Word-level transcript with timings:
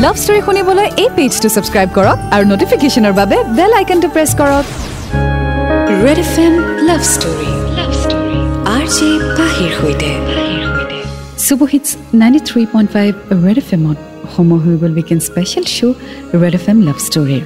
Love 0.00 0.16
story 0.22 0.40
শুনিবলৈ 0.44 0.86
এই 1.02 1.08
পেজটো 1.16 1.48
subscribe 1.54 1.88
কৰক 1.96 2.18
আৰু 2.34 2.44
নটিফিকেশ্যনৰ 2.52 3.14
বাবে 3.20 3.36
বেল 3.56 3.72
আইকনটো 3.80 4.08
প্ৰেছ 4.14 4.30
কৰক। 4.40 4.64
Red 6.04 6.18
F 6.24 6.32
M 6.44 6.54
Love 6.88 7.02
Story 7.14 7.50
R 8.76 8.84
J 8.96 9.08
পাহিৰ 9.38 9.70
সৈতে। 9.78 10.10
Super hits 11.46 11.88
ninety 12.20 12.40
three 12.48 12.62
point 12.72 12.88
five 12.94 13.12
Red 13.44 13.58
F 13.62 13.68
এমত 13.76 13.98
সময় 14.34 14.60
হৈ 14.64 14.74
গ'ল 14.82 14.92
weekend 14.98 15.20
special 15.28 15.64
show' 15.76 15.94
Red 16.42 16.54
F 16.60 16.66
M 16.72 16.78
Love 16.88 16.98
ষ্টৰীৰ 17.06 17.44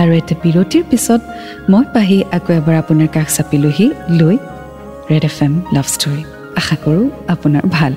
আৰু 0.00 0.10
এটা 0.20 0.34
বিৰতিৰ 0.44 0.82
পিছত 0.90 1.20
মই 1.72 1.84
পাহি 1.94 2.18
আকৌ 2.36 2.50
এবাৰ 2.60 2.76
আপোনাৰ 2.82 3.08
কাষ 3.16 3.28
চাপিলোহি 3.36 3.86
লৈ 4.20 4.36
Red 5.10 5.24
F 5.30 5.38
M 5.46 5.52
Love 5.74 5.86
Story 5.94 6.22
আশা 6.60 6.76
কৰোঁ 6.84 7.06
আপোনাৰ 7.34 7.64
ভাল। 7.76 7.92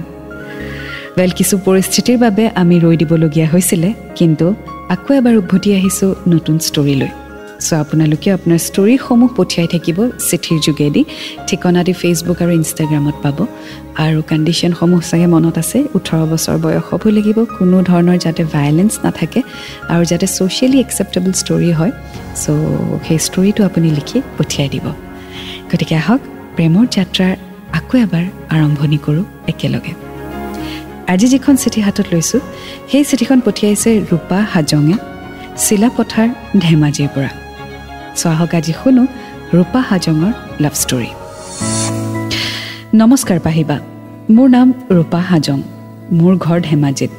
ৱেল 1.19 1.31
কিছু 1.39 1.55
পৰিস্থিতিৰ 1.67 2.17
বাবে 2.25 2.43
আমি 2.61 2.75
ৰৈ 2.85 2.95
দিবলগীয়া 3.01 3.47
হৈছিলে 3.53 3.89
কিন্তু 4.19 4.45
আকৌ 4.95 5.11
এবাৰ 5.19 5.35
উভতি 5.41 5.69
আহিছোঁ 5.79 6.09
নতুন 6.33 6.55
ষ্টৰীলৈ 6.67 7.09
চ' 7.65 7.73
আপোনালোকে 7.83 8.29
আপোনাৰ 8.37 8.59
ষ্টৰীসমূহ 8.67 9.29
পঠিয়াই 9.37 9.67
থাকিব 9.73 9.97
চিঠিৰ 10.29 10.57
যোগেদি 10.67 11.01
ঠিকনা 11.47 11.81
দি 11.87 11.93
ফেচবুক 12.01 12.39
আৰু 12.43 12.51
ইনষ্টাগ্ৰামত 12.59 13.15
পাব। 13.23 13.37
আৰু 14.05 14.19
কণ্ডিশ্যনসমূহ 14.29 15.01
চাগে 15.09 15.27
মনত 15.35 15.55
আছে 15.63 15.77
ওঠৰ 15.97 16.21
বছৰ 16.31 16.57
বয়স 16.63 16.83
হ'বই 16.89 17.11
লাগিব 17.17 17.37
কোনো 17.57 17.77
ধৰণৰ 17.89 18.17
যাতে 18.25 18.41
ভায়লেঞ্চ 18.53 18.93
নাথাকে 19.05 19.39
আৰু 19.93 20.03
যাতে 20.11 20.25
ছ'চিয়েলি 20.35 20.77
একচেপ্টেবল 20.85 21.31
ষ্টৰী 21.41 21.69
হয়। 21.79 21.93
চ' 22.41 22.45
সেই 23.05 23.19
ষ্টৰীটো 23.27 23.61
আপুনি 23.69 23.87
লিখি 23.97 24.17
পঠিয়াই 24.37 24.69
দিব। 24.73 24.85
গতিকে 25.69 25.95
আহক 26.01 26.21
প্ৰেমৰ 26.55 26.85
যাত্ৰাৰ 26.95 27.33
আকৌ 27.79 27.93
এবাৰ 28.05 28.25
আৰম্ভণি 28.55 28.97
কৰোঁ 29.05 29.25
একেলগে। 29.53 29.93
আজি 31.13 31.27
যিখন 31.33 31.55
চিঠি 31.61 31.79
হাতত 31.85 32.07
লৈছোঁ 32.13 32.39
সেই 32.91 33.03
চিঠিখন 33.09 33.39
পঠিয়াইছে 33.45 33.89
ৰূপা 34.11 34.39
হাজঙে 34.53 34.95
চিলাপথাৰ 35.63 36.29
ধেমাজিৰ 36.65 37.09
পৰা। 37.15 37.31
চ' 38.19 38.25
আহক 38.33 38.53
আজি 38.57 38.73
শুনো 38.79 39.03
ৰূপা 39.57 39.81
হাজঙৰ 39.89 40.31
লাভ 40.63 40.73
ষ্টৰী 40.83 41.09
নমস্কাৰ 43.01 43.39
পাহিবা 43.47 43.77
মোৰ 44.35 44.47
নাম 44.55 44.67
ৰূপা 44.97 45.21
হাজং 45.29 45.59
মোৰ 46.19 46.33
ঘৰ 46.45 46.57
ধেমাজিত। 46.69 47.11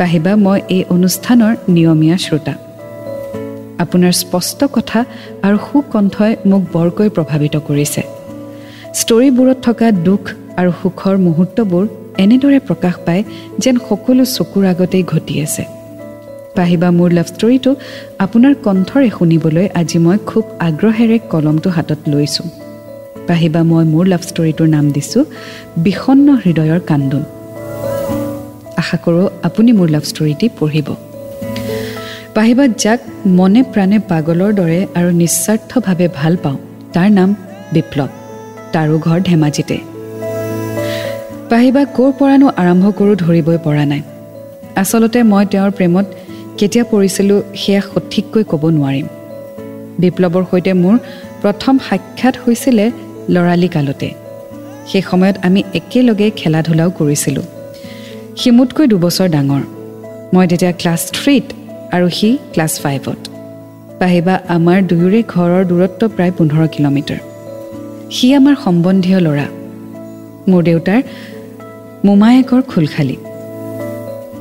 পাহিবা 0.00 0.32
মই 0.44 0.58
এই 0.76 0.82
অনুষ্ঠানৰ 0.94 1.52
নিয়মীয়া 1.74 2.16
শ্ৰোতা। 2.24 2.54
আপোনাৰ 3.82 4.12
স্পষ্ট 4.22 4.60
কথা 4.76 5.00
আৰু 5.46 5.56
সুকণ্ঠই 5.66 6.32
মোক 6.50 6.62
বৰকৈ 6.74 7.08
প্ৰভাৱিত 7.16 7.54
কৰিছে। 7.68 8.02
ষ্টৰীবোৰত 9.00 9.58
থকা 9.66 9.86
দুখ 10.08 10.22
আৰু 10.60 10.70
সুখৰ 10.82 11.14
মুহূৰ্তবোৰ 11.26 11.84
এনেদৰে 12.24 12.58
প্ৰকাশ 12.68 12.94
পায় 13.06 13.22
যেন 13.62 13.76
সকলো 13.88 14.22
চকুৰ 14.36 14.64
আগতেই 14.72 15.04
ঘটি 15.12 15.34
আছে। 15.46 15.64
পাহিবা 16.56 16.88
মোৰ 16.98 17.10
লাভ 17.18 17.26
ষ্টৰীটো 17.34 17.70
আপোনাৰ 18.24 18.54
কণ্ঠৰে 18.66 19.08
শুনিবলৈ 19.18 19.66
আজি 19.80 19.98
মই 20.04 20.18
খুব 20.26 20.44
আগ্ৰহেৰে 20.68 21.16
কলমটো 21.32 21.68
হাতত 21.70 22.00
লৈছোঁ। 22.12 22.46
পাহিবা 23.28 23.60
মই 23.70 23.84
মোৰ 23.92 24.04
লাভ 24.12 24.22
ষ্টৰীটোৰ 24.30 24.68
নাম 24.76 24.84
দিছোঁ 24.90 25.22
বিষণ্ন 25.84 26.28
হৃদয়ৰ 26.44 26.80
কান্দোন। 26.90 27.22
আশা 28.76 28.96
কৰোঁ 29.04 29.26
আপুনি 29.42 29.70
মোৰ 29.72 29.88
লাভ 29.94 30.04
ষ্টৰীটি 30.10 30.46
পঢ়িব। 30.58 30.88
পাহিবা 32.34 32.64
যাক 32.82 33.00
মনে 33.38 33.60
প্ৰাণে 33.72 33.98
পাগলৰ 34.10 34.50
দৰে 34.60 34.80
আৰু 34.98 35.10
নিস্বাৰ্থভাৱে 35.22 36.06
ভাল 36.18 36.34
পাওঁ 36.42 36.58
তাৰ 36.94 37.08
নাম 37.10 37.28
বিপ্লৱ। 37.72 38.10
তাৰো 38.72 38.96
ঘৰ 38.98 39.18
ধেমাজিতে। 39.20 39.78
পাহিবা 41.50 41.82
ক'ৰ 41.96 42.10
পৰানো 42.18 42.46
আৰম্ভ 42.62 42.84
কৰোঁ 42.98 43.16
ধৰিবই 43.16 43.58
পৰা 43.64 43.84
নাই। 43.84 44.02
আচলতে 44.76 45.22
মই 45.22 45.44
তেওঁৰ 45.46 45.70
প্ৰেমত 45.70 46.06
কেতিয়া 46.58 46.84
পৰিছিলোঁ 46.84 47.38
সেয়া 47.54 47.80
সঠিককৈ 47.80 48.42
ক'ব 48.50 48.62
নোৱাৰিম। 48.70 49.06
বিপ্লৱৰ 49.98 50.44
সৈতে 50.50 50.72
মোৰ 50.72 50.96
প্ৰথম 51.42 51.74
সাক্ষাৎ 51.88 52.34
হৈছিলে 52.46 52.90
ল'ৰালি 53.30 53.68
কালতে। 53.68 54.08
সেই 54.86 55.02
সময়ত 55.02 55.36
আমি 55.42 55.60
একেলগে 55.74 56.30
খেলা 56.30 56.60
ধূলাও 56.62 56.90
কৰিছিলোঁ। 56.90 57.46
সি 58.38 58.48
মোতকৈ 58.50 58.86
দুবছৰ 58.86 59.28
ডাঙৰ। 59.28 59.62
মই 60.34 60.46
তেতিয়া 60.46 60.72
ক্লাছ 60.72 61.02
থ্ৰীত 61.12 61.46
আৰু 61.92 62.06
সি 62.08 62.28
ক্লাছ 62.52 62.72
ফাইভত। 62.80 63.18
পাহিবা 64.00 64.34
আমাৰ 64.48 64.78
দুয়োৰে 64.82 65.20
ঘৰৰ 65.28 65.62
দূৰত্ব 65.64 66.02
প্ৰায় 66.16 66.32
পোন্ধৰ 66.32 66.68
কিলোমিটাৰ। 66.68 67.20
সি 68.10 68.26
আমাৰ 68.34 68.54
সম্বন্ধীয় 68.64 69.20
ল'ৰা। 69.20 69.46
মোৰ 70.48 70.62
দেউতাৰ 70.62 71.02
মোমায়েকৰ 72.04 72.62
খোলখালী। 72.62 73.16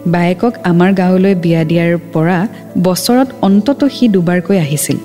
বায়েকক 0.08 0.54
আমাৰ 0.64 0.94
গাঁৱলৈ 0.94 1.36
বিয়া 1.36 1.64
দিয়াৰ 1.64 1.98
পৰা 2.14 2.48
বছৰত 2.84 3.28
অন্তত 3.42 3.84
সি 3.86 4.08
দুবাৰকৈ 4.08 4.58
আহিছিল। 4.58 4.98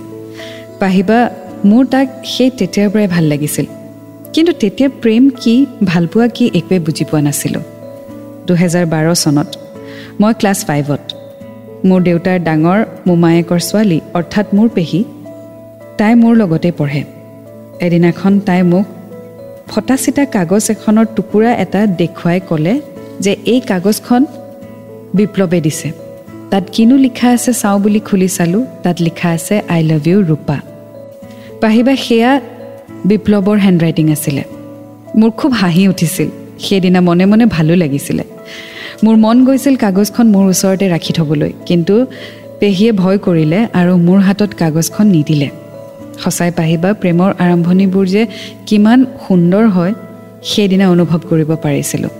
পাহিবা 0.81 1.31
মোৰ 1.65 1.87
তাক 1.87 2.07
সেই 2.25 2.51
তেতিয়াৰ 2.51 2.91
পৰাই 2.91 3.09
ভাল 3.09 3.25
লাগিছিল। 3.25 3.67
কিন্তু 4.33 4.53
তেতিয়া 4.53 4.89
প্ৰেম 5.03 5.31
কি 5.43 5.67
ভালপোৱা 5.85 6.29
কি 6.29 6.51
একোৱে 6.55 6.79
বুজি 6.79 7.05
পোৱা 7.05 7.21
নাছিলোঁ। 7.21 7.63
দুহেজাৰ 8.47 8.87
বাৰ 8.87 9.15
চনত 9.15 9.49
মই 10.21 10.33
ক্লাছ 10.35 10.65
ফাইভত। 10.65 11.03
মোৰ 11.85 12.01
দেউতাৰ 12.03 12.39
ডাঙৰ 12.39 12.81
মোমায়েকৰ 13.07 13.59
ছোৱালী 13.59 14.01
অৰ্থাৎ 14.15 14.47
মোৰ 14.55 14.69
পেহী 14.69 15.05
তাই 15.99 16.15
মোৰ 16.15 16.37
লগতে 16.37 16.73
পঢ়ে। 16.73 17.03
এদিনাখন 17.81 18.41
তাই 18.41 18.63
মোক 18.63 18.85
ফটা 19.69 19.97
চিটা 19.97 20.25
কাগজ 20.27 20.71
এখনৰ 20.71 21.07
টুকুৰা 21.17 21.55
এটা 21.55 21.87
দেখুৱাই 21.87 22.41
ক'লে 22.49 22.81
যে 23.21 23.37
এই 23.47 23.61
কাগজখন 23.61 24.27
বিপ্লৱে 25.15 25.61
দিছে। 25.61 25.93
তাত 26.51 26.65
কিনো 26.73 26.97
লিখা 26.97 27.29
আছে 27.31 27.53
চাওঁ 27.53 27.81
বুলি 27.81 28.01
খুলি 28.01 28.29
চালোঁ। 28.29 28.65
তাত 28.83 28.97
লিখা 29.01 29.29
আছে 29.29 29.63
আই 29.69 29.83
লাভ 29.83 30.09
ইউ 30.09 30.23
ৰূপা। 30.23 30.61
পাহিবা 31.61 31.97
সেয়া 31.97 32.41
বিপ্লৱৰ 33.05 33.59
হেণ্ডৰাইটিং 33.59 34.13
আছিলে। 34.13 34.43
মোৰ 35.17 35.31
খুব 35.31 35.53
হাঁহি 35.53 35.89
উঠিছিল। 35.89 36.29
সেইদিনা 36.59 37.01
মনে 37.01 37.27
মনে 37.27 37.47
ভালো 37.47 37.75
লাগিছিলে। 37.75 38.25
মোৰ 39.05 39.17
মন 39.17 39.45
গৈছিল 39.45 39.77
কাগজখন 39.77 40.27
মোৰ 40.27 40.47
ওচৰতে 40.49 40.89
ৰাখি 40.89 41.13
থ'বলৈ। 41.13 41.53
কিন্তু 41.67 42.07
পেহীয়ে 42.61 42.93
ভয় 42.93 43.19
কৰিলে 43.19 43.67
আৰু 43.73 43.97
মোৰ 43.97 44.19
হাতত 44.19 44.55
কাগজখন 44.55 45.07
নিদিলে। 45.07 45.51
সঁচাই 46.21 46.51
পাহিবা 46.51 46.93
প্ৰেমৰ 46.93 47.35
আৰম্ভণিবোৰ 47.39 48.07
যে 48.07 48.27
কিমান 48.67 49.07
সুন্দৰ 49.29 49.67
হয় 49.67 49.95
সেইদিনা 50.43 50.91
অনুভৱ 50.91 51.19
কৰিব 51.31 51.55
পাৰিছিলোঁ। 51.55 52.11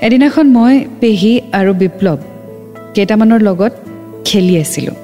এদিনাখন 0.00 0.46
মই 0.46 0.84
পেহী 1.00 1.40
আৰু 1.52 1.74
বিপ্লৱ 1.74 2.16
কেইটামানৰ 2.94 3.40
লগত 3.40 3.72
খেলি 4.24 4.58
আছিলোঁ। 4.58 4.94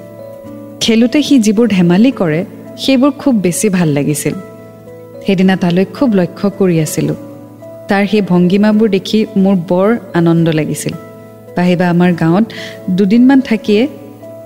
খেলোঁতে 0.81 1.23
সি 1.23 1.39
যিবোৰ 1.39 1.69
ধেমালি 1.69 2.11
কৰে 2.11 2.45
সেইবোৰ 2.79 3.11
খুব 3.11 3.35
বেছি 3.35 3.69
ভাল 3.69 3.89
লাগিছিল। 3.89 4.35
সেইদিনা 5.27 5.57
তালৈ 5.57 5.85
খুব 5.85 6.15
লক্ষ্য 6.15 6.51
কৰি 6.59 6.81
আছিলোঁ। 6.81 7.15
তাৰ 7.89 8.07
সেই 8.07 8.21
ভংগীমাবোৰ 8.21 8.89
দেখি 8.89 9.27
মোৰ 9.37 9.57
বৰ 9.69 9.99
আনন্দ 10.15 10.49
লাগিছিল। 10.49 10.93
পাহিবা 11.57 11.89
আমাৰ 11.89 12.13
গাঁৱত 12.13 12.45
দুদিনমান 12.91 13.41
থাকিয়ে 13.41 13.89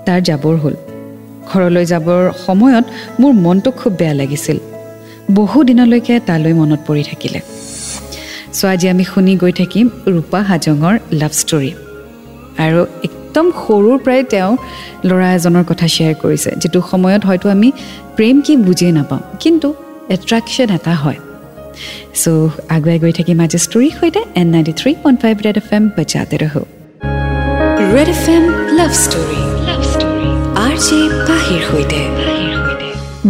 তাৰ 0.05 0.21
যাবৰ 0.21 0.55
হ'ল। 0.55 0.73
ঘৰলৈ 1.49 1.85
যাবৰ 1.85 2.21
সময়ত 2.45 2.85
মোৰ 3.21 3.31
মনটো 3.45 3.69
খুব 3.71 3.91
বেয়া 3.99 4.13
লাগিছিল। 4.13 4.57
বহু 5.39 5.57
দিনলৈকে 5.63 6.19
তালৈ 6.27 6.53
মনত 6.53 6.79
পৰি 6.87 7.03
থাকিলে। 7.03 7.39
চ' 8.57 8.65
আজি 8.73 8.85
আমি 8.89 9.03
শুনি 9.03 9.33
গৈ 9.37 9.51
থাকিম 9.51 9.85
ৰূপা 10.15 10.39
হাজঙৰ 10.49 10.95
লাভ 11.21 11.31
ষ্টৰী 11.41 11.71
আৰু 12.65 12.81
একদম 13.07 13.45
সৰুৰ 13.61 13.97
পৰাই 14.05 14.23
তেওঁ 14.33 14.51
ল'ৰা 15.07 15.27
এজনৰ 15.37 15.63
কথা 15.69 15.87
শ্বেয়াৰ 15.95 16.15
কৰিছে 16.23 16.51
যিটো 16.61 16.79
সময়ত 16.91 17.21
হয়তো 17.25 17.47
আমি 17.49 17.71
প্ৰেম 18.17 18.35
কি 18.45 18.53
বুজিয়ে 18.57 18.91
নাপাওঁ 18.91 19.21
কিন্তু 19.39 19.67
এট্ৰেকশ্যন 20.15 20.69
এটা 20.77 20.93
হয়। 21.03 21.19
চ' 22.21 22.49
আগুৱাই 22.75 22.97
গৈ 23.03 23.11
থাকিম 23.19 23.37
আজি 23.45 23.57
ষ্টৰীৰ 23.65 23.93
সৈতে 23.99 24.21
in 24.41 24.47
ninety 24.53 24.73
three 24.79 24.91
point 25.03 25.17
five 25.21 25.35
Red 25.45 25.57
F 25.61 25.69
M 25.77 25.83
বজাতে 25.97 26.35
Red 27.95 28.09
F 28.15 28.25
M 28.35 28.43
Love 28.77 28.91
Story 29.03 29.50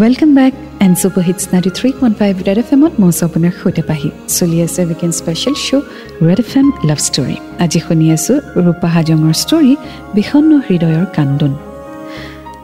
welcome 0.01 0.31
back 0.39 0.53
and 0.86 0.95
super 1.01 1.24
hits 1.27 1.44
ninety 1.53 1.71
three 1.77 1.89
point 2.00 2.15
five 2.19 2.33
Red 2.48 2.57
F 2.63 2.69
এমত 2.75 2.94
মই 3.01 3.12
আপোনাৰ 3.27 3.53
সৈতে 3.62 3.83
পাহি 3.89 4.09
চলি 4.38 4.57
আছে 4.65 4.81
weekend 4.89 5.13
special 5.19 5.56
show' 5.65 5.86
Red 6.27 6.39
F 6.45 6.51
M 6.59 6.68
Love 6.89 7.00
Story 7.07 7.36
আজি 7.63 7.80
শুনি 7.86 8.06
আছোঁ 8.15 8.38
ৰূপা 8.65 8.88
হাজঙৰ 8.95 9.33
ষ্টৰী 9.44 9.74
বিষণ্ণ 10.15 10.51
হৃদয়ৰ 10.68 11.06
কান্দোন। 11.15 11.53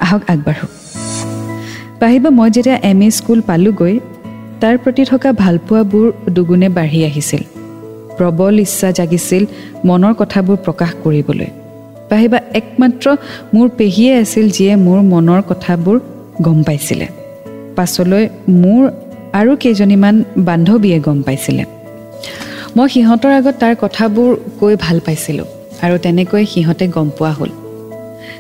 আহক 0.06 0.22
আগবাঢ়ো। 0.34 0.68
পাহিবা 2.01 2.30
মই 2.38 2.50
যেতিয়া 2.56 2.78
এম 2.92 3.00
এ 3.06 3.10
স্কুল 3.18 3.39
পালোঁগৈ 3.50 3.95
তাৰ 4.62 4.75
প্ৰতি 4.84 5.04
থকা 5.12 5.30
ভালপোৱাবোৰ 5.44 6.07
দুগুণে 6.36 6.68
বাঢ়ি 6.78 7.00
আহিছিল। 7.10 7.44
প্ৰবল 8.18 8.54
ইচ্ছা 8.66 8.89
জাগিছিল 8.98 9.44
মনৰ 9.88 10.13
কথাবোৰ 10.22 10.57
প্ৰকাশ 10.66 10.92
কৰিবলৈ। 11.04 11.50
পাহিবা 12.09 12.39
একমাত্ৰ 12.54 13.06
মোৰ 13.54 13.68
পেহীয়ে 13.77 14.13
আছিল 14.18 14.45
যিয়ে 14.50 14.74
মোৰ 14.75 15.00
মনৰ 15.12 15.42
কথাবোৰ 15.50 16.00
গম 16.42 16.63
পাইছিলে। 16.63 17.07
পাছলৈ 17.75 18.24
মোৰ 18.63 18.81
আৰু 19.33 19.51
কেইজনীমান 19.56 20.15
বান্ধৱীয়ে 20.38 21.00
গম 21.00 21.21
পাইছিলে। 21.21 21.63
মই 22.75 22.88
সিহঁতৰ 22.89 23.31
আগত 23.39 23.56
তাৰ 23.59 23.75
কথাবোৰ 23.81 24.30
কৈ 24.59 24.74
ভাল 24.80 24.98
পাইছিলোঁ 25.00 25.48
আৰু 25.81 25.95
তেনেকৈ 25.98 26.44
সিহঁতে 26.45 26.86
গম 26.88 27.09
পোৱা 27.18 27.31
হ'ল। 27.31 27.51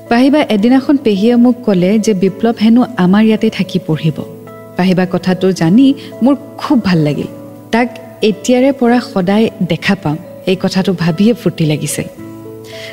পাহিবা 0.09 0.39
এদিনাখন 0.55 0.95
পেহীয়ে 0.97 1.35
মোক 1.35 1.55
ক'লে 1.65 1.91
যে 1.99 2.13
বিপ্লৱ 2.13 2.55
হেনো 2.61 2.81
আমাৰ 2.97 3.23
ইয়াতে 3.23 3.49
থাকি 3.49 3.79
পঢ়িব। 3.87 4.17
পাহিবা 4.77 5.05
কথাটো 5.11 5.47
জানি 5.51 5.93
মোৰ 6.23 6.35
খুব 6.57 6.77
ভাল 6.83 6.97
লাগিল। 6.97 7.29
তাক 7.71 7.87
এতিয়াৰে 8.21 8.71
পৰা 8.71 8.97
সদায় 9.13 9.45
দেখা 9.69 9.95
পাওঁ 10.03 10.17
এই 10.45 10.57
কথাটো 10.61 10.91
ভাবিয়ে 10.93 11.33
ফূৰ্তি 11.33 11.65
লাগিছিল 11.65 12.26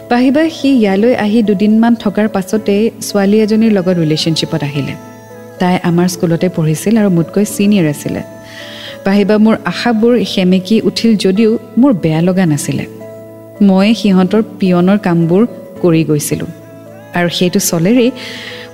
পাহিবা 0.08 0.42
সি 0.48 0.68
ইয়ালৈ 0.68 1.14
আহি 1.14 1.42
দুদিনমান 1.42 1.94
থকাৰ 1.94 2.28
পাছতেই 2.28 2.90
ছোৱালী 3.08 3.36
এজনীৰ 3.40 3.72
লগত 3.72 3.96
ৰিলেশ্যনশ্বিপত 3.98 4.62
আহিলে। 4.62 4.94
তাই 5.60 5.78
আমাৰ 5.82 6.08
স্কুলতে 6.08 6.48
পঢ়িছিল 6.48 6.94
আৰু 6.98 7.10
মোতকৈ 7.10 7.44
ছিনিয়ৰ 7.44 7.86
আছিলে। 7.90 8.22
পাহিবা 9.04 9.38
মোৰ 9.38 9.56
আশাবোৰ 9.64 10.24
সেমেকি 10.24 10.80
উঠিল 10.80 11.16
যদিও 11.16 11.58
মোৰ 11.78 11.92
বেয়া 11.92 12.20
লগা 12.22 12.46
নাছিলে। 12.46 12.84
মই 13.62 13.94
সিহঁতৰ 13.94 14.42
পিয়নৰ 14.58 14.98
কামবোৰ 14.98 15.46
কৰি 15.82 16.04
গৈছিলোঁ। 16.04 16.50
আৰু 17.14 17.28
সেইটো 17.28 17.60
চলেৰেই 17.60 18.10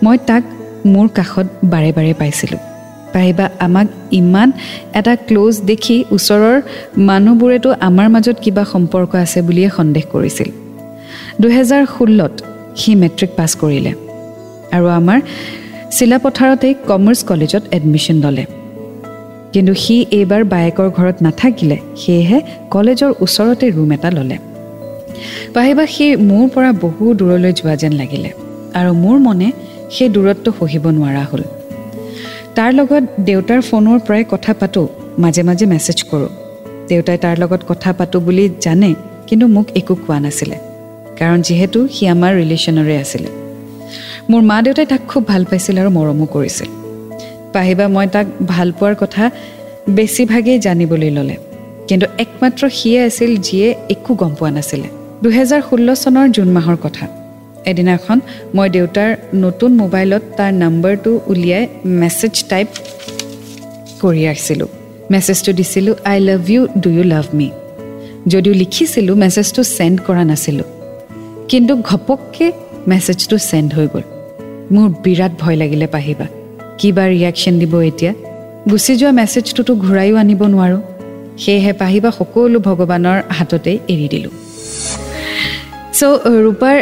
মই 0.03 0.17
তাক 0.27 0.43
মোৰ 0.87 1.09
কাষত 1.09 1.47
বাৰে 1.65 1.93
বাৰে 1.93 2.15
পাইছিলোঁ। 2.15 2.59
পাহিবা 3.13 3.49
আমাক 3.59 3.87
ইমান 4.11 4.53
এটা 4.95 5.17
ক্ল'জ 5.17 5.55
দেখি 5.61 6.05
ওচৰৰ 6.11 6.57
মানুহবোৰেতো 6.97 7.75
আমাৰ 7.81 8.09
মাজত 8.09 8.37
কিবা 8.41 8.65
সম্পৰ্ক 8.65 9.11
আছে 9.15 9.43
বুলিয়ে 9.43 9.69
সন্দেহ 9.69 10.05
কৰিছিল। 10.13 10.60
দুহেজাৰ 11.43 11.85
ষোল্লত 11.97 12.35
সি 12.81 12.91
মেট্ৰিক 13.03 13.31
পাছ 13.39 13.51
কৰিলে 13.63 13.93
আৰু 14.77 14.87
আমাৰ 14.99 15.19
চিলাপথাৰতেই 15.97 16.75
কমাৰ্চ 16.89 17.21
কলেজত 17.31 17.63
এডমিশ্যন 17.77 18.17
ল'লে। 18.25 18.45
কিন্তু 19.53 19.73
সি 19.83 19.97
এইবাৰ 20.19 20.43
বায়েকৰ 20.53 20.89
ঘৰত 20.99 21.17
নাথাকিলে 21.27 21.79
সেয়েহে 22.01 22.39
কলেজৰ 22.75 23.11
ওচৰতে 23.25 23.67
ৰুম 23.77 23.91
এটা 23.97 24.11
ল'লে। 24.17 24.37
পাহিবা 25.55 25.85
সি 25.95 26.07
মোৰ 26.31 26.45
পৰা 26.55 26.71
বহু 26.85 27.05
দূৰলৈ 27.21 27.53
যোৱা 27.59 27.75
যেন 27.83 27.93
লাগিলে 28.01 28.31
আৰু 28.79 28.91
মোৰ 29.05 29.17
মনে 29.27 29.49
সেই 29.95 30.09
দূৰত্ব 30.15 30.47
সহিব 30.59 30.85
নোৱাৰা 30.97 31.25
হ'ল। 31.31 31.43
তাৰ 32.57 32.71
লগত 32.79 33.05
দেউতাৰ 33.29 33.61
ফোনৰ 33.69 33.99
পৰাই 34.07 34.25
কথা 34.33 34.53
পাতোঁ 34.61 34.87
মাজে 35.23 35.43
মাজে 35.49 35.65
মেছেজ 35.73 35.99
কৰোঁ। 36.11 36.31
দেউতাই 36.89 37.19
তাৰ 37.25 37.35
লগত 37.43 37.61
কথা 37.71 37.91
পাতোঁ 37.99 38.21
বুলি 38.27 38.45
জানে 38.65 38.91
কিন্তু 39.29 39.47
মোক 39.57 39.67
একো 39.81 39.95
কোৱা 40.05 40.19
নাছিলে। 40.27 40.70
কাৰণ 41.21 41.43
যিহেতু 41.43 41.89
সি 41.89 42.05
আমাৰ 42.07 42.33
ৰিলেশ্যনৰে 42.37 42.97
আছিলে। 42.97 43.29
মোৰ 44.31 44.43
মা 44.43 44.63
দেউতাই 44.63 44.87
তাক 44.87 45.01
খুব 45.09 45.23
ভাল 45.27 45.43
পাইছিল 45.45 45.77
আৰু 45.79 45.91
মৰমো 45.91 46.27
কৰিছিল। 46.27 46.69
পাহিবা 47.53 47.87
মই 47.89 48.07
তাক 48.07 48.27
ভাল 48.49 48.69
পোৱাৰ 48.79 48.95
কথা 48.95 49.31
বেছিভাগেই 49.89 50.59
জানিবলৈ 50.59 51.11
ল'লে। 51.11 51.37
কিন্তু 51.89 52.07
একমাত্ৰ 52.19 52.63
সিয়ে 52.69 53.01
আছিল 53.03 53.37
যিয়ে 53.37 53.69
একো 53.91 54.15
গম 54.15 54.33
পোৱা 54.39 54.51
নাছিলে। 54.51 54.89
দুহেজাৰ 55.23 55.63
ষোল্ল 55.71 55.89
চনৰ 55.95 56.27
জুন 56.29 56.49
মাহৰ 56.49 56.77
কথা। 56.77 57.05
এদিনাখন 57.67 58.19
মই 58.55 58.69
দেউতাৰ 58.71 59.11
নতুন 59.35 59.71
মোবাইলত 59.77 60.23
তাৰ 60.37 60.53
নম্বৰটো 60.55 61.11
উলিয়াই 61.27 61.65
মেছেজ 61.85 62.45
টাইপ 62.49 62.69
কৰি 64.01 64.23
আছিলোঁ 64.27 64.69
মেছেজটো 65.11 65.51
দিছিলোঁ 65.53 65.95
I 66.05 66.21
love 66.21 66.51
you 66.51 66.69
do 66.79 66.91
you 66.91 67.03
love 67.03 67.27
me? 67.35 67.51
যদিও 68.29 68.53
লিখিছিলোঁ 68.53 69.17
মেছেজটো 69.17 69.63
চেণ্ড 69.77 70.01
কৰা 70.07 70.25
নাছিলোঁ। 70.25 70.70
কিন্তু 71.51 71.77
ঘপককৈ 71.77 72.53
মেছেজটো 72.89 73.39
চেণ্ড 73.39 73.75
হৈ 73.75 73.87
গ'ল। 73.95 74.03
মোৰ 74.73 74.89
বিৰাট 75.05 75.33
ভয় 75.39 75.57
লাগিলে 75.57 75.87
পাহিবা। 75.87 76.27
কিবা 76.79 77.05
ৰিয়েকশ্যন 77.09 77.59
দিব 77.59 77.75
এতিয়া? 77.81 78.13
গুচি 78.71 78.97
যোৱা 78.97 79.13
মেছেজটোতো 79.13 79.75
ঘূৰাইও 79.75 80.17
আনিব 80.17 80.43
নোৱাৰোঁ। 80.45 80.81
সেয়েহে 81.39 81.73
পাহিবা 81.73 82.11
সকলো 82.11 82.59
ভগৱানৰ 82.61 83.19
হাততেই 83.29 83.79
এৰি 83.89 84.09
দিলোঁ। 84.09 84.31
চ' 85.99 86.03
ৰূপাৰ 86.45 86.77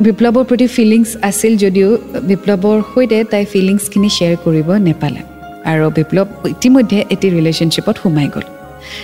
বিপ্লৱৰ 0.00 0.44
প্ৰতি 0.44 0.66
ফিলিংছ 0.66 1.08
আছিল 1.22 1.56
যদিও 1.56 1.98
বিপ্লৱৰ 2.22 2.78
সৈতে 2.94 3.24
তাই 3.24 3.44
ফিলিংছখিনি 3.44 4.08
শ্বেয়াৰ 4.08 4.36
কৰিব 4.44 4.68
নেপালে। 4.88 5.20
আৰু 5.64 5.90
বিপ্লৱ 5.90 6.26
ইতিমধ্যে 6.48 7.04
এটি 7.10 7.26
ৰিলেশ্যনশ্বিপত 7.30 7.96
সোমাই 8.02 8.28
গ'ল। 8.34 8.46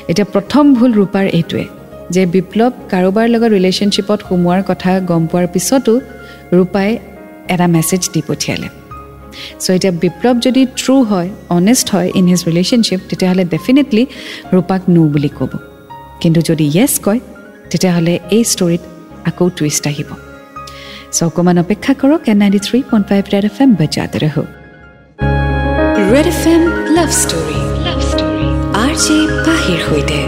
এতিয়া 0.08 0.26
প্ৰথম 0.32 0.74
ভুল 0.74 0.90
ৰূপাৰ 0.92 1.26
এইটোৱে। 1.38 1.66
যে 2.14 2.22
বিপ্লৱ 2.34 2.72
কাৰোবাৰ 2.92 3.26
লগত 3.34 3.50
ৰিলেশ্যনশ্বিপত 3.56 4.18
সোমোৱাৰ 4.28 4.62
কথা 4.70 4.90
গম 5.10 5.22
পোৱাৰ 5.30 5.46
পিছতো 5.54 5.92
ৰূপাই 6.56 6.90
এটা 7.54 7.66
মেছেজ 7.74 8.02
দি 8.14 8.20
পঠিয়ালে। 8.28 8.68
চ' 9.62 9.70
এতিয়া 9.76 9.92
বিপ্লৱ 10.04 10.36
যদি 10.46 10.62
ট্ৰু 10.80 10.94
হয় 11.10 11.28
অনেষ্ট 11.58 11.86
হয় 11.94 12.08
ইন 12.18 12.24
হিজ 12.32 12.40
ৰিলেশ্যনশ্বিপ 12.48 13.00
তেতিয়াহ'লে 13.10 13.44
ডেফিনেটলি 13.54 14.04
ৰূপাক 14.54 14.80
নো 14.94 15.02
বুলি 15.14 15.30
ক'ব। 15.38 15.52
কিন্তু 16.22 16.40
যদি 16.48 16.66
য়েছ 16.76 16.94
কয় 17.06 17.20
তেতিয়াহ'লে 17.70 18.14
এই 18.36 18.42
ষ্টৰিত 18.52 18.82
আকৌ 19.30 19.46
টুইষ্ট 19.56 19.84
আহিব। 19.92 20.10
চ' 21.16 21.22
অকণমান 21.28 21.56
অপেক্ষা 21.64 21.92
কৰক 22.00 22.22
in 22.32 22.36
ninety 22.42 22.60
three 22.66 22.78
point 22.90 23.04
five 23.10 23.22
Red 23.34 23.44
F 23.50 23.56
M 23.62 23.70
বজাতে 23.80 24.18
ৰহ 24.24 24.36
Red 26.12 26.26
F 26.34 26.42
M 26.54 26.62
Love 26.96 27.10
Story 27.22 27.58
Love 27.86 28.00
Story 28.10 28.46
R 28.84 28.92
J 29.04 29.16
পাহিৰ 29.46 29.78
সৈতে। 29.86 30.18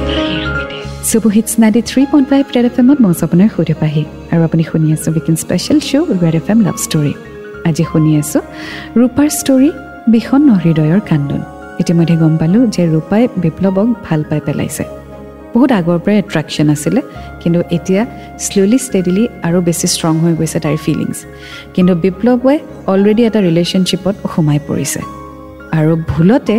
Super 1.09 1.29
hits 1.37 1.53
ninety 1.63 1.83
three 1.91 2.03
point 2.13 2.27
five 2.31 2.45
Red 2.55 2.67
F 2.71 2.77
এমত 2.81 2.99
মই 3.05 3.13
আপোনাৰ 3.27 3.49
সৈতে 3.55 3.75
পাহি। 3.83 4.03
আৰু 4.33 4.41
আপুনি 4.49 4.63
শুনি 4.71 4.89
আছোঁ 4.95 5.11
weekend 5.17 5.37
special 5.45 5.79
show' 5.89 6.11
Red 6.23 6.35
F 6.41 6.47
M 6.53 6.59
Love 6.67 6.77
Story 6.85 7.13
আজি 7.69 7.85
শুনি 7.91 8.11
আছোঁ 8.23 8.43
ৰূপাৰ 9.01 9.29
ষ্টৰী 9.41 9.71
বিষণ্ণ 10.15 10.49
হৃদয়ৰ 10.65 11.01
কান্দোন। 11.11 11.43
ইতিমধ্যে 11.83 12.17
গম 12.23 12.35
পালোঁ 12.41 12.63
যে 12.75 12.83
ৰূপাই 12.95 13.23
বিপ্লৱক 13.43 13.89
ভাল 14.07 14.21
পাই 14.29 14.41
পেলাইছে। 14.47 14.85
বহুত 15.55 15.71
আগৰ 15.81 15.99
পৰাই 16.05 16.17
এট্ৰেকশ্যন 16.23 16.67
আছিলে 16.75 17.01
কিন্তু 17.43 17.61
এতিয়া 17.77 18.03
শ্ল'লি 18.45 18.79
ষ্টেডিলি 18.87 19.25
আৰু 19.47 19.59
বেছি 19.67 19.87
ষ্ট্ৰং 19.95 20.15
হৈ 20.23 20.33
গৈছে 20.41 20.59
তাইৰ 20.65 20.79
ফিলিংছ 20.85 21.19
কিন্তু 21.75 21.93
বিপ্লৱে 22.05 22.55
অলৰেডি 22.93 23.23
এটা 23.29 23.41
ৰিলেশ্যনশ্বিপত 23.49 24.15
সোমাই 24.33 24.59
পৰিছে। 24.69 25.01
আৰু 25.79 25.93
ভুলতে 26.13 26.57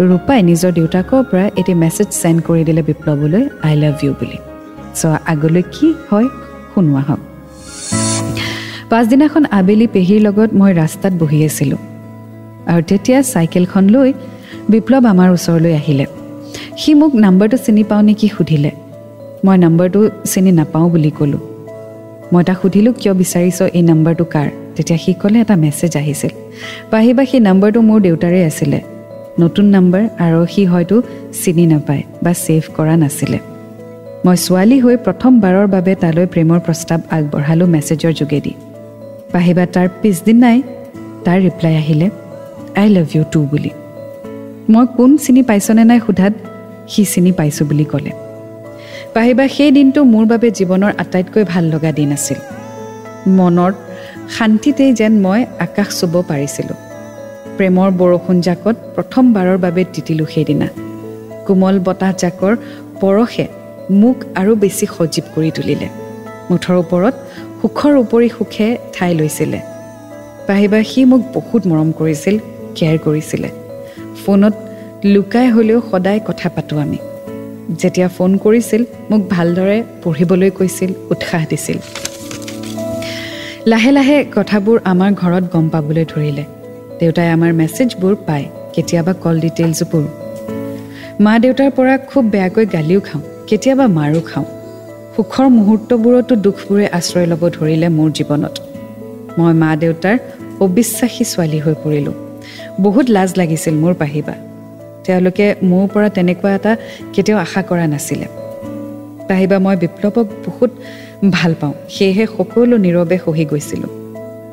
ৰূপাই 0.00 0.42
নিজৰ 0.42 0.72
দেউতাকৰ 0.72 1.22
পৰা 1.30 1.50
এটি 1.60 1.74
মেছেজ 1.74 2.08
চেণ্ড 2.22 2.42
কৰি 2.42 2.64
দিলে 2.64 2.82
বিপ্লৱলৈ 2.82 3.48
আই 3.62 3.76
লাভ 3.76 3.94
ইউ 4.04 4.12
বুলি। 4.12 4.38
চ' 4.94 5.06
আগলৈ 5.26 5.62
কি 5.74 5.94
হয় 6.10 6.28
শুনোৱা 6.74 7.00
হওক। 7.00 7.20
পাছদিনাখন 8.90 9.44
আবেলি 9.50 9.86
পেহীৰ 9.86 10.20
লগত 10.20 10.50
মই 10.54 10.72
ৰাস্তাত 10.74 11.12
বহি 11.12 11.44
আছিলোঁ। 11.44 11.78
আৰু 12.66 12.82
তেতিয়া 12.88 13.22
চাইকেলখন 13.22 13.84
লৈ 13.88 14.12
বিপ্লৱ 14.68 15.04
আমাৰ 15.06 15.28
ওচৰলৈ 15.30 15.72
আহিলে। 15.74 16.06
সি 16.76 16.94
মোক 16.94 17.12
নাম্বাৰটো 17.14 17.56
চিনি 17.56 17.84
পাওঁ 17.84 18.02
নেকি 18.02 18.28
সুধিলে। 18.28 18.70
মই 19.44 19.56
নাম্বাৰটো 19.58 20.00
চিনি 20.24 20.52
নাপাওঁ 20.52 20.90
বুলি 20.90 21.10
ক'লোঁ। 21.10 21.40
মই 22.32 22.44
তাক 22.44 22.56
সুধিলোঁ 22.62 22.92
কিয় 23.00 23.14
বিচাৰিছ 23.14 23.58
এই 23.78 23.82
নাম্বাৰটো 23.82 24.24
কাৰ? 24.24 24.48
তেতিয়া 24.76 24.98
সি 24.98 25.12
ক'লে 25.14 25.38
এটা 25.40 25.56
মেছেজ 25.56 25.96
আহিছিল। 25.96 26.32
পাহিবা 26.90 27.24
সেই 27.24 27.40
নাম্বাৰটো 27.40 27.80
মোৰ 27.80 28.00
দেউতাৰে 28.00 28.44
আছিলে। 28.44 28.95
নতুন 29.40 29.66
নাম্বাৰ 29.66 30.04
আৰু 30.24 30.46
সি 30.46 30.62
হয়তো 30.64 30.96
চিনি 31.44 31.66
নাপায় 31.66 32.02
বা 32.22 32.32
ছেভ 32.44 32.62
কৰা 32.76 32.96
নাছিলে। 32.96 33.38
মই 34.24 34.36
ছোৱালী 34.36 34.76
হৈ 34.80 34.96
প্ৰথমবাৰৰ 34.96 35.66
বাবে 35.74 35.92
তালৈ 36.02 36.26
প্ৰেমৰ 36.26 36.60
প্ৰস্তাৱ 36.60 37.00
আগবঢ়ালোঁ 37.16 37.66
মেছেজৰ 37.66 38.12
যোগেদি। 38.12 38.52
পাহিবা 39.32 39.64
তাৰ 39.66 39.88
পিছদিনাই 40.02 40.58
তাৰ 41.24 41.38
ৰিপ্লাই 41.40 41.74
আহিলে 41.82 42.10
আই 42.80 42.88
লাভ 42.88 43.06
ইউ 43.16 43.22
টু 43.32 43.40
বুলি। 43.50 43.70
মই 44.72 44.86
কোন 44.96 45.10
চিনি 45.16 45.42
পাইছনে 45.42 45.84
নাই 45.84 46.00
সোধাত 46.06 46.34
সি 46.88 47.02
চিনি 47.04 47.32
পাইছোঁ 47.32 47.66
বুলি 47.66 47.84
ক'লে। 47.84 48.12
পাহিবা 49.14 49.44
সেই 49.48 49.70
দিনটো 49.70 50.00
মোৰ 50.04 50.24
বাবে 50.26 50.48
জীৱনৰ 50.50 50.92
আটাইতকৈ 50.98 51.44
ভাল 51.44 51.64
লগা 51.64 51.90
দিন 51.92 52.12
আছিল। 52.12 52.38
মনৰ 53.38 53.72
শান্তিতেই 54.38 54.92
যেন 54.92 55.12
মই 55.20 55.40
আকাশ 55.58 55.88
চুব 56.00 56.14
পাৰিছিলোঁ। 56.28 56.85
প্ৰেমৰ 57.56 57.90
বৰষুণ 58.00 58.36
জাকত 58.40 58.76
প্ৰথমবাৰৰ 58.94 59.58
বাবে 59.58 59.82
তিতিলোঁ 59.92 60.26
সেইদিনা। 60.26 60.68
কোমল 61.46 61.76
বতাহ 61.86 62.12
জাকৰ 62.22 62.54
পৰশে 63.00 63.46
মোক 63.90 64.18
আৰু 64.34 64.52
বেছি 64.56 64.86
সজীৱ 64.86 65.26
কৰি 65.34 65.50
তুলিলে। 65.50 65.88
মুঠৰ 66.50 66.74
ওপৰত 66.82 67.14
সুখৰ 67.60 67.94
উপৰি 67.96 68.28
সুখে 68.28 68.66
ঠাই 68.94 69.14
লৈছিলে। 69.14 69.60
পাহিবা 70.46 70.82
সি 70.82 71.04
মোক 71.04 71.22
বহুত 71.34 71.62
মৰম 71.66 71.92
কৰিছিল 71.92 72.36
কেয়াৰ 72.74 72.98
কৰিছিলে। 72.98 73.48
ফোনত 74.24 74.54
লুকাই 75.04 75.48
হ'লেও 75.48 75.80
সদায় 75.90 76.20
কথা 76.26 76.48
পাতোঁ 76.48 76.78
আমি। 76.78 76.98
যেতিয়া 77.78 78.08
ফোন 78.08 78.36
কৰিছিল 78.36 78.82
মোক 79.10 79.22
ভালদৰে 79.30 79.78
পঢ়িবলৈ 80.02 80.50
কৈছিল 80.50 80.90
উৎসাহ 81.10 81.42
দিছিল। 81.50 81.78
লাহে 83.66 83.90
লাহে 83.90 84.24
কথাবোৰ 84.36 84.76
আমাৰ 84.84 85.10
ঘৰত 85.12 85.44
গম 85.52 85.68
পাবলৈ 85.68 86.04
ধৰিলে। 86.04 86.44
দেউতাই 87.00 87.28
আমাৰ 87.30 87.52
মেছেজবোৰ 87.52 88.14
পায় 88.26 88.46
কেতিয়াবা 88.74 89.12
কল 89.12 89.36
ডিটেইলছবোৰ 89.40 90.04
মা 91.20 91.38
দেউতাৰ 91.38 91.70
পৰা 91.70 91.98
খুব 91.98 92.24
বেয়াকৈ 92.24 92.66
গালিও 92.66 93.00
খাওঁ 93.00 93.22
কেতিয়াবা 93.48 93.86
মাৰো 93.86 94.20
খাওঁ। 94.20 94.46
সুখৰ 95.16 95.46
মুহূৰ্তবোৰতো 95.48 96.34
দুখবোৰে 96.36 96.86
আশ্ৰয় 96.98 97.26
ল'ব 97.26 97.42
ধৰিলে 97.48 97.88
মোৰ 97.88 98.10
জীৱনত। 98.10 98.54
মই 99.38 99.52
মা 99.62 99.70
দেউতাৰ 99.76 100.16
অবিশ্বাসী 100.60 101.24
ছোৱালী 101.24 101.58
হৈ 101.58 101.74
পৰিলোঁ। 101.84 102.14
বহুত 102.80 103.06
লাজ 103.10 103.30
লাগিছিল 103.36 103.74
মোৰ 103.74 103.94
পাহিবা 103.94 104.34
তেওঁলোকে 105.04 105.46
মোৰ 105.62 105.84
পৰা 105.94 106.08
তেনেকুৱা 106.08 106.50
এটা 106.54 106.72
কেতিয়াও 107.12 107.38
আশা 107.40 107.60
কৰা 107.62 107.86
নাছিলে। 107.86 108.26
পাহিবা 109.28 109.56
মই 109.58 109.76
বিপ্লৱক 109.76 110.26
বহুত 110.46 110.70
ভাল 111.30 111.52
পাওঁ 111.60 111.74
সেয়েহে 111.88 112.24
সকলো 112.36 112.76
নীৰৱে 112.76 113.16
সহি 113.24 113.44
গৈছিলোঁ। 113.44 114.05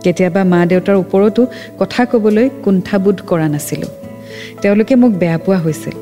কেতিয়াবা 0.03 0.41
মা 0.43 0.59
দেউতাৰ 0.65 0.95
ওপৰতো 0.95 1.41
কথা 1.79 2.01
ক'বলৈ 2.05 2.49
কুণ্ঠাবোধ 2.63 3.17
কৰা 3.27 3.47
নাছিলোঁ। 3.47 3.91
তেওঁলোকে 4.61 4.95
মোক 4.95 5.11
বেয়া 5.11 5.37
পোৱা 5.37 5.57
হৈছিল। 5.57 5.95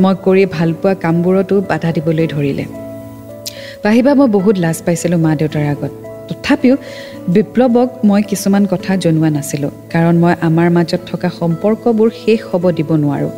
মই 0.00 0.14
কৰি 0.24 0.42
ভাল 0.46 0.70
পোৱা 0.82 0.94
কামবোৰতো 0.94 1.54
বাধা 1.70 1.90
দিবলৈ 1.92 2.26
ধৰিলে। 2.26 2.64
পাহিবা 3.82 4.12
মই 4.14 4.28
বহুত 4.28 4.56
লাজ 4.58 4.78
পাইছিলোঁ 4.86 5.18
মা 5.18 5.32
দেউতাৰ 5.36 5.64
আগত। 5.64 5.92
তথাপিও 6.28 6.74
বিপ্লৱক 7.28 7.88
মই 8.04 8.22
কিছুমান 8.22 8.64
কথা 8.70 8.92
জনোৱা 8.96 9.30
নাছিলোঁ 9.30 9.70
কাৰণ 9.92 10.14
মই 10.18 10.34
আমাৰ 10.40 10.68
মাজত 10.70 11.00
থকা 11.10 11.28
সম্পৰ্কবোৰ 11.40 12.08
শেষ 12.22 12.40
হ'ব 12.50 12.64
দিব 12.70 12.90
নোৱাৰোঁ। 12.96 13.32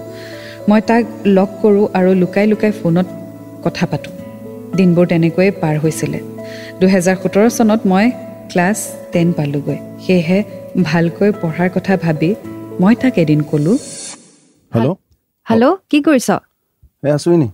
মই 0.69 0.81
তাক 0.89 1.05
লগ 1.27 1.49
কৰোঁ 1.63 1.85
আৰু 1.99 2.11
লুকাই 2.15 2.47
লুকাই 2.47 2.73
ফোনত 2.83 3.07
কথা 3.65 3.85
পাতোঁ। 3.87 4.13
দিনবোৰ 4.77 5.07
তেনেকৈয়ে 5.07 5.51
পাৰ 5.63 5.75
হৈছিলে। 5.79 6.19
দুহেজাৰ 6.81 7.17
সোতৰ 7.23 7.47
চনত 7.59 7.81
মই 7.87 8.07
ক্লাছ 8.51 8.79
টেন 9.13 9.29
পালোঁগৈ। 9.37 9.79
সেয়েহে 10.05 10.39
ভালকৈ 10.89 11.31
পঢ়াৰ 11.43 11.69
কথা 11.77 11.95
ভাবি 12.05 12.31
মই 12.81 12.95
তাক 13.03 13.15
এদিন 13.23 13.41
ক'লোঁ 13.51 13.77
হেল্ল' 14.73 14.97
হেল্ল' 15.47 15.75
কি 15.91 15.99
কৰিছ? 16.07 16.29
আছোঁ 17.17 17.31
এনেই। 17.37 17.51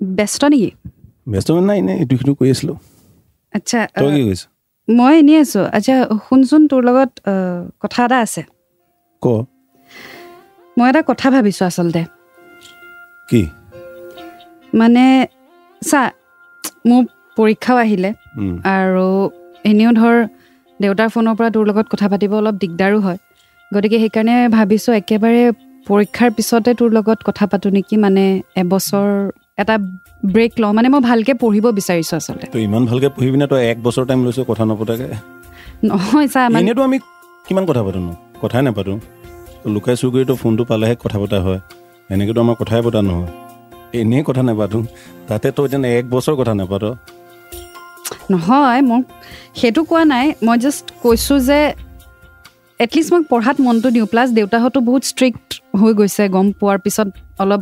ব্যস্ত 0.00 0.42
নেকি? 0.52 0.70
ব্যস্ত 1.32 1.48
নাই 1.68 1.78
এনেই 1.82 1.96
ইটো 2.02 2.14
সিটো 2.20 2.32
কৰি 2.38 2.48
আছিলোঁ। 2.54 2.76
আচ্ছা 3.54 3.80
তই 3.94 4.10
কি 4.16 4.22
কৰিছ? 4.28 4.42
মই 4.88 5.12
এনেই 5.20 5.38
আছোঁ। 5.44 5.64
আচ্ছা 5.76 5.94
শুনচোন 6.26 6.62
তোৰ 6.70 6.80
লগত 6.88 7.10
কথা 7.82 8.00
এটা 8.06 8.18
আছে। 8.26 8.42
ক? 9.22 9.26
মই 10.76 10.86
এটা 10.90 11.00
কথা 11.10 11.26
ভাবিছোঁ 11.34 11.64
আচলতে। 11.70 12.02
কি? 13.28 13.42
মানে 14.80 15.04
চা 15.82 16.02
মোৰ 16.88 17.02
পৰীক্ষাও 17.36 17.76
আহিলে 17.84 18.10
আৰু 18.74 19.08
এনেও 19.64 19.90
ধৰ 19.92 20.14
দেউতাৰ 20.80 21.08
ফোনৰ 21.14 21.34
পৰা 21.38 21.48
তোৰ 21.54 21.64
লগত 21.70 21.86
কথা 21.92 22.06
পাতিব 22.12 22.32
অলপ 22.34 22.54
দিগদাৰো 22.62 22.98
হয়। 23.00 23.18
গতিকে 23.72 23.96
সেইকাৰণে 23.98 24.34
ভাবিছোঁ 24.48 24.92
একেবাৰে 25.00 25.42
পৰীক্ষাৰ 25.86 26.30
পিছতে 26.36 26.70
তোৰ 26.74 26.90
লগত 26.92 27.18
কথা 27.28 27.44
পাতোঁ 27.46 27.70
নেকি 27.70 27.96
মানে 27.96 28.24
এবছৰ 28.56 29.08
এটা 29.58 29.74
ব্ৰেক 30.34 30.52
লওঁ। 30.60 30.72
মানে 30.72 30.88
মই 30.88 31.00
ভালকৈ 31.00 31.34
পঢ়িব 31.34 31.66
বিচাৰিছোঁ 31.78 32.16
আচলতে। 32.16 32.46
তই 32.52 32.62
ইমান 32.64 32.82
ভালকৈ 32.86 33.08
পঢ়িবি 33.16 33.36
নে? 33.36 33.46
তই 33.46 33.60
এক 33.70 33.78
বছৰ 33.82 34.04
টাইম 34.06 34.20
লৈছ 34.24 34.38
কথা 34.50 34.64
নপতাকে। 34.64 35.08
নহয় 35.84 36.26
চা 36.34 36.40
মানে 36.48 36.62
এনেইতো 36.62 36.82
আমি 36.82 36.98
কিমান 37.46 37.64
কথা 37.66 37.82
পাতোঁ 37.86 38.02
কথাই 38.42 38.62
নাপাতোঁ। 38.62 38.98
লুকাই 39.74 39.94
চুৰ 40.00 40.10
কৰি 40.14 40.24
তই 40.24 40.36
ফোনটো 40.36 40.62
পালেহে 40.64 40.94
কথা 41.04 41.18
পতা 41.22 41.38
হয়। 41.40 41.60
এনেকৈতো 42.10 42.40
আমাৰ 42.40 42.56
কথাই 42.60 42.80
পতা 42.86 43.00
নহয়। 43.02 43.30
এনেই 44.00 44.22
কথা 44.26 44.42
নাপাতোঁ। 44.42 44.82
তাতে 45.28 45.48
তই 45.56 45.64
এতিয়া 45.64 45.88
এক 45.98 46.04
বছৰ 46.10 46.34
কথা 46.40 46.52
নাপাত। 46.54 46.84
নহয় 48.30 48.82
মোক 48.82 49.02
সেইটো 49.60 49.80
কোৱা 49.90 50.02
নাই। 50.04 50.26
মই 50.46 50.56
জাষ্ট 50.64 50.84
কৈছোঁ 51.02 51.38
যে 51.48 51.58
এটলিষ্ট 52.80 53.10
মই 53.14 53.22
পঢ়াত 53.32 53.56
মনটো 53.60 53.88
দিওঁ। 53.94 54.06
প্লাছ 54.06 54.28
দেউতাহঁতো 54.38 54.78
বহুত 54.88 55.02
ষ্ট্ৰিক্ট 55.12 55.48
হৈ 55.80 55.92
গৈছে 56.00 56.22
গম 56.34 56.46
পোৱাৰ 56.60 56.78
পিছত 56.84 57.08
অলপ 57.42 57.60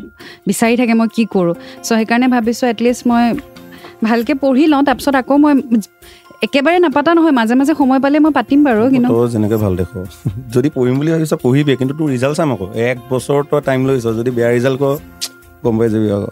বিচাৰি 0.48 0.74
থাকে 0.80 0.94
মই 1.00 1.08
কি 1.16 1.24
কৰোঁ। 1.34 1.54
চ' 1.84 1.88
সেইকাৰণে 1.88 2.26
ভাবিছোঁ 2.34 2.66
এটলিষ্ট 2.72 3.02
মই 3.10 3.24
ভালকৈ 4.04 4.34
পঢ়ি 4.42 4.64
লওঁ। 4.72 4.82
তাৰপিছত 4.88 5.14
আকৌ 5.22 5.34
মই 5.44 5.52
একেবাৰে 6.46 6.78
নাপাতা 6.86 7.10
নহয় 7.14 7.34
মাজে 7.38 7.54
মাজে 7.60 7.72
সময় 7.80 8.00
পালে 8.04 8.16
মই 8.24 8.32
পাতিম 8.38 8.58
বাৰু 8.66 8.82
কিন্তু 8.94 9.12
যেনেকৈ 9.34 9.58
ভাল 9.64 9.72
দেখ। 9.80 9.90
যদি 10.54 10.68
পঢ়িম 10.76 10.94
বুলি 10.98 11.10
ভাবিছ 11.14 11.32
পঢ়িবি 11.44 11.72
কিন্তু 11.80 11.94
তোৰ 11.98 12.08
ৰিজাল্ট 12.14 12.36
চাম 12.36 12.48
আকৌ। 12.54 12.66
এক 12.90 12.96
বছৰ 13.10 13.40
তই 13.50 13.60
টাইম 13.68 13.80
লৈছ 13.88 14.04
যদি 14.18 14.30
বেয়া 14.36 14.50
ৰিজাল্ট 14.56 14.78
কৰ 14.82 14.94
গম 15.64 15.74
পাই 15.78 15.88
যাবি 15.94 16.08
আকৌ। 16.16 16.30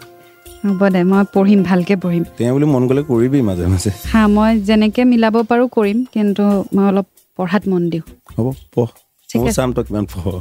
হ'ব 0.65 0.81
দে 0.93 1.01
মই 1.03 1.23
পঢ়িম 1.33 1.61
ভালকৈ 1.63 1.95
পঢ়িম। 2.03 2.23
তেওঁ 2.37 2.51
বুলি 2.55 2.65
মন 2.73 2.83
গ'লে 2.89 3.01
কৰিবি 3.11 3.39
মাজে 3.41 3.65
মাজে। 3.73 3.91
হা 4.11 4.21
মই 4.35 4.51
যেনেকৈ 4.67 5.03
মিলাব 5.11 5.35
পাৰোঁ 5.49 5.67
কৰিম 5.77 5.97
কিন্তু 6.13 6.43
মই 6.75 6.85
অলপ 6.91 7.07
পঢ়াত 7.37 7.63
মন 7.71 7.83
দিওঁ। 7.91 8.05
হ'ব 8.35 8.47
পঢ়। 8.75 8.89
ঠিক 9.29 9.41
আছে। 9.41 9.55
চাম 9.57 9.69
তই 9.73 9.83
কিমান 9.83 10.05
পঢ়। 10.13 10.39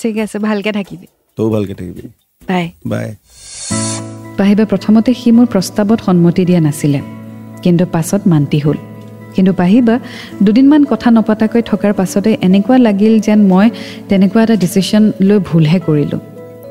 ঠিক 0.00 0.14
আছে 0.18 0.36
ভালকৈ 0.38 0.72
থাকিবি। 0.72 1.06
তইও 1.38 1.48
ভালকৈ 1.50 1.74
থাকিবি। 1.74 2.02
বাই। 2.42 2.64
বাই। 2.86 3.06
পাহিবা 4.38 4.64
প্ৰথমতে 4.72 5.10
সি 5.20 5.28
মোৰ 5.36 5.46
প্ৰস্তাৱত 5.54 5.98
সন্মতি 6.06 6.42
দিয়া 6.48 6.60
নাছিলে 6.60 7.00
কিন্তু 7.62 7.84
পাছত 7.86 8.22
মান্তি 8.26 8.58
হ'ল। 8.58 8.78
কিন্তু 9.34 9.52
পাহিবা 9.52 9.94
দুদিনমান 10.44 10.82
কথা 10.84 11.08
নপতাকৈ 11.10 11.62
থকাৰ 11.62 11.92
পাছতে 11.92 12.30
এনেকুৱা 12.46 12.76
লাগিল 12.78 13.14
যেন 13.20 13.40
মই 13.52 13.66
তেনেকুৱা 14.08 14.40
এটা 14.42 14.56
ডিচিশ্যন 14.56 15.02
লৈ 15.20 15.38
ভুলহে 15.48 15.78
কৰিলোঁ। 15.88 16.20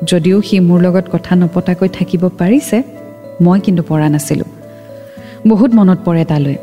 যদিও 0.04 0.42
সি 0.42 0.60
মোৰ 0.60 0.80
লগত 0.80 1.04
কথা 1.12 1.36
নপতাকৈ 1.36 1.88
থাকিব 1.88 2.28
পাৰিছে 2.28 2.82
মই 3.40 3.60
কিন্তু 3.60 3.82
পৰা 3.82 4.08
নাছিলোঁ। 4.08 4.46
বহুত 5.48 5.74
মনত 5.74 5.98
পৰে 6.04 6.24
তালৈ। 6.24 6.56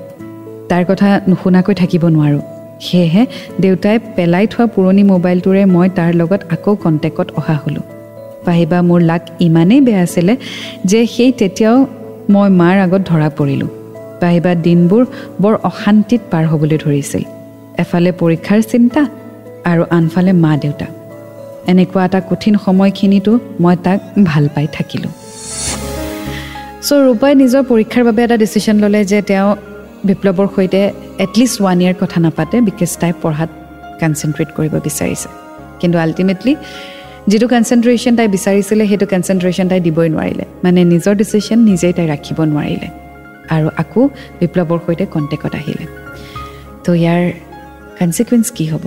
তাৰ 0.69 0.85
কথা 0.85 1.21
নুশুনাকৈ 1.27 1.73
থাকিব 1.73 2.07
নোৱাৰোঁ। 2.07 2.41
সেয়েহে 2.81 3.25
দেউতাই 3.59 3.99
পেলাই 4.15 4.47
থোৱা 4.47 4.65
পুৰণি 4.65 5.03
মোবাইলটোৰে 5.03 5.65
মই 5.65 5.89
তাৰ 5.89 6.13
লগত 6.13 6.41
আকৌ 6.49 6.75
কণ্টেক্টত 6.75 7.31
অহা 7.35 7.53
হ'লোঁ। 7.53 7.81
পাহিবা 8.45 8.81
মোৰ 8.81 9.01
লাক 9.01 9.21
ইমানেই 9.39 9.81
বেয়া 9.81 10.01
আছিলে 10.01 10.37
যে 10.85 11.07
সেই 11.07 11.31
তেতিয়াও 11.31 11.87
মই 12.29 12.49
মাৰ 12.49 12.79
আগত 12.79 13.01
ধৰা 13.05 13.29
পৰিলোঁ। 13.29 13.67
পাহিবা 14.21 14.55
দিনবোৰ 14.55 15.05
বৰ 15.41 15.53
অশান্তিত 15.63 16.21
পাৰ 16.31 16.45
হ'বলৈ 16.45 16.77
ধৰিছিল। 16.77 17.23
এফালে 17.77 18.11
পৰীক্ষাৰ 18.11 18.61
চিন্তা 18.61 19.05
আৰু 19.65 19.83
আনফালে 19.89 20.31
মা 20.33 20.57
দেউতা 20.57 20.85
এনেকুৱা 21.71 22.05
এটা 22.05 22.19
কঠিন 22.29 22.53
সময়খিনিতো 22.65 23.39
মই 23.63 23.75
তাক 23.85 23.99
ভাল 24.29 24.45
পাই 24.55 24.67
থাকিলোঁ। 24.77 25.11
চ' 26.87 26.93
ৰূপাই 27.07 27.31
নিজৰ 27.41 27.63
পৰীক্ষাৰ 27.71 28.03
বাবে 28.07 28.23
এটা 28.23 28.37
ডিচিশ্যন 28.43 28.75
ল'লে 28.83 29.05
যে 29.11 29.19
তেওঁ 29.29 29.49
বিপ্লৱৰ 30.07 30.47
সৈতে 30.55 30.81
এটলিষ্ট 31.25 31.55
ওৱান 31.61 31.77
ইয়েৰ 31.81 31.95
কথা 32.01 32.19
নাপাতে 32.19 32.55
বিকজ 32.61 32.91
তাই 33.01 33.11
পঢ়াত 33.21 33.49
কনচেনট্ৰেট 34.01 34.49
কৰিব 34.57 34.73
বিচাৰিছে। 34.87 35.29
কিন্তু 35.79 35.97
আল্টিমেটলি 35.97 36.55
যিটো 37.27 37.47
কনচেনট্ৰেশ্যন 37.47 38.13
তাই 38.15 38.27
বিচাৰিছিলে 38.27 38.83
সেইটো 38.87 39.05
কনচেনট্ৰেশ্যন 39.13 39.65
তাই 39.71 39.79
দিবই 39.79 40.09
নোৱাৰিলে। 40.09 40.45
মানে 40.63 40.79
নিজৰ 40.93 41.13
ডিচিশ্যন 41.15 41.59
নিজেই 41.69 41.93
তাই 41.97 42.07
ৰাখিব 42.07 42.37
নোৱাৰিলে। 42.51 42.87
আৰু 43.55 43.67
আকৌ 43.81 44.01
বিপ্লৱৰ 44.39 44.79
সৈতে 44.85 45.05
কণ্টেক্টত 45.05 45.55
আহিলে। 45.55 45.85
তো 46.83 46.93
ইয়াৰ 46.93 47.21
কনচিকুৱেঞ্চ 47.99 48.45
কি 48.51 48.65
হ'ব? 48.71 48.83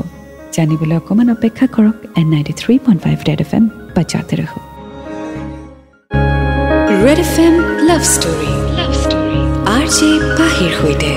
জানিবলৈ 0.57 0.97
অকণমান 1.01 1.29
অপেক্ষা 1.37 1.67
কৰক 1.75 1.97
in 2.21 2.27
ninety 2.35 2.55
three 2.61 2.75
point 2.85 3.01
five 3.05 3.19
Red 3.29 3.41
F 3.45 3.51
M 3.59 3.65
বাচ্চাতে 3.97 4.35
ৰাখোঁ 4.41 4.63
Red 7.05 7.19
F 7.27 7.35
M 7.47 7.55
Love 7.89 8.03
Story 8.15 8.51
Love 8.79 8.93
Story 9.03 9.41
R 9.77 9.85
J 9.97 10.09
পাহিৰ 10.39 10.73
সৈতে। 10.81 11.11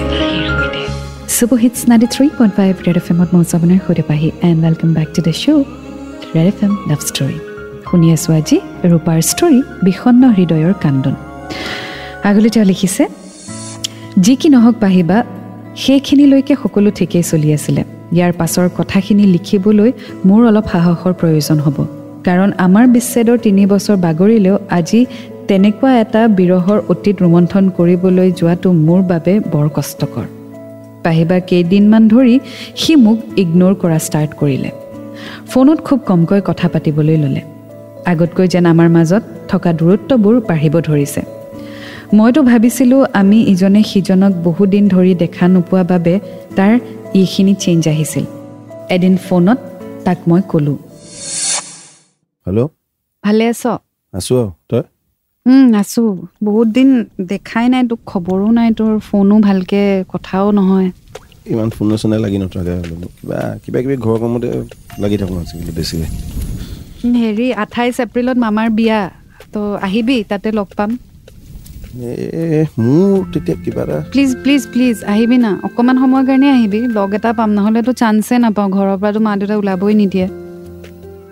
Super 1.35 1.59
hits 1.63 1.79
ninety 1.89 2.07
three 2.15 2.25
point 2.37 2.53
five 2.59 2.73
Red 2.85 2.97
F 3.01 3.07
এমত 3.13 3.29
মই 3.33 3.43
আপোনাৰ 3.57 3.79
সৈতে 3.85 4.03
Pahi 4.09 4.27
and 4.47 4.59
welcome 4.65 4.89
back 4.97 5.09
to 5.15 5.21
the 5.27 5.33
show' 5.41 5.63
Red 6.35 6.47
F 6.51 6.59
M 6.65 6.73
Love 6.89 7.01
Story 7.09 7.37
শুনি 7.89 8.07
আছোঁ 8.15 8.31
আজি 8.39 8.57
ৰূপাৰ 8.91 9.19
ষ্টৰী 9.31 9.59
বিষণ্ণ 9.85 10.23
হৃদয়ৰ 10.37 10.73
কান্দোন। 10.83 11.15
আগলৈ 12.29 12.49
তেওঁ 12.55 12.65
লিখিছে 12.71 13.03
যি 14.23 14.33
কি 14.41 14.47
নহওক 14.55 14.75
পাহিবা 14.83 15.17
সেইখিনিলৈকে 15.83 16.53
সকলো 16.63 16.89
ঠিকেই 16.97 17.23
চলি 17.31 17.49
আছিলে। 17.57 17.83
ইয়াৰ 18.13 18.31
পাছৰ 18.39 18.67
কথাখিনি 18.77 19.25
লিখিবলৈ 19.25 19.91
মোৰ 20.25 20.41
অলপ 20.49 20.65
সাহসৰ 20.73 21.13
প্ৰয়োজন 21.13 21.57
হ'ব। 21.65 21.77
কাৰণ 22.27 22.49
আমাৰ 22.65 22.85
বিচ্ছেদৰ 22.87 23.37
তিনি 23.45 23.63
বছৰ 23.65 23.97
বাগৰিলেও 24.05 24.55
আজি 24.69 25.05
তেনেকুৱা 25.47 25.91
এটা 25.99 26.21
বিৰহৰ 26.37 26.79
অতীত 26.89 27.15
ৰোমন্থন 27.21 27.63
কৰিবলৈ 27.77 28.31
যোৱাটো 28.31 28.69
মোৰ 28.87 29.01
বাবে 29.11 29.33
বৰ 29.53 29.67
কষ্টকৰ। 29.75 30.25
পাহিবা 31.03 31.39
কেইদিনমান 31.39 32.03
ধৰি 32.07 32.35
সি 32.75 32.95
মোক 32.95 33.17
ইগন'ৰ 33.37 33.73
কৰা 33.73 33.99
ষ্টাৰ্ট 33.99 34.31
কৰিলে। 34.39 34.69
ফোনত 35.51 35.79
খুব 35.79 35.99
কমকৈ 36.05 36.41
কথা 36.45 36.67
পাতিবলৈ 36.67 37.17
ল'লে। 37.17 37.41
আগতকৈ 38.05 38.47
যেন 38.47 38.65
আমাৰ 38.65 38.89
মাজত 38.89 39.23
থকা 39.51 39.73
দূৰত্ববোৰ 39.73 40.35
বাঢ়িব 40.49 40.75
ধৰিছে। 40.79 41.21
মইতো 42.13 42.41
ভাবিছিলোঁ 42.41 43.05
আমি 43.13 43.37
ইজনে 43.43 43.81
সিজনক 43.83 44.33
বহুদিন 44.43 44.83
ধৰি 44.87 45.13
দেখা 45.15 45.47
নোপোৱা 45.47 45.83
বাবে 45.83 46.19
তাৰ 46.55 46.73
এইখিনি 47.15 47.53
চেঞ্জ 47.55 47.87
আহিছিল। 47.87 48.25
এদিন 48.89 49.17
ফোনত 49.17 49.59
তাক 50.05 50.19
মই 50.27 50.41
ক'লোঁ। 50.49 50.77
হেল্ল' 52.47 52.67
ভালে 53.23 53.45
আছ? 53.47 53.63
আছোঁ 54.13 54.51
তই? 54.69 54.81
আছোঁ। 55.79 56.17
বহুত 56.43 56.67
দিন 56.67 56.89
দেখাই 57.21 57.65
নাই 57.69 57.83
তোক 57.87 57.99
খবৰো 58.05 58.47
নাই 58.51 58.69
তোৰ 58.73 58.99
ফোনো 58.99 59.35
ভালকৈ 59.39 60.03
কথাও 60.07 60.51
নহয়। 60.51 60.89
ইমান 61.45 61.69
ফোনে 61.69 61.95
চোনে 61.97 62.17
লাগি 62.19 62.37
নথকাকৈ 62.37 62.75
হ'লো 62.81 63.07
কিবা 63.17 63.39
কিবা 63.63 63.79
কিবি 63.81 63.95
ঘৰৰ 63.95 64.17
কামতে 64.21 64.47
লাগি 64.99 65.17
থাকোঁ 65.17 65.37
আজিকালি 65.39 65.71
বেছিকৈ। 65.71 66.07
হেৰি 67.15 67.53
আঠাইছ 67.53 67.95
এপ্ৰিলত 67.99 68.37
মামাৰ 68.37 68.69
বিয়া। 68.69 68.99
তো 69.53 69.61
আহিবি 69.75 70.23
তাতে 70.23 70.51
লগ 70.51 70.67
পাম। 70.77 70.97
মোৰ 71.89 73.17
তেতিয়া 73.33 73.57
কিবা 73.63 73.81
এটা 73.85 73.97
প্লিজ 74.13 74.31
প্লিজ 74.43 74.61
প্লিজ 74.73 74.95
আহিবি 75.13 75.37
না। 75.45 75.51
অকণমান 75.67 75.95
সময়ৰ 76.01 76.23
কাৰণে 76.29 76.47
আহিবি। 76.55 76.79
লগ 76.97 77.09
এটা 77.17 77.29
পাম 77.39 77.49
নহ'লেতো 77.57 77.91
চান্সে 78.01 78.35
নাপাওঁ। 78.43 78.69
ঘৰৰ 78.75 78.97
পৰাতো 79.01 79.19
মা 79.25 79.31
দেউতাই 79.39 79.57
ওলাবই 79.61 79.93
নিদিয়ে। 80.01 80.27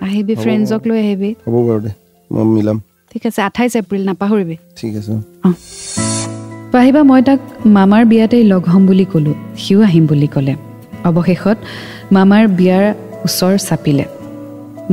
আহিবি 0.06 0.34
হ'ব। 0.36 0.42
ফ্ৰেণ্ডছক 0.44 0.82
লৈ 0.90 0.98
আহিবি। 1.06 1.30
হ'ব 1.46 1.56
বাৰু 1.68 1.80
দে 1.86 1.92
মই 2.32 2.46
মিলাম। 2.56 2.78
ঠিক 3.12 3.24
আছে 3.30 3.40
আঠাইছ 3.48 3.74
এপ্ৰিল 3.82 4.04
নাপাহৰিবি। 4.10 4.56
ঠিক 4.80 4.94
আছে। 5.00 5.14
পাহিবা 6.74 7.02
মই 7.10 7.22
তাক 7.28 7.40
মামাৰ 7.78 8.04
বিয়াতেই 8.12 8.44
লগ 8.52 8.64
হ'ম 8.72 8.84
বুলি 8.90 9.06
ক'লোঁ। 9.14 9.36
সিও 9.64 9.80
আহিম 9.88 10.04
বুলি 10.12 10.28
ক'লে। 10.36 10.54
অৱশেষত 11.10 11.58
মামাৰ 12.16 12.44
বিয়াৰ 12.60 12.84
ওচৰ 13.26 13.54
চাপিলে। 13.68 14.06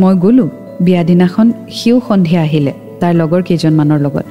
মই 0.01 0.15
গ'লোঁ। 0.25 0.49
বিয়া 0.87 1.03
দিনাখন 1.11 1.47
সিও 1.77 1.97
সন্ধিয়া 2.09 2.43
আহিলে 2.47 2.73
তাৰ 3.01 3.13
লগৰ 3.21 3.41
কেইজনমানৰ 3.49 4.01
লগত। 4.07 4.27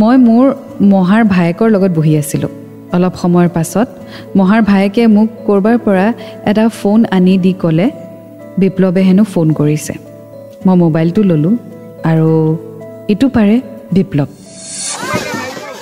মই 0.00 0.16
মোৰ 0.28 0.44
মহাৰ 0.92 1.22
ভায়েকৰ 1.34 1.68
লগত 1.74 1.90
বহি 1.98 2.12
আছিলোঁ। 2.22 2.52
অলপ 2.96 3.14
সময়ৰ 3.22 3.48
পাছত 3.56 3.88
মহাৰ 4.38 4.60
ভায়েকে 4.70 5.02
মোক 5.16 5.28
ক'ৰবাৰ 5.46 5.76
পৰা 5.86 6.06
এটা 6.50 6.64
ফোন 6.78 6.98
আনি 7.16 7.34
দি 7.44 7.52
ক'লে 7.62 7.86
বিপ্লৱে 8.60 9.00
হেনো 9.08 9.24
ফোন 9.32 9.48
কৰিছে। 9.58 9.94
মই 10.66 10.76
মোবাইলটো 10.84 11.20
ল'লোঁ 11.30 11.54
আৰু 12.10 12.28
ইটো 13.12 13.26
পাৰে 13.36 13.56
বিপ্লৱ। 13.94 14.28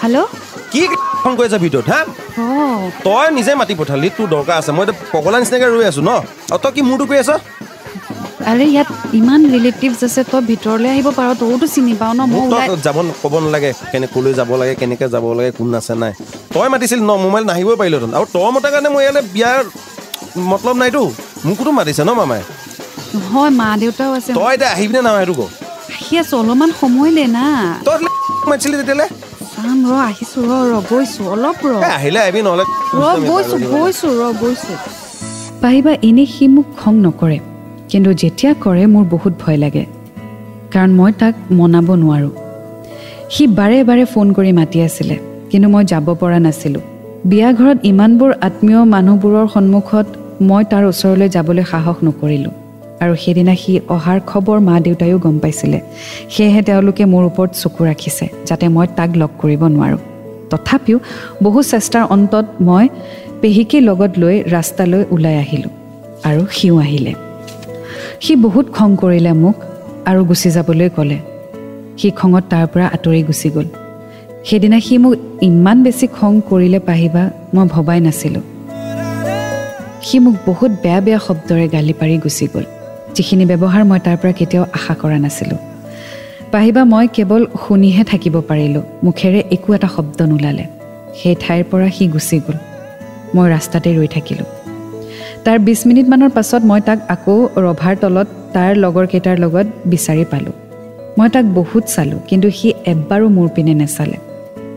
হেল্ল' 0.03 0.29
কি 0.73 0.83
ফোন 1.23 1.33
কৰি 1.39 1.47
আছা 1.49 1.59
ভিতৰত 1.65 1.87
হা? 1.93 2.01
অঁ। 2.45 2.81
তই 3.07 3.27
নিজে 3.39 3.53
মাতি 3.61 3.75
পঠালি 3.81 4.09
তোৰ 4.17 4.27
দৰকাৰ 4.35 4.57
আছে। 4.61 4.71
মই 4.77 4.83
এতিয়া 4.85 4.97
পগলা 5.13 5.37
নিচিনাকৈ 5.41 5.69
ৰৈ 5.75 5.85
আছো 5.91 6.03
ন? 6.09 6.13
আৰু 6.53 6.59
তই 6.63 6.73
কি 6.77 6.81
মোৰটো 6.89 7.05
কৰি 7.11 7.19
আছ? 7.25 7.31
আৰে 8.51 8.65
ইয়াত 8.75 8.89
ইমান 9.19 9.41
ৰিলেটিভছ 9.55 10.01
আছে 10.09 10.23
তই 10.33 10.43
ভিতৰলৈ 10.51 10.89
আহিব 10.95 11.09
পাৰ 11.19 11.29
তইতো 11.41 11.67
চিনি 11.75 11.95
পাৱ 12.01 12.13
ন 12.19 12.21
মই 12.33 12.43
যাব 12.87 12.97
ক'ব 13.23 13.35
নালাগে 13.45 13.71
কেনে 13.93 14.07
ক'লৈ 14.15 14.33
যাব 14.41 14.51
লাগে 14.61 14.75
কেনেকৈ 14.81 15.09
যাব 15.15 15.25
লাগে 15.39 15.51
কোন 15.59 15.75
আছে 15.79 15.95
নাই। 16.03 16.13
তই 16.55 16.69
মাতিছিল 16.73 17.01
ন 17.11 17.13
মোবাইল 17.25 17.45
নাহিবই 17.51 17.77
পাৰিলোহেঁতেন 17.81 18.13
আৰু 18.19 18.27
তই 18.35 18.49
মতাৰ 18.55 18.71
কাৰণে 18.75 18.89
মই 18.95 19.03
ইয়ালৈ 19.05 19.23
বিয়াৰ 19.35 19.61
মতলব 20.51 20.77
নাইতো 20.83 21.03
মোকোতো 21.47 21.71
মাতিছে 21.79 22.03
ন 22.09 22.11
মামাই। 22.21 22.43
নহয় 23.15 23.53
মা 23.61 23.69
দেউতাও 23.83 24.11
আছে। 24.19 24.31
তই 24.39 24.53
এতিয়া 24.55 24.71
আহিবিনে 24.77 25.01
নাহ 25.07 25.15
সেইটো 25.19 25.35
ক। 25.39 25.43
আহি 25.99 26.15
আছো 26.21 26.35
অলপমান 26.43 26.71
সময় 26.81 27.11
দে 27.17 27.25
না। 27.37 27.47
তই 27.87 27.97
মাতিছিলি 28.51 28.77
তেতিয়ালৈ? 28.81 29.09
চাম 29.55 29.79
ৰ 29.91 29.93
আহিছো 30.09 30.39
ৰ 30.51 30.53
ৰ 30.71 30.73
গৈছো 30.91 31.23
অলপ 31.35 31.59
ৰ। 31.71 31.73
আহিলে 31.99 32.21
আহিবি 32.25 32.41
নহ'লে। 32.47 32.65
ৰ 33.01 33.03
গৈছো 33.31 33.57
গৈছো 33.75 34.07
ৰ 34.21 34.23
গৈছো 34.43 34.73
পাহিবা 35.63 35.93
এনেই 36.09 36.27
সি 36.35 36.45
মোক 36.55 36.67
খং 36.81 36.95
নকৰে। 37.07 37.39
কিন্তু 37.93 38.13
যেতিয়া 38.13 38.55
কৰে 38.55 38.87
মোৰ 38.87 39.05
বহুত 39.05 39.33
ভয় 39.41 39.57
লাগে। 39.57 39.85
কাৰণ 40.73 40.91
মই 40.91 41.13
তাক 41.19 41.35
মনাব 41.51 41.95
নোৱাৰোঁ। 41.95 42.31
সি 43.31 43.47
বাৰে 43.47 43.85
বাৰে 43.85 44.05
ফোন 44.05 44.33
কৰি 44.33 44.53
মাতি 44.53 44.83
আছিলে 44.83 45.17
কিন্তু 45.51 45.69
মই 45.69 45.85
যাব 45.85 46.15
পৰা 46.21 46.39
নাছিলোঁ। 46.39 46.81
বিয়া 47.25 47.53
ঘৰত 47.53 47.79
ইমানবোৰ 47.83 48.33
আত্মীয় 48.41 48.85
মানুহবোৰৰ 48.85 49.47
সন্মুখত 49.49 50.07
মই 50.41 50.65
তাৰ 50.65 50.85
ওচৰলৈ 50.85 51.29
যাবলৈ 51.29 51.65
সাহস 51.65 51.97
নকৰিলোঁ। 52.05 52.51
আৰু 53.01 53.15
সেইদিনা 53.17 53.55
সি 53.55 53.81
অহাৰ 53.89 54.21
খবৰ 54.27 54.61
মা 54.61 54.81
দেউতায়ো 54.81 55.19
গম 55.19 55.39
পাইছিলে। 55.39 55.81
সেয়েহে 56.31 56.63
তেওঁলোকে 56.63 57.05
মোৰ 57.05 57.25
ওপৰত 57.25 57.51
চকু 57.55 57.85
ৰাখিছে 57.85 58.29
যাতে 58.47 58.69
মই 58.69 58.87
তাক 58.97 59.11
লগ 59.17 59.31
কৰিব 59.39 59.63
নোৱাৰোঁ। 59.65 59.99
তথাপিও 60.51 60.99
বহু 61.43 61.63
চেষ্টাৰ 61.63 62.05
অন্তত 62.11 62.47
মই 62.61 62.89
পেহীকে 63.41 63.81
লগত 63.81 64.13
লৈ 64.19 64.43
ৰাস্তালৈ 64.43 65.05
ওলাই 65.11 65.37
আহিলোঁ। 65.37 65.71
আৰু 66.25 66.47
সিও 66.51 66.79
আহিলে। 66.79 67.15
সি 68.25 68.37
বহুত 68.37 68.67
খং 68.77 68.91
কৰিলে 68.97 69.33
মোক 69.33 69.57
আৰু 70.07 70.25
গুচি 70.25 70.51
যাবলৈ 70.51 70.89
ক'লে। 70.97 71.19
সি 71.99 72.11
খঙত 72.11 72.45
তাৰ 72.51 72.67
পৰা 72.73 72.87
আঁতৰি 72.87 73.23
গুচি 73.23 73.51
গ'ল। 73.51 73.67
সেইদিনা 74.45 74.81
সি 74.81 74.99
মোক 74.99 75.15
ইমান 75.43 75.83
বেছি 75.83 76.07
খং 76.07 76.41
কৰিলে 76.51 76.79
পাহিবা 76.79 77.31
মই 77.55 77.67
ভবাই 77.69 78.01
নাছিলোঁ। 78.01 78.43
সি 80.03 80.19
মোক 80.19 80.35
বহুত 80.47 80.71
বেয়া 80.83 81.01
বেয়া 81.01 81.19
শব্দৰে 81.19 81.69
গালি 81.69 81.93
পাৰি 82.01 82.17
গুচি 82.19 82.47
গ'ল। 82.55 82.65
যিখিনি 83.15 83.45
ব্যৱহাৰ 83.45 83.85
মই 83.85 83.99
তাৰ 83.99 84.17
পৰা 84.17 84.33
কেতিয়াও 84.33 84.67
আশা 84.73 84.95
কৰা 84.95 85.19
নাছিলোঁ। 85.19 85.59
পাহিবা 86.53 86.85
মই 86.85 87.07
কেৱল 87.17 87.43
শুনিহে 87.67 88.05
থাকিব 88.05 88.35
পাৰিলোঁ। 88.49 88.83
মুখেৰে 89.05 89.41
একো 89.51 89.75
এটা 89.75 89.89
শব্দ 89.97 90.23
নোলালে। 90.23 90.65
সেই 91.19 91.35
ঠাইৰ 91.41 91.63
পৰা 91.71 91.91
সি 91.91 92.05
গুচি 92.09 92.41
গ'ল। 92.47 92.57
মই 93.35 93.47
ৰাস্তাতে 93.51 93.89
ৰৈ 93.99 94.07
থাকিলোঁ। 94.07 94.62
তাৰ 95.47 95.59
বিছ 95.59 95.81
মিনিটমানৰ 95.87 96.29
পাছত 96.29 96.63
মই 96.65 96.81
তাক 96.81 96.99
আকৌ 97.09 97.37
ৰভাৰ 97.57 97.95
তলত 98.03 98.29
তাৰ 98.55 98.77
লগৰকেইটাৰ 98.77 99.37
লগত 99.39 99.67
বিচাৰি 99.87 100.25
পালোঁ। 100.25 100.53
মই 101.19 101.29
তাক 101.29 101.45
বহুত 101.45 101.85
চালোঁ 101.95 102.19
কিন্তু 102.29 102.51
সি 102.51 102.69
এবাৰো 102.93 103.27
মোৰ 103.29 103.49
পিনে 103.55 103.75
নেচালে। 103.75 104.19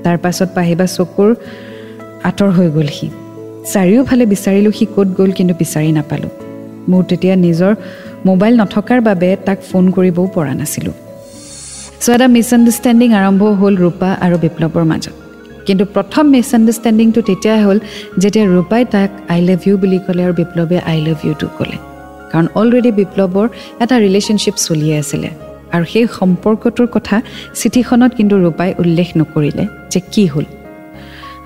তাৰ 0.04 0.18
পাছত 0.18 0.50
পাহিবা 0.56 0.86
চকুৰ 0.86 1.30
আঁতৰ 2.24 2.50
হৈ 2.50 2.68
গ'ল 2.70 2.88
সি। 2.88 3.08
চাৰিওফালে 3.74 4.26
বিচাৰিলোঁ 4.26 4.72
সি 4.72 4.86
ক'ত 4.96 5.08
গ'ল 5.18 5.32
কিন্তু 5.32 5.54
বিচাৰি 5.60 5.92
নাপালোঁ। 5.92 6.34
মোৰ 6.90 7.04
তেতিয়া 7.10 7.36
নিজৰ 7.36 7.72
মোবাইল 8.26 8.54
নথকাৰ 8.62 9.00
বাবে 9.02 9.30
তাক 9.46 9.60
ফোন 9.70 9.86
কৰিবও 9.92 10.28
পৰা 10.36 10.54
নাছিলোঁ। 10.54 10.96
চ' 12.02 12.10
এটা 12.10 12.28
মিছআণ্ডাৰষ্টেণ্ডিং 12.28 13.10
আৰম্ভ 13.14 13.42
হ'ল 13.60 13.74
ৰূপা 13.78 14.10
আৰু 14.26 14.36
বিপ্লৱৰ 14.38 14.86
মাজত। 14.92 15.25
কিন্তু 15.68 15.84
প্ৰথম 15.96 16.24
মিছআণ্ডাৰষ্টেণ্ডিংটো 16.36 17.22
তেতিয়াই 17.30 17.60
হ'ল 17.66 17.80
যেতিয়া 18.22 18.46
ৰূপাই 18.56 18.84
তাক 18.94 19.10
আই 19.34 19.40
লাভ 19.48 19.62
ইউ 19.68 19.74
বুলি 19.84 20.00
ক'লে 20.06 20.22
আৰু 20.28 20.34
বিপ্লৱে 20.42 20.78
আই 20.92 20.98
লাভ 21.08 21.20
ইউটো 21.28 21.48
ক'লে। 21.58 21.78
কাৰণ 22.32 22.46
অলৰেডি 22.60 22.92
বিপ্লৱৰ 23.00 23.48
এটা 23.84 23.96
ৰিলেশ্যনশ্বিপ 24.06 24.56
চলিয়ে 24.68 24.96
আছিলে। 25.02 25.30
আৰু 25.76 25.86
সেই 25.94 26.06
সম্পৰ্কটোৰ 26.20 26.88
কথা 26.96 27.16
চিঠিখনত 27.60 28.12
কিন্তু 28.18 28.36
ৰূপাই 28.46 28.70
উল্লেখ 28.82 29.08
নকৰিলে 29.20 29.64
যে 29.92 30.00
কি 30.14 30.24
হ'ল। 30.34 30.46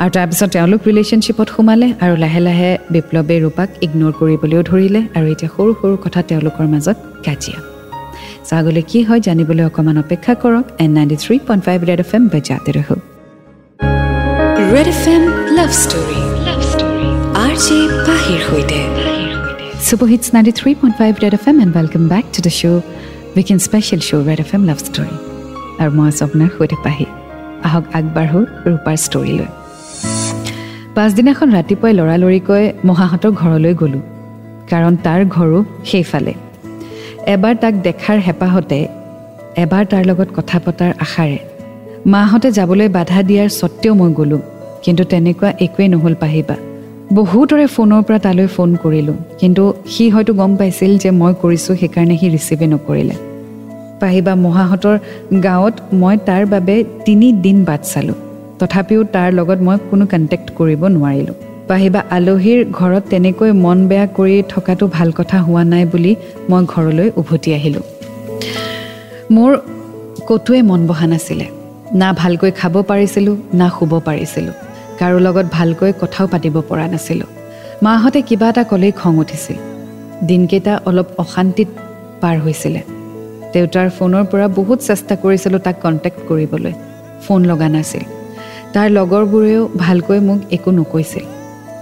আৰু 0.01 0.09
তাৰপিছত 0.15 0.49
তেওঁলোক 0.55 0.81
ৰিলেশ্যনশ্বিপত 0.89 1.47
সোমালে 1.55 1.87
আৰু 2.03 2.15
লাহে 2.23 2.41
লাহে 2.47 2.71
বিপ্লৱে 2.93 3.35
ৰূপাক 3.45 3.69
ইগন'ৰ 3.85 4.13
কৰিবলৈও 4.19 4.61
ধৰিলে 4.69 5.01
আৰু 5.17 5.25
এতিয়া 5.33 5.49
সৰু 5.55 5.71
সৰু 5.81 5.95
কথা 6.05 6.19
তেওঁলোকৰ 6.29 6.65
মাজত 6.73 6.97
কাজিয়া। 7.25 7.59
চ' 8.47 8.53
আগলৈ 8.59 8.83
কি 8.91 8.99
হয় 9.07 9.21
জানিবলৈ 9.27 9.63
অকণমান 9.69 9.97
অপেক্ষা 10.03 10.33
কৰক। 10.43 10.65
In 10.83 10.91
ninety 10.97 11.17
three 11.23 11.35
point 11.47 11.61
five 11.67 11.79
Red 11.89 11.99
F 12.05 12.11
M 12.15 12.23
বজাতে 12.33 12.71
ৰহো 12.77 12.95
Red 14.73 14.87
F 14.93 15.03
M 15.11 15.23
Love 15.57 15.71
Story 15.83 16.19
Love 16.47 16.59
Story 16.71 17.07
R 17.43 17.53
J 17.65 17.77
পাহিৰ 18.07 18.41
সৈতে 18.49 18.79
Super 19.87 20.07
Hits 20.11 20.29
93.5 20.35 21.23
Red 21.23 21.35
FM 21.43 21.57
and 21.63 21.71
welcome 21.77 22.05
back 22.13 22.25
to 22.35 22.39
the 22.47 22.53
show, 22.59 22.75
Weekend 23.35 23.61
Special 23.67 23.99
Show 24.07 24.19
Red 24.29 24.39
FM 24.49 24.61
Love 24.69 24.81
Story. 24.89 25.15
আৰু 25.81 25.91
মই 25.97 26.05
আছোঁ 26.11 26.23
আপোনাৰ 26.27 26.49
সৈতে 26.57 26.77
পাহি। 26.85 27.05
আহক 27.67 27.85
আগবাঢ়ো 27.97 28.39
ৰূপাৰ 28.69 28.97
ষ্টৰীলৈ 29.05 29.47
পাছদিনাখন 30.95 31.47
ৰাতিপুৱাই 31.57 31.93
লৰালৰিকৈ 31.99 32.63
মহাহঁতৰ 32.89 33.31
ঘৰলৈ 33.41 33.73
গ'লোঁ। 33.81 34.03
কাৰণ 34.71 34.93
তাৰ 35.05 35.21
ঘৰো 35.35 35.59
সেইফালে। 35.91 36.33
এবাৰ 37.33 37.53
তাক 37.61 37.73
দেখাৰ 37.87 38.17
হেঁপাহতে 38.27 38.79
এবাৰ 39.63 39.83
তাৰ 39.91 40.03
লগত 40.09 40.29
কথা 40.37 40.57
পতাৰ 40.65 40.91
আশাৰে। 41.05 41.39
মাহঁতে 42.13 42.49
যাবলৈ 42.57 42.87
বাধা 42.97 43.19
দিয়াৰ 43.29 43.49
স্বত্তেও 43.59 43.95
মই 44.01 44.13
গ'লোঁ। 44.21 44.41
কিন্তু 44.83 45.03
তেনেকুৱা 45.11 45.49
একোৱেই 45.65 45.87
নহ'ল 45.93 46.15
পাহিবা। 46.23 46.55
বহুতৰে 47.19 47.65
ফোনৰ 47.75 48.01
পৰা 48.07 48.19
তালৈ 48.25 48.47
ফোন 48.55 48.69
কৰিলোঁ 48.83 49.17
কিন্তু 49.39 49.63
সি 49.93 50.03
হয়তো 50.13 50.31
গম 50.33 50.51
পাইছিল 50.59 50.91
যে 51.03 51.09
মই 51.21 51.33
কৰিছোঁ 51.41 51.73
সেইকাৰণে 51.81 52.15
সি 52.21 52.27
ৰিচিভে 52.35 52.67
নকৰিলে। 52.73 53.15
পাহিবা 54.01 54.33
মহাহঁতৰ 54.45 54.95
গাঁৱত 55.45 55.75
মই 56.01 56.15
তাৰ 56.27 56.43
বাবে 56.53 56.75
তিনিদিন 57.05 57.57
বাট 57.63 57.81
চালোঁ। 57.91 58.17
তথাপিও 58.59 59.01
তাৰ 59.15 59.29
লগত 59.39 59.59
মই 59.67 59.77
কোনো 59.89 60.05
কণ্টেক্ট 60.11 60.47
কৰিব 60.57 60.81
নোৱাৰিলোঁ। 60.95 61.35
পাহিবা 61.69 62.01
আলহীৰ 62.17 62.59
ঘৰত 62.79 63.03
তেনেকৈ 63.11 63.51
মন 63.63 63.77
বেয়া 63.87 64.05
কৰি 64.17 64.37
থকাটো 64.53 64.85
ভাল 64.95 65.09
কথা 65.11 65.37
হোৱা 65.45 65.63
নাই 65.73 65.83
বুলি 65.93 66.11
মই 66.49 66.61
ঘৰলৈ 66.73 67.07
উভতি 67.19 67.49
আহিলোঁ। 67.57 67.85
মোৰ 69.35 69.51
ক'তোৱে 70.27 70.59
মন 70.61 70.81
বহা 70.87 71.07
নাছিলে। 71.07 71.47
না 72.01 72.09
ভালকৈ 72.13 72.51
খাব 72.51 72.75
পাৰিছিলোঁ 72.89 73.35
না 73.59 73.67
শুব 73.75 73.91
পাৰিছিলোঁ। 74.07 74.55
কাৰো 74.99 75.19
লগত 75.19 75.45
ভালকৈ 75.51 75.91
কথাও 76.01 76.27
পাতিব 76.27 76.61
পৰা 76.69 76.87
নাছিলোঁ। 76.87 77.27
মাহঁতে 77.83 78.21
কিবা 78.21 78.49
এটা 78.49 78.63
ক'লেই 78.63 78.91
খং 78.91 79.17
উঠিছিল। 79.17 79.57
দিনকেইটা 80.27 80.79
অলপ 80.85 81.07
অশান্তিত 81.17 81.67
পাৰ 82.21 82.37
হৈছিলে। 82.39 82.81
দেউতাৰ 83.53 83.89
ফোনৰ 83.89 84.23
পৰা 84.31 84.47
বহুত 84.47 84.79
চেষ্টা 84.81 85.15
কৰিছিলোঁ 85.15 85.59
তাক 85.59 85.75
কণ্টেক্ট 85.81 86.19
কৰিবলৈ। 86.27 86.73
ফোন 87.27 87.45
লগা 87.45 87.69
নাছিল। 87.69 88.03
তাৰ 88.73 88.87
লগৰবোৰেও 88.89 89.69
ভালকৈ 89.77 90.19
মোক 90.19 90.39
একো 90.51 90.71
নকৈছিল। 90.71 91.25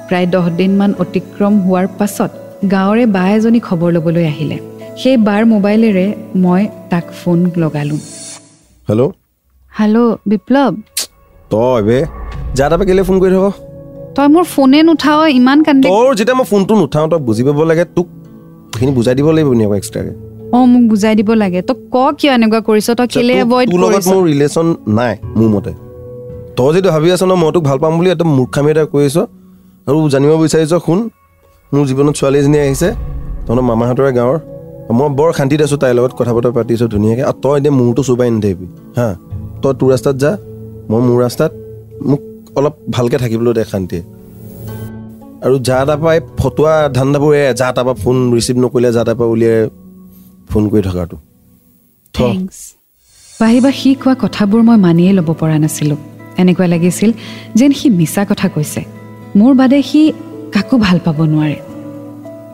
প্ৰায় 0.07 0.25
দহ 0.25 0.49
দিনমান 0.49 0.93
অতিক্ৰম 0.99 1.53
হোৱাৰ 1.59 1.87
পাছত 1.99 2.31
গাঁৱৰে 2.71 3.05
বা 3.05 3.23
এজনী 3.29 3.59
খবৰ 3.59 3.91
ল'বলৈ 3.91 4.25
আহিলে। 4.25 4.57
সেই 4.97 5.17
বাৰ 5.17 5.45
মোবাইলেৰে 5.45 6.13
মই 6.35 6.67
তাক 6.89 7.05
ফোন 7.11 7.51
লগালোঁ। 7.57 8.01
Hello' 8.89 9.11
hello' 9.79 10.15
Biplab? 10.25 10.73
তই 11.49 11.81
যা 12.57 12.65
তাৰপৰা 12.71 12.85
কেলৈ 12.89 13.03
ফোন 13.09 13.17
কৰি 13.23 13.31
থাক? 13.35 13.55
তই 14.15 14.27
মোৰ 14.33 14.45
ফোনে 14.53 14.79
নুঠাৱ 14.89 15.19
ইমান 15.39 15.59
কান্দি 15.65 15.85
তোৰ 15.89 16.07
যেতিয়া 16.19 16.35
মই 16.39 16.45
ফোনটো 16.51 16.73
নুঠাওঁ 16.81 17.07
তই 17.11 17.19
বুজি 17.27 17.43
পাব 17.47 17.59
লাগে 17.71 17.85
তোক 17.95 18.07
সেইখিনি 18.73 18.91
বুজাই 18.97 19.15
দিব 19.17 19.27
লাগিব 19.37 19.51
নি 19.59 19.63
আকৌ 19.67 19.75
এক্সট্ৰাকৈ 19.81 20.13
অঁ 20.55 20.65
মোক 20.71 20.83
বুজাই 20.91 21.13
দিব 21.19 21.29
লাগে। 21.43 21.59
তই 21.67 21.75
ক 21.93 21.97
কিয় 22.19 22.31
এনেকুৱা 22.37 22.59
কৰিছ? 22.67 22.87
তই 22.99 23.07
কেলে 23.15 23.33
এভইড 23.43 23.65
তোৰ 23.71 23.79
লগত 23.83 23.95
কৰিছ? 23.95 24.07
মোৰ 24.11 24.21
ৰিলেশ্যন 24.31 24.67
নাই 24.97 25.13
মোৰ 25.37 25.49
মতে। 25.55 25.71
তই 26.57 26.69
যদি 26.75 26.87
ভাবি 26.95 27.07
আছ 27.15 27.23
ন 27.29 27.33
মই 27.41 27.49
তোক 27.55 27.63
ভাল 27.69 27.77
পাম 27.83 27.93
বুলি 27.97 28.09
একদম 28.15 28.29
মূৰ্খামি 28.37 28.69
এটা 28.73 28.83
কৰি 28.93 29.05
আছ। 29.09 29.17
আৰু 29.87 29.97
জানিব 30.13 30.31
বিচাৰিছ 30.43 30.73
শুন 30.85 30.99
মোৰ 31.71 31.83
জীৱনত 31.89 32.13
ছোৱালী 32.19 32.37
এজনী 32.41 32.57
আহিছে 32.65 32.89
তহঁতৰ 33.45 33.65
মামাহঁতৰে 33.69 34.11
গাঁৱৰ। 34.17 34.37
মই 34.97 35.09
বৰ 35.19 35.29
শান্তিত 35.37 35.61
আছোঁ 35.67 35.77
তাইৰ 35.83 35.93
লগত 35.99 36.13
কথা 36.19 36.31
বতৰা 36.35 36.51
পাতিছোঁ 36.57 36.87
ধুনীয়াকৈ। 36.93 37.23
আৰু 37.29 37.37
তই 37.43 37.53
এতিয়া 37.59 37.73
মূৰটো 37.79 38.01
চুবাই 38.07 38.29
নাথাকিবি 38.35 38.65
হা? 38.97 39.07
তই 39.61 39.73
তোৰ 39.79 39.87
ৰাস্তাত 39.93 40.15
যা 40.23 40.31
মই 40.89 40.99
মোৰ 41.07 41.17
ৰাস্তাত 41.25 41.51
মোক 42.09 42.21
অলপ 42.57 42.75
ভালকৈ 42.95 43.17
থাকিবলৈ 43.23 43.51
দে 43.57 43.63
শান্তিয়ে 43.73 44.03
আৰু 45.45 45.55
যা 45.67 45.79
তাৰ 45.87 45.97
পৰা 46.01 46.11
এই 46.17 46.21
ফটোৱা 46.39 46.73
ধান্দাবোৰ 46.97 47.33
যা 47.59 47.67
তাৰ 47.75 47.83
পৰা 47.87 47.95
ফোন 48.03 48.15
ৰিচিভ 48.37 48.55
নকৰিলে 48.63 48.89
যা 48.97 49.03
তাৰ 49.07 49.15
পৰা 49.19 49.29
উলিয়াই 49.35 49.59
ফোন 50.49 50.63
কৰি 50.71 50.81
থকাটো। 50.87 51.15
পাহিবা 53.39 53.71
সি 53.79 53.89
কোৱা 54.03 54.13
কথাবোৰ 54.23 54.61
মই 54.67 54.77
মানিয়ে 54.85 55.11
ল'ব 55.17 55.29
পৰা 55.41 55.57
নাছিলোঁ। 55.63 55.99
এনেকুৱা 56.41 56.67
লাগিছিল 56.73 57.11
যেন 57.59 57.71
সি 57.79 57.87
মিছা 57.99 58.23
কথা 58.29 58.47
কৈছে। 58.55 58.81
মোৰ 59.39 59.51
বাদে 59.59 59.79
সি 59.89 60.01
কাকো 60.55 60.75
ভাল 60.85 60.97
পাব 61.05 61.19
নোৱাৰে। 61.33 61.57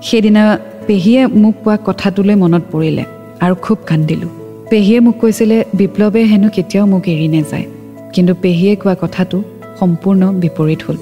সেইদিনা 0.07 0.43
পেহীয়ে 0.87 1.21
মোক 1.43 1.55
কোৱা 1.63 1.75
কথাটোলৈ 1.87 2.35
মনত 2.43 2.63
পৰিলে 2.73 3.03
আৰু 3.43 3.55
খুব 3.65 3.77
কান্দিলোঁ। 3.89 4.31
পেহীয়ে 4.71 4.99
মোক 5.05 5.15
কৈছিলে 5.21 5.57
বিপ্লৱে 5.79 6.21
হেনো 6.31 6.47
কেতিয়াও 6.55 6.85
মোক 6.93 7.03
এৰি 7.13 7.27
নাযায়। 7.35 7.65
কিন্তু 8.13 8.33
পেহীয়ে 8.43 8.73
কোৱা 8.81 8.95
কথাটো 9.03 9.37
সম্পূৰ্ণ 9.79 10.21
বিপৰীত 10.43 10.81
হ'ল। 10.87 10.97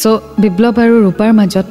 চ' 0.00 0.20
বিপ্লৱ 0.42 0.74
আৰু 0.84 0.94
ৰূপাৰ 1.06 1.30
মাজত 1.40 1.66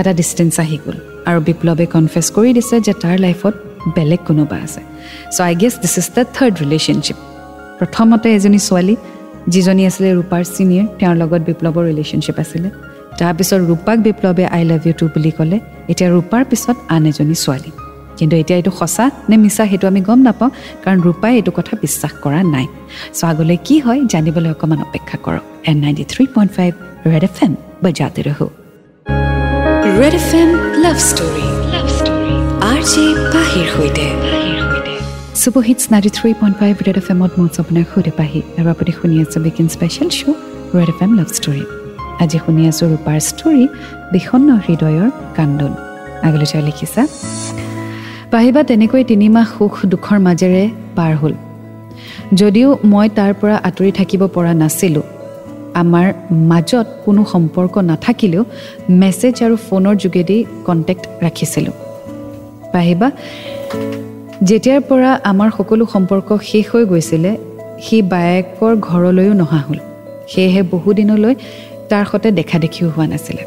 এটা 0.00 0.12
ডিষ্টেঞ্চ 0.20 0.54
আহি 0.64 0.78
গ'ল 0.84 0.96
আৰু 1.28 1.38
বিপ্লৱে 1.48 1.86
কনফেছ 1.94 2.26
কৰি 2.36 2.50
দিছে 2.58 2.76
যে 2.86 2.92
তাৰ 3.02 3.16
লাইফত 3.24 3.54
বেলেগ 3.96 4.20
কোনোবা 4.28 4.56
আছে। 4.66 4.82
So' 5.34 5.40
I 5.48 5.52
guess 5.60 5.74
this 5.82 5.94
is 6.00 6.08
the 6.16 6.22
third 6.36 6.54
relationship 6.62 7.18
প্ৰথমতে 7.78 8.28
এজনী 8.38 8.60
ছোৱালী 8.68 8.94
যিজনী 9.52 9.82
আছিলে 9.90 10.08
ৰূপাৰ 10.18 10.42
ছিনিয়ৰ 10.54 10.86
তেওঁৰ 10.98 11.16
লগত 11.22 11.40
বিপ্লৱৰ 11.48 11.84
ৰিলেশ্যনশ্বিপ 11.90 12.36
আছিলে। 12.44 12.68
তাৰপিছত 13.18 13.60
ৰূপাক 13.70 13.96
বিপ্লৱে 14.06 14.44
আই 14.56 14.62
লাভ 14.70 14.80
ইউ 14.86 14.94
টু 15.00 15.04
বুলি 15.14 15.30
ক'লে। 15.38 15.58
এতিয়া 15.92 16.08
ৰূপাৰ 16.16 16.42
পিছত 16.50 16.76
আন 16.94 17.02
এজনী 17.10 17.36
ছোৱালী। 17.44 17.70
কিন্তু 18.20 18.34
এতিয়া 18.42 18.56
এইটো 18.60 18.72
সঁচা 18.80 19.04
নে 19.28 19.36
মিছা 19.44 19.64
সেইটো 19.70 19.86
আমি 19.92 20.00
গম 20.08 20.20
নাপাওঁ 20.26 20.50
কাৰণ 20.84 20.98
ৰূপাই 21.06 21.32
এইটো 21.40 21.52
কথা 21.58 21.72
বিশ্বাস 21.84 22.12
কৰা 22.24 22.40
নাই। 22.54 22.66
চ' 23.18 23.22
আগলৈ 23.30 23.56
কি 23.66 23.76
হয় 23.84 24.00
জানিবলৈ 24.12 24.50
অকণমান 24.54 24.80
অপেক্ষা 24.86 25.16
কৰক। 25.24 25.44
In 25.70 25.76
ninety 25.84 26.04
three 26.12 26.24
point 26.34 26.50
five 26.56 26.72
Red 27.12 27.24
F 27.28 27.36
M 27.44 27.52
বজাতে 27.84 28.20
ৰহো। 28.28 28.46
Red 30.00 30.14
F 30.20 30.30
M 30.40 30.50
Love 30.84 30.96
Story 31.10 31.46
Love 31.74 31.86
Story 31.98 32.34
R 32.70 32.80
J 32.90 33.04
পাহিৰ 33.34 33.66
সৈতে। 33.74 34.06
Super 35.42 35.62
hits 35.68 35.84
ninety 35.92 36.10
three 36.18 36.30
point 36.40 36.56
five 36.60 36.74
Red 36.86 36.96
F 37.02 37.06
এমত 37.14 37.32
মই 37.38 37.48
আপোনাৰ 37.62 37.84
সুধে 37.92 38.12
পাহি। 38.20 38.40
আৰু 38.58 38.68
আপুনি 38.74 38.90
শুনি 38.98 39.16
আছে 39.24 39.38
special 39.76 40.08
show' 40.18 40.36
Red 40.76 40.88
F 40.94 41.00
M 41.04 41.10
Love 41.18 41.28
Story 41.38 41.62
আজি 42.22 42.38
শুনি 42.44 42.62
আছোঁ 42.70 42.86
ৰূপাৰ 42.92 43.18
ষ্টৰী 43.30 43.64
বিষণ্ণ 44.14 44.48
হৃদয়ৰ 44.66 45.08
কান্দোন 45.36 45.72
আগলৈ 46.26 46.46
চাই 46.50 46.62
লিখিছা। 46.68 47.02
পাহিবা 48.32 48.62
তেনেকৈ 48.70 49.02
তিনিমাহ 49.10 49.46
সুখ 49.58 49.74
দুখৰ 49.92 50.18
মাজেৰে 50.26 50.64
পাৰ 50.96 51.12
হ'ল। 51.20 51.32
যদিও 52.40 52.68
মই 52.92 53.06
তাৰ 53.18 53.32
পৰা 53.40 53.56
আঁতৰি 53.68 53.90
থাকিব 53.98 54.22
পৰা 54.34 54.52
নাছিলোঁ 54.62 55.06
আমাৰ 55.82 56.06
মাজত 56.50 56.86
কোনো 57.04 57.22
সম্পৰ্ক 57.32 57.74
নাথাকিলেও 57.90 58.42
মেছেজ 59.00 59.34
আৰু 59.46 59.54
ফোনৰ 59.66 59.94
যোগেদি 60.02 60.36
কণ্টেক্ট 60.66 61.04
ৰাখিছিলোঁ। 61.24 61.74
পাহিবা 62.72 63.08
যেতিয়াৰ 64.48 64.80
পৰা 64.90 65.10
আমাৰ 65.30 65.48
সকলো 65.58 65.84
সম্পৰ্ক 65.94 66.28
শেষ 66.50 66.64
হৈ 66.72 66.84
গৈছিলে 66.92 67.32
সি 67.84 67.96
বায়েকৰ 68.12 68.72
ঘৰলৈও 68.88 69.32
নহা 69.40 69.60
হ'ল। 69.66 69.78
সেয়েহে 70.30 70.62
বহুদিনলৈ 70.74 71.34
তাৰ 71.90 72.04
সৈতে 72.10 72.28
দেখা 72.38 72.56
দেখিও 72.64 72.88
হোৱা 72.94 73.06
নাছিলে। 73.12 73.42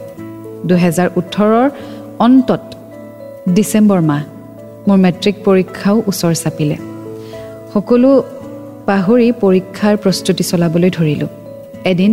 দুহেজাৰ 0.67 1.07
ওঠৰৰ 1.19 1.67
অন্তত 2.25 2.63
ডিচেম্বৰ 3.55 4.01
মাহ। 4.11 4.23
মোৰ 4.87 4.97
মেট্ৰিক 5.05 5.35
পৰীক্ষাও 5.47 5.97
ওচৰ 6.09 6.33
চাপিলে। 6.43 6.77
সকলো 7.73 8.09
পাহৰি 8.89 9.27
পৰীক্ষাৰ 9.43 9.95
প্ৰস্তুতি 10.03 10.43
চলাবলৈ 10.51 10.89
ধৰিলোঁ। 10.97 11.29
এদিন 11.91 12.11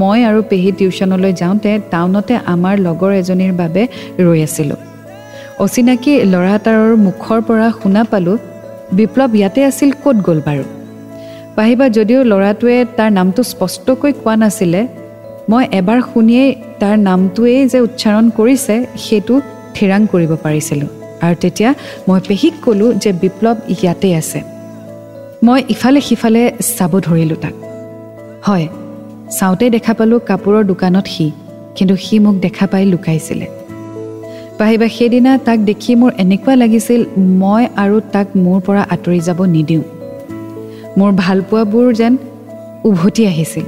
মই 0.00 0.18
আৰু 0.28 0.40
পেহী 0.50 0.70
টিউশ্যনলৈ 0.78 1.32
যাওঁতে 1.40 1.70
টাউনতে 1.92 2.34
আমাৰ 2.54 2.74
লগৰ 2.86 3.10
এজনীৰ 3.20 3.52
বাবে 3.60 3.82
ৰৈ 4.26 4.40
আছিলোঁ। 4.48 4.78
অচিনাকি 5.64 6.12
ল'ৰা 6.32 6.52
এটাৰ 6.58 6.80
মুখৰ 7.06 7.38
পৰা 7.48 7.66
শুনা 7.80 8.02
পালোঁ 8.10 8.36
বিপ্লৱ 8.98 9.30
ইয়াতে 9.38 9.60
আছিল 9.70 9.90
ক'ত 10.02 10.16
গ'ল 10.26 10.38
বাৰু? 10.48 10.64
পাহিবা 11.56 11.86
যদিও 11.96 12.20
ল'ৰাটোৱে 12.30 12.76
তাৰ 12.98 13.10
নামটো 13.18 13.40
স্পষ্টকৈ 13.52 14.12
কোৱা 14.22 14.34
নাছিলে 14.42 14.80
মই 15.50 15.64
এবাৰ 15.80 15.98
শুনিয়েই 16.10 16.50
তাৰ 16.80 16.94
নামটোৱেই 17.08 17.60
যে 17.72 17.78
উচ্চাৰণ 17.86 18.24
কৰিছে 18.38 18.74
সেইটো 19.04 19.34
থিৰাং 19.74 20.00
কৰিব 20.12 20.32
পাৰিছিলোঁ। 20.46 20.99
আৰু 21.22 21.34
তেতিয়া 21.40 21.74
মই 22.08 22.20
পেহীক 22.28 22.54
ক'লোঁ 22.64 22.94
যে 22.94 23.12
বিপ্লৱ 23.12 23.56
ইয়াতে 23.68 24.08
আছে। 24.14 24.40
মই 25.42 25.60
ইফালে 25.68 26.00
সিফালে 26.00 26.42
চাব 26.78 26.92
ধৰিলোঁ 27.00 27.36
তাক। 27.36 27.54
হয় 28.46 28.66
চাওঁতে 29.38 29.70
দেখা 29.70 29.94
পালোঁ 29.94 30.20
কাপোৰৰ 30.26 30.62
দোকানত 30.64 31.06
সি 31.06 31.26
কিন্তু 31.76 31.96
সি 31.96 32.18
মোক 32.18 32.34
দেখা 32.34 32.66
পাই 32.66 32.84
লুকাইছিলে। 32.84 33.46
পাহিবা 34.58 34.88
সেইদিনা 34.88 35.32
তাক 35.38 35.58
দেখি 35.58 35.92
মোৰ 35.94 36.10
এনেকুৱা 36.18 36.54
লাগিছিল 36.56 37.00
মই 37.42 37.62
আৰু 37.76 38.00
তাক 38.12 38.26
মোৰ 38.36 38.58
পৰা 38.60 38.82
আঁতৰি 38.90 39.20
যাব 39.20 39.40
নিদিওঁ। 39.44 39.82
মোৰ 40.98 41.10
ভালপোৱাবোৰ 41.12 41.94
যেন 41.94 42.16
উভতি 42.84 43.22
আহিছিল। 43.26 43.66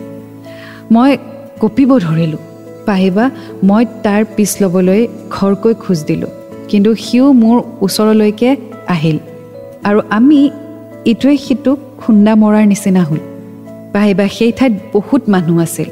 মই 0.92 1.10
কঁপিব 1.60 1.90
ধৰিলোঁ। 1.98 2.42
পাহিবা 2.86 3.24
মই 3.64 3.84
তাৰ 4.02 4.22
পিছ 4.36 4.50
ল'বলৈ 4.62 5.00
খৰকৈ 5.30 5.74
খোজ 5.74 5.98
দিলোঁ। 6.04 6.30
কিন্তু 6.72 6.94
সিও 6.94 7.32
মোৰ 7.32 7.56
ওচৰলৈকে 7.84 8.56
আহিল। 8.94 9.18
আৰু 9.88 10.00
আমি 10.10 10.50
ইটোৱে 11.12 11.36
সিটোক 11.36 11.78
খুন্দা 12.00 12.34
মৰাৰ 12.34 12.66
নিচিনা 12.66 13.02
হ'ল। 13.02 13.20
পাহিবা 13.92 14.28
সেই 14.28 14.52
ঠাইত 14.52 14.72
বহুত 14.92 15.22
মানুহ 15.28 15.56
আছিল। 15.62 15.88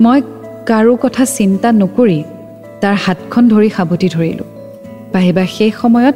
মই 0.00 0.18
কাৰো 0.66 0.96
কথা 0.96 1.24
চিন্তা 1.24 1.72
নকৰি 1.72 2.22
তাৰ 2.80 2.96
হাতখন 3.04 3.48
ধৰি 3.48 3.68
সাৱটি 3.76 4.08
ধৰিলোঁ। 4.08 4.48
পাহিবা 5.12 5.46
সেই 5.46 5.70
সময়ত 5.80 6.14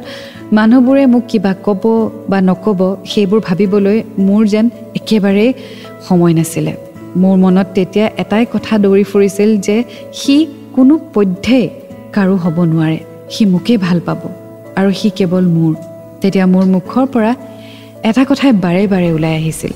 মানুহবোৰে 0.57 1.05
মোক 1.05 1.23
কিবা 1.27 1.53
ক'ব 1.65 1.83
বা 2.29 2.39
নক'ব 2.41 2.95
সেইবোৰ 3.05 3.39
ভাবিবলৈ 3.47 3.97
মোৰ 4.27 4.45
যেন 4.45 4.69
একেবাৰেই 4.95 5.53
সময় 6.07 6.33
নাছিলে। 6.33 6.73
মোৰ 7.21 7.35
মনত 7.37 7.67
তেতিয়া 7.75 8.07
এটাই 8.17 8.45
কথা 8.53 8.73
দৌৰি 8.83 9.03
ফুৰিছিল 9.03 9.49
যে 9.67 9.83
সি 10.19 10.35
কোনো 10.75 10.99
পধ্যেই 11.13 11.69
কাৰো 12.15 12.35
হ'ব 12.35 12.57
নোৱাৰে। 12.71 13.12
সি 13.33 13.43
মোকেই 13.53 13.77
ভাল 13.85 13.97
পাব 14.07 14.21
আৰু 14.79 14.89
সি 14.99 15.09
কেৱল 15.17 15.45
মোৰ। 15.55 15.73
তেতিয়া 16.21 16.45
মোৰ 16.53 16.65
মুখৰ 16.75 17.05
পৰা 17.13 17.31
এটা 18.09 18.21
কথাই 18.29 18.51
বাৰে 18.65 18.83
বাৰে 18.93 19.09
ওলাই 19.15 19.33
আহিছিল। 19.39 19.73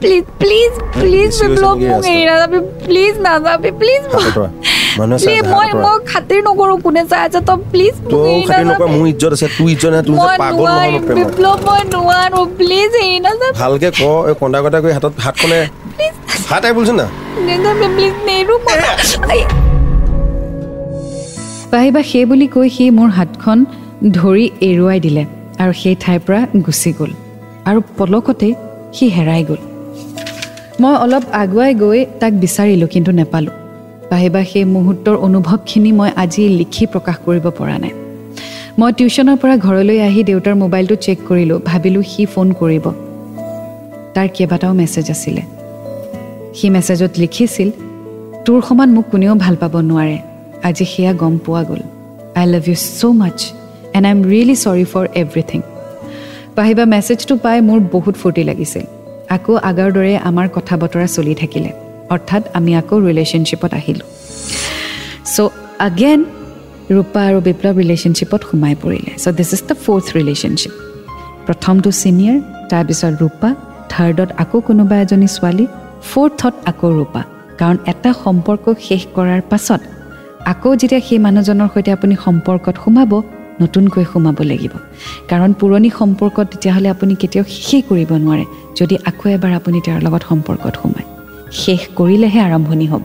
প্লিজ 0.00 0.24
প্লিজ 0.40 0.72
প্লিজ 1.00 1.30
বেছি 1.30 1.44
হৈছে 1.44 1.46
বিপ্লৱ 1.48 1.74
নেকি 1.74 1.86
মোক 1.90 2.00
ৰাস্তা? 2.00 2.10
এৰি 2.12 2.24
নাযাবি 2.30 2.58
প্লিজ 2.86 3.14
নাযাবি 3.26 3.70
প্লিজ 3.80 4.02
হাতৰ 4.12 4.32
পৰা 4.36 4.48
মানুহে 4.98 5.18
চাই 5.18 5.26
প্লিজ 5.26 5.42
আছে 5.42 5.50
মই 5.52 5.66
হাতৰ 5.66 5.74
পৰা 5.74 5.84
মই 5.84 5.96
খাতিৰ 6.10 6.40
নকৰোঁ 6.46 6.78
কোনে 6.84 7.02
চাই 7.10 7.22
আছে 7.26 7.40
তই 7.48 7.58
প্লিজ 7.72 7.94
তই 8.12 8.34
খাতি 8.48 8.64
নকৰা 8.70 8.88
মোৰ 8.94 9.06
ইজ্জত 9.12 9.32
আছে 9.36 9.46
তোৰ 9.56 9.68
ইজ্জত 9.74 9.90
নাই 9.94 10.02
তোৰ 10.08 10.14
যে 10.16 10.20
মই 10.20 10.36
পাগল 10.42 10.66
নহয় 10.66 10.88
নোৱাৰিম 10.88 11.02
প্ৰেমত। 11.06 11.18
বিপ্লৱ 11.18 11.56
মই 11.68 11.80
নোৱাৰোঁ 11.94 12.44
প্লিজ 12.58 12.90
এৰি 13.04 13.18
নাযাবি। 13.26 13.52
ভালকে 13.62 13.88
ক 14.00 14.02
এই 14.30 14.34
কন্দা 14.40 14.58
কটা 14.64 14.78
কৰি 14.82 14.92
হাতত 14.96 15.14
হাতখনে 15.24 15.58
হাত 16.50 16.62
আহি 16.66 16.74
বুলিছে 16.76 16.94
না। 17.00 17.06
নাযাবি 17.46 17.86
প্লিজ 17.96 18.14
নেৰো 18.28 18.54
মই 21.76 21.82
আই, 21.82 21.90
পাহিবা 21.90 22.02
সেই 22.12 22.24
বুলি 22.30 22.46
কৈ 22.54 22.68
সি 22.76 22.84
মোৰ 22.98 23.10
হাতখন 23.18 23.58
ধৰি 24.18 24.44
এৰুৱাই 24.68 24.98
দিলে 25.06 25.22
আৰু 25.62 25.72
সেই 25.82 25.94
ঠাইৰ 26.02 26.20
পৰা 26.26 26.40
গুচি 26.66 26.90
গ'ল 26.98 27.12
আৰু 27.68 27.78
পলকতে 27.98 28.48
সি 28.96 29.04
হেৰাই 29.16 29.42
গ'ল। 29.48 29.60
মই 30.80 30.94
অলপ 31.04 31.24
আগুৱাই 31.42 31.72
গৈ 31.82 31.98
তাক 32.20 32.32
বিচাৰিলোঁ 32.44 32.88
কিন্তু 32.94 33.10
নেপালোঁ। 33.20 33.54
পাহিবা 34.10 34.40
সেই 34.50 34.64
মুহূৰ্তৰ 34.74 35.16
অনুভৱখিনি 35.26 35.90
মই 35.98 36.10
আজি 36.22 36.42
লিখি 36.60 36.84
প্ৰকাশ 36.92 37.16
কৰিব 37.26 37.46
পৰা 37.58 37.76
নাই। 37.82 37.92
মই 38.78 38.90
টিউশ্যনৰ 38.96 39.36
পৰা 39.42 39.54
ঘৰলৈ 39.66 39.98
আহি 40.08 40.20
দেউতাৰ 40.30 40.54
মোবাইলটো 40.62 40.94
চেক 41.04 41.18
কৰিলোঁ 41.28 41.58
ভাবিলোঁ 41.70 42.04
সি 42.12 42.22
ফোন 42.32 42.48
কৰিব। 42.60 42.84
তাৰ 44.14 44.28
কেইবাটাও 44.36 44.72
মেছেজ 44.80 45.06
আছিলে। 45.14 45.42
সি 46.56 46.66
মেছেজত 46.74 47.12
লিখিছিল 47.22 47.68
তোৰ 48.44 48.58
সমান 48.68 48.88
মোক 48.96 49.04
কোনেও 49.12 49.34
ভাল 49.44 49.54
পাব 49.62 49.74
নোৱাৰে। 49.90 50.18
আজি 50.66 50.84
সেয়া 50.92 51.12
গম 51.22 51.34
পোৱা 51.44 51.62
গ'ল। 51.68 51.82
I 52.38 52.44
love 52.52 52.64
you 52.70 52.76
so' 52.98 53.02
much 53.20 53.38
and 53.96 54.04
I 54.08 54.12
am 54.16 54.20
really 54.32 54.56
sorry 54.64 54.84
for 54.92 55.04
everything 55.22 55.60
পাহিবা 56.56 56.84
মেছেজটো 56.94 57.34
পাই 57.44 57.56
মোৰ 57.68 57.78
বহুত 57.94 58.14
ফূৰ্তি 58.20 58.42
লাগিছিল 58.50 58.84
আকৌ 59.36 59.52
আগৰ 59.70 59.88
দৰে 59.96 60.12
আমাৰ 60.28 60.46
কথা 60.56 60.74
বতৰা 60.82 61.06
চলি 61.16 61.34
থাকিলে। 61.42 61.70
অৰ্থাৎ 62.14 62.42
আমি 62.58 62.72
আকৌ 62.80 62.96
ৰিলেশ্যনশ্বিপত 63.08 63.70
আহিলোঁ। 63.80 64.06
চ' 65.34 65.52
আগেন 65.88 66.18
ৰূপা 66.96 67.20
আৰু 67.28 67.38
বিপ্লৱ 67.48 67.72
ৰিলেশ্যনশ্বিপত 67.82 68.40
সোমাই 68.48 68.74
পৰিলে। 68.82 69.10
So' 69.22 69.34
this 69.38 69.50
is 69.56 69.62
the 69.68 69.74
fourth 69.84 70.06
relationship 70.18 70.74
প্ৰথমটো 71.46 71.90
ছিনিয়ৰ 72.02 72.36
তাৰপিছত 72.70 73.12
ৰূপা 73.22 73.48
থাৰ্ডত 73.92 74.30
আকৌ 74.42 74.58
কোনোবা 74.68 74.96
এজনী 75.04 75.28
ছোৱালী 75.36 75.64
ফ'ৰ্থত 76.10 76.54
আকৌ 76.70 76.88
ৰূপা। 76.98 77.22
কাৰণ 77.60 77.76
এটা 77.92 78.10
সম্পৰ্ক 78.24 78.64
শেষ 78.86 79.02
কৰাৰ 79.16 79.42
পাছত 79.50 79.80
আকৌ 80.52 80.70
যেতিয়া 80.80 81.00
সেই 81.08 81.18
মানুহজনৰ 81.26 81.68
সৈতে 81.74 81.90
আপুনি 81.96 82.14
সম্পৰ্কত 82.26 82.76
সোমাব 82.84 83.12
নতুনকৈ 83.62 84.04
সোমাব 84.12 84.38
লাগিব। 84.50 84.74
কাৰণ 85.30 85.50
পুৰণি 85.60 85.90
সম্পৰ্কত 86.00 86.46
তেতিয়াহ'লে 86.52 86.88
আপুনি 86.94 87.12
কেতিয়াও 87.22 87.46
শেষেই 87.54 87.82
কৰিব 87.90 88.10
নোৱাৰে 88.24 88.44
যদি 88.78 88.94
আকৌ 89.10 89.24
এবাৰ 89.36 89.52
আপুনি 89.60 89.78
তেওঁৰ 89.86 90.00
লগত 90.06 90.22
সম্পৰ্কত 90.30 90.74
সোমায়। 90.82 91.06
শেষ 91.62 91.80
কৰিলেহে 91.98 92.40
আৰম্ভণি 92.48 92.86
হ'ব। 92.92 93.04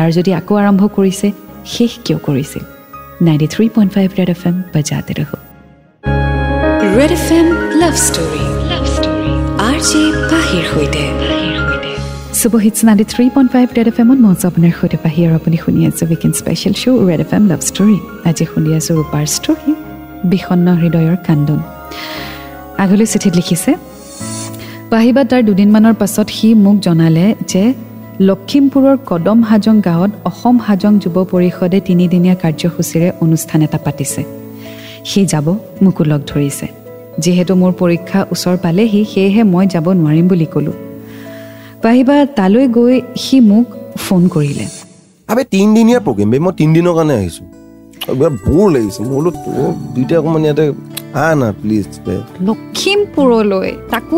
আৰু 0.00 0.10
যদি 0.18 0.30
আকৌ 0.40 0.54
আৰম্ভ 0.62 0.82
কৰিছে 0.96 1.26
শেষ 1.74 1.92
কিয় 2.04 2.18
কৰিছিল 2.26 2.62
ninety 3.26 3.46
three 3.54 3.66
point 3.74 3.90
five 3.96 4.08
Red 4.18 4.30
F 4.34 4.42
M 4.48 4.56
বজাতে 4.74 5.12
Red 6.98 7.12
F 7.18 7.26
M 7.38 7.46
Love 7.80 7.94
Story 8.06 8.44
Love 8.70 8.84
Story 8.96 9.32
R 9.68 9.78
J 9.88 10.02
পাহিৰ 10.30 10.64
সৈতে। 10.72 11.04
Super 12.40 12.60
hits 12.66 12.80
ninety 12.86 13.04
three 13.12 13.24
point 13.34 13.50
five 13.54 13.66
Red 13.76 13.88
F 13.90 13.98
এমত 14.02 14.18
মঞ্চ 14.26 14.40
আপোনাৰ 14.50 14.72
সৈতে 14.78 14.98
পাহি 15.04 15.20
আৰু 15.26 15.34
আপুনি 15.40 15.56
শুনি 15.64 15.80
আছে 15.88 16.02
weekend 16.08 16.34
special 16.40 16.74
show' 16.82 17.00
Red 17.10 17.20
F 17.24 17.30
M 17.36 17.44
Love 17.50 17.60
Story 17.70 17.96
আজি 18.28 18.44
শুনি 18.52 18.70
আছোঁ 18.78 18.94
ৰূপাৰ 18.98 19.24
ষ্টৰী 19.36 19.72
বিষণ্ণ 20.32 20.66
হৃদয়ৰ 20.82 21.16
কান্দোন 21.26 21.60
আগলৈ 22.82 23.06
চিঠিত 23.12 23.32
লিখিছে 23.38 23.70
পাহিবা 24.92 25.22
তাৰ 25.30 25.40
দুদিনমানৰ 25.48 25.94
পাছত 26.00 26.28
সি 26.36 26.48
মোক 26.64 26.76
জনালে 26.86 27.26
যে 27.52 27.62
লখিমপুৰৰ 28.28 28.96
কদম 29.10 29.38
হাজং 29.48 29.76
গাঁৱত 29.88 30.12
অসম 30.30 30.56
হাজং 30.66 30.92
যুৱ 31.02 31.16
পৰিষদে 31.32 31.78
তিনিদিনীয়া 31.88 32.36
কাৰ্যসূচীৰে 32.42 33.08
অনুষ্ঠান 33.24 33.60
এটা 33.66 33.78
পাতিছে। 33.86 34.22
সি 35.08 35.20
যাব 35.32 35.46
মোকো 35.84 36.02
লগ 36.10 36.20
ধৰিছে। 36.30 36.66
যিহেতু 37.22 37.52
মোৰ 37.60 37.72
পৰীক্ষা 37.82 38.20
ওচৰ 38.34 38.56
পালেহি 38.64 39.00
সেয়েহে 39.12 39.42
মই 39.52 39.64
যাব 39.74 39.86
নোৱাৰিম 40.00 40.28
বুলি 40.32 40.48
ক'লোঁ। 40.54 40.76
পাহিবা 41.82 42.14
তালৈ 42.38 42.66
গৈ 42.76 42.94
সি 43.24 43.36
মোক 43.50 43.66
ফোন 44.04 44.22
কৰিলে। 44.34 44.64
আবে 45.30 45.42
তিনিদিনীয়া 45.54 46.00
প্ৰগ্ৰেম 46.06 46.28
বে 46.32 46.38
মই 46.44 46.52
তিনিদিনৰ 46.60 46.94
কাৰণে 46.98 47.14
আহিছোঁ। 47.20 47.46
বিৰাট 48.18 48.34
বৰ 48.46 48.66
লাগিছে। 48.74 49.00
মই 49.02 49.10
বোলো 49.16 49.30
তই 49.44 49.66
দুইটা 49.94 50.14
অকণমান 50.20 50.42
ইয়াতে 50.46 50.64
আহ 51.22 51.32
না 51.40 51.48
প্লিজ 51.60 51.84
লখিমপুৰলৈ 52.48 53.70
তাকো 53.92 54.16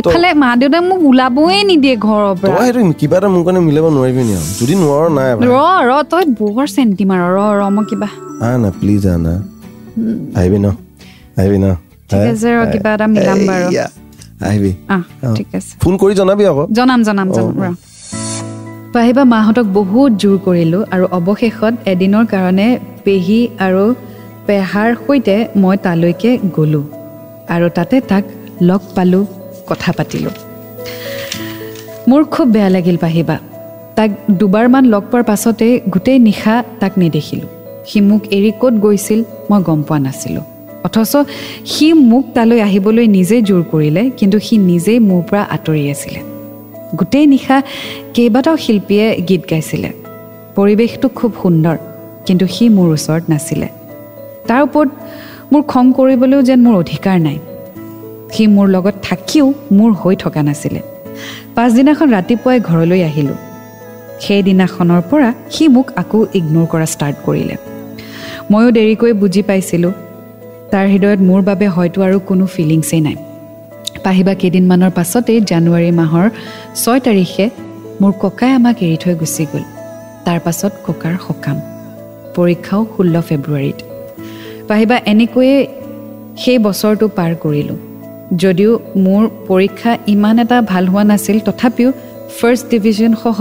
ইফালে 0.00 0.28
মা 0.42 0.50
দেউতাই 0.60 0.82
মোক 0.88 1.00
ওলাবই 1.10 1.58
নিদিয়ে 1.70 1.96
ঘৰৰ 2.06 2.24
তই 2.40 2.50
পৰা 2.50 2.60
সেইটো 2.66 2.80
কিবা 3.00 3.16
এটা 3.20 3.28
মোৰ 3.34 3.42
কাৰণে 3.46 3.60
মিলাব 3.68 3.86
নোৱাৰিবি 3.96 4.22
নি 4.28 4.34
যদি 4.60 4.74
নোৱাৰ 4.82 5.06
নাই। 5.18 5.28
ৰ 5.52 5.56
ৰ 5.88 5.92
তই 6.12 6.24
বৰ 6.40 6.66
চেণ্টি 6.76 7.04
মাৰ 7.10 7.20
ৰ 7.36 7.38
ৰ 7.60 7.62
মই 7.76 7.84
কিবা 7.90 8.08
আহ 8.44 8.54
না 8.62 8.68
প্লিজ 8.80 9.02
আহ 9.12 9.18
না 9.26 9.34
আহিবি 10.38 10.58
ন? 10.64 10.66
আহিবি 11.38 11.58
ন? 11.64 11.66
ঠিক 12.10 12.22
আছে 12.32 12.48
ৰ 12.56 12.60
কিবা 12.72 12.88
এটা 12.96 13.06
মিলাম 13.14 13.38
বাৰু। 13.48 13.68
আহিবি। 14.48 14.72
ঠিক 15.36 15.48
আছে। 15.58 15.72
ফোন 15.82 15.94
কৰি 16.02 16.14
জনাবি 16.20 16.44
আকৌ। 16.50 16.64
জনাম 16.78 17.00
জনাম 17.08 17.28
জনাম 17.36 17.56
ৰ। 17.62 17.74
পাহিবা 18.94 19.22
মাহঁতক 19.24 19.66
বহুত 19.78 20.10
জোৰ 20.22 20.36
কৰিলোঁ 20.46 20.82
আৰু 20.94 21.04
অৱশেষত 21.18 21.74
এদিনৰ 21.92 22.24
কাৰণে 22.34 22.66
পেহী 23.04 23.40
আৰু 23.66 23.84
পেহাৰ 24.46 24.88
সৈতে 25.04 25.36
মই 25.62 25.76
তালৈকে 25.84 26.30
গ'লোঁ 26.56 26.84
আৰু 27.54 27.66
তাতে 27.76 27.96
তাক 28.00 28.24
লগ 28.68 28.80
পালোঁ 28.94 29.24
কথা 29.68 29.90
পাতিলোঁ। 29.92 30.34
মোৰ 32.08 32.22
খুব 32.24 32.46
বেয়া 32.54 32.68
লাগিল 32.68 32.96
পাহিবা। 32.96 33.36
তাক 33.96 34.10
দুবাৰমান 34.30 34.84
লগ 34.84 35.02
পোৱাৰ 35.10 35.24
পাছতেই 35.24 35.72
গোটেই 35.88 36.18
নিশা 36.18 36.54
তাক 36.80 36.92
নেদেখিলোঁ। 36.98 37.48
সি 37.88 37.98
মোক 38.08 38.22
এৰি 38.36 38.50
ক'ত 38.60 38.74
গৈছিল 38.84 39.20
মই 39.50 39.60
গম 39.62 39.80
পোৱা 39.82 39.98
নাছিলোঁ। 39.98 40.44
অথচ 40.84 41.16
সি 41.66 41.92
মোক 41.92 42.24
তালৈ 42.34 42.60
আহিবলৈ 42.60 43.06
নিজেই 43.06 43.42
জোৰ 43.42 43.62
কৰিলে 43.70 44.10
কিন্তু 44.10 44.38
সি 44.40 44.58
নিজেই 44.58 44.98
মোৰ 44.98 45.22
পৰা 45.30 45.42
আঁতৰি 45.42 45.90
আছিলে। 45.90 46.20
গোটেই 46.96 47.26
নিশা 47.26 47.62
কেইবাটাও 48.14 48.56
শিল্পীয়ে 48.56 49.20
গীত 49.28 49.42
গাইছিলে। 49.50 49.90
পৰিৱেশটো 50.56 51.08
খুব 51.08 51.32
সুন্দৰ 51.42 51.76
কিন্তু 52.26 52.46
সি 52.46 52.68
মোৰ 52.68 52.88
ওচৰত 52.88 53.22
নাছিলে। 53.28 53.68
তাৰ 54.48 54.62
ওপৰত 54.62 54.88
মোৰ 55.52 55.62
খং 55.62 55.92
কৰিবলৈও 55.92 56.42
যেন 56.42 56.60
মোৰ 56.60 56.74
অধিকাৰ 56.74 57.20
নাই। 57.20 57.38
সি 58.32 58.46
মোৰ 58.46 58.68
লগত 58.68 58.94
থাকিও 59.02 59.54
মোৰ 59.72 59.92
হৈ 59.92 60.16
থকা 60.16 60.42
নাছিলে। 60.42 60.80
পাছদিনাখন 61.54 62.08
ৰাতিপুৱাই 62.10 62.60
ঘৰলৈ 62.60 63.02
আহিলোঁ। 63.02 63.38
সেইদিনাখনৰ 64.20 65.02
পৰা 65.10 65.32
সি 65.50 65.68
মোক 65.68 65.86
আকৌ 65.96 66.26
ইগন'ৰ 66.34 66.66
কৰা 66.66 66.86
ষ্টাৰ্ট 66.86 67.16
কৰিলে। 67.26 67.56
ময়ো 68.50 68.70
দেৰিকৈ 68.70 69.12
বুজি 69.12 69.42
পাইছিলোঁ। 69.42 69.92
তাৰ 70.70 70.86
হৃদয়ত 70.88 71.20
মোৰ 71.20 71.40
বাবে 71.42 71.66
হয়তো 71.66 72.02
আৰু 72.02 72.18
কোনো 72.20 72.46
ফিলিংছেই 72.46 73.00
নাই। 73.00 73.16
পাহিবা 74.04 74.34
কেইদিনমানৰ 74.34 74.90
পাছতেই 74.90 75.40
জানুৱাৰী 75.40 75.90
মাহৰ 75.90 76.26
ছয় 76.74 77.00
তাৰিখে 77.00 77.50
মোৰ 78.00 78.12
ককাই 78.22 78.50
আমাক 78.52 78.76
এৰি 78.82 78.96
থৈ 78.96 79.14
গুচি 79.14 79.44
গ'ল। 79.52 79.64
তাৰ 80.24 80.38
পাছত 80.44 80.72
ককাৰ 80.86 81.14
সকাম। 81.28 81.56
পৰীক্ষাও 82.36 82.86
ষোল্ল 82.96 83.14
ফেব্ৰুৱাৰীত। 83.20 83.78
পাহিবা 84.68 84.96
এনেকৈয়ে 85.06 85.56
সেই 86.36 86.58
বছৰটো 86.58 87.08
পাৰ 87.08 87.32
কৰিলোঁ। 87.34 87.78
যদিও 88.36 88.72
মোৰ 88.96 89.22
পৰীক্ষা 89.48 89.98
ইমান 90.06 90.38
এটা 90.38 90.58
ভাল 90.62 90.84
হোৱা 90.86 91.04
নাছিল 91.04 91.38
তথাপিও 91.40 91.92
ফাৰ্ষ্ট 92.40 92.64
ডিভিজনসহ 92.70 93.38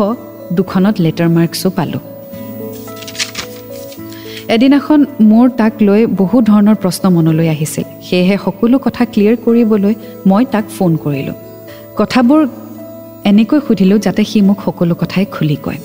দুখনত 0.54 0.96
লেটাৰ 1.02 1.30
মাৰ্কছো 1.30 1.70
পালোঁ। 1.70 2.00
এদিনাখন 4.56 5.00
মোৰ 5.32 5.48
তাক 5.60 5.74
লৈ 5.88 6.02
বহু 6.20 6.38
ধৰণৰ 6.50 6.78
প্ৰশ্ন 6.84 7.04
মনলৈ 7.16 7.48
আহিছিল। 7.56 7.86
সেয়েহে 8.08 8.36
সকলো 8.46 8.76
কথা 8.86 9.04
ক্লিয়াৰ 9.12 9.36
কৰিবলৈ 9.46 9.94
মই 10.30 10.44
তাক 10.54 10.66
ফোন 10.76 10.92
কৰিলোঁ। 11.04 11.38
কথাবোৰ 12.00 12.42
এনেকৈ 13.32 13.60
সুধিলোঁ 13.68 14.00
যাতে 14.06 14.24
সি 14.30 14.40
মোক 14.48 14.58
সকলো 14.66 14.94
কথাই 15.02 15.26
খুলি 15.36 15.58
কয়। 15.66 15.80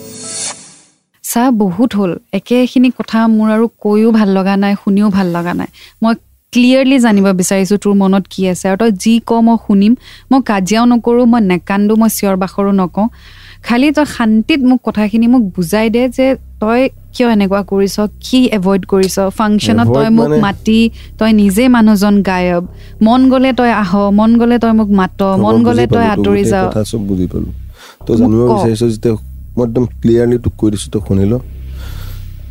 চা 1.24 1.42
বহুত 1.62 1.90
হ'ল। 1.98 2.12
একেখিনি 2.38 2.88
কথা 2.98 3.18
মোৰ 3.36 3.48
আৰু 3.56 3.66
কৈও 3.84 4.10
ভাল 4.18 4.28
লগা 4.38 4.54
নাই 4.62 4.72
শুনিও 4.82 5.08
ভাল 5.16 5.26
লগা 5.36 5.52
নাই। 5.60 5.70
মই 6.02 6.14
ক্লিয়াৰলি 6.52 6.96
জানিব 7.06 7.26
বিচাৰিছোঁ 7.40 7.78
তোৰ 7.84 7.94
মনত 8.02 8.24
কি 8.32 8.40
আছে 8.52 8.64
আৰু 8.70 8.78
তই 8.82 8.92
যি 9.02 9.14
কওঁ 9.28 9.42
মই 9.46 9.56
শুনিম। 9.66 9.92
মই 10.30 10.40
কাজিয়াও 10.50 10.84
নকৰোঁ 10.92 11.26
মই 11.32 11.40
নেকান্দো 11.52 11.94
মই 12.00 12.10
চিঞৰ 12.16 12.36
বাখৰো 12.42 12.72
নকওঁ। 12.80 13.06
খালি 13.66 13.88
তই 13.96 14.06
শান্তিত 14.16 14.60
মোক 14.68 14.78
কথাখিনি 14.86 15.26
মোক 15.32 15.42
বুজাই 15.56 15.86
দে 15.94 16.02
যে 16.16 16.26
তই 16.64 16.82
কিয় 17.14 17.28
এনেকুৱা 17.30 17.60
কৰিছ? 17.62 17.96
কি 18.20 18.40
এভইড 18.58 18.82
কৰিছ? 18.86 19.16
ফাংচনত 19.30 19.88
তই 19.96 20.08
মোক 20.10 20.30
মাতি 20.44 20.80
তই 21.18 21.30
নিজে 21.32 21.64
মানুহজন 21.68 22.14
গায়ব। 22.22 22.62
মন 23.02 23.20
গ'লে 23.30 23.50
তই 23.52 23.70
আহ 23.74 23.92
মন 24.10 24.30
গ'লে 24.38 24.56
তই 24.58 24.72
মোক 24.72 24.90
মাত 25.00 25.18
মন 25.44 25.56
গ'লে 25.66 25.84
তই 25.86 26.06
আঁতৰি 26.06 26.42
চব 26.90 27.00
বুজি 27.08 27.26
পালো। 27.26 27.50
তই 28.06 28.14
জানিব। 28.16 28.40
বিচাৰিছ 28.50 28.82
যেতিয়া 28.94 29.14
মই 29.56 29.62
একদম 29.66 29.84
ক্লিয়াৰলি 30.00 30.36
তোক 30.38 30.54
কৈ 30.56 30.68
দিছোঁ 30.70 30.90
তই 30.92 31.00
শুনি 31.08 31.24
ল। 31.24 31.34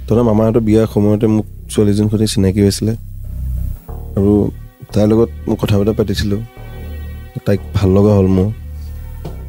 তহঁতৰ 0.05 0.23
মামাহঁতৰ 0.23 0.61
বিয়াৰ 0.67 0.87
সময়তে 0.93 1.27
মোক 1.27 1.45
ছোৱালীজনীৰ 1.71 2.09
সৈতে 2.11 2.27
চিনাকি 2.27 2.59
হৈছিলে। 2.61 2.93
আৰু 4.17 4.33
তাইৰ 4.93 5.07
লগত 5.11 5.29
মই 5.47 5.55
কথা 5.61 5.75
বতৰা 5.79 5.93
পাতিছিলোঁ। 5.93 6.41
তাইক 7.45 7.59
ভাল 7.73 7.89
লগা 7.89 8.11
হ'ল 8.17 8.27
মোৰ। 8.27 8.49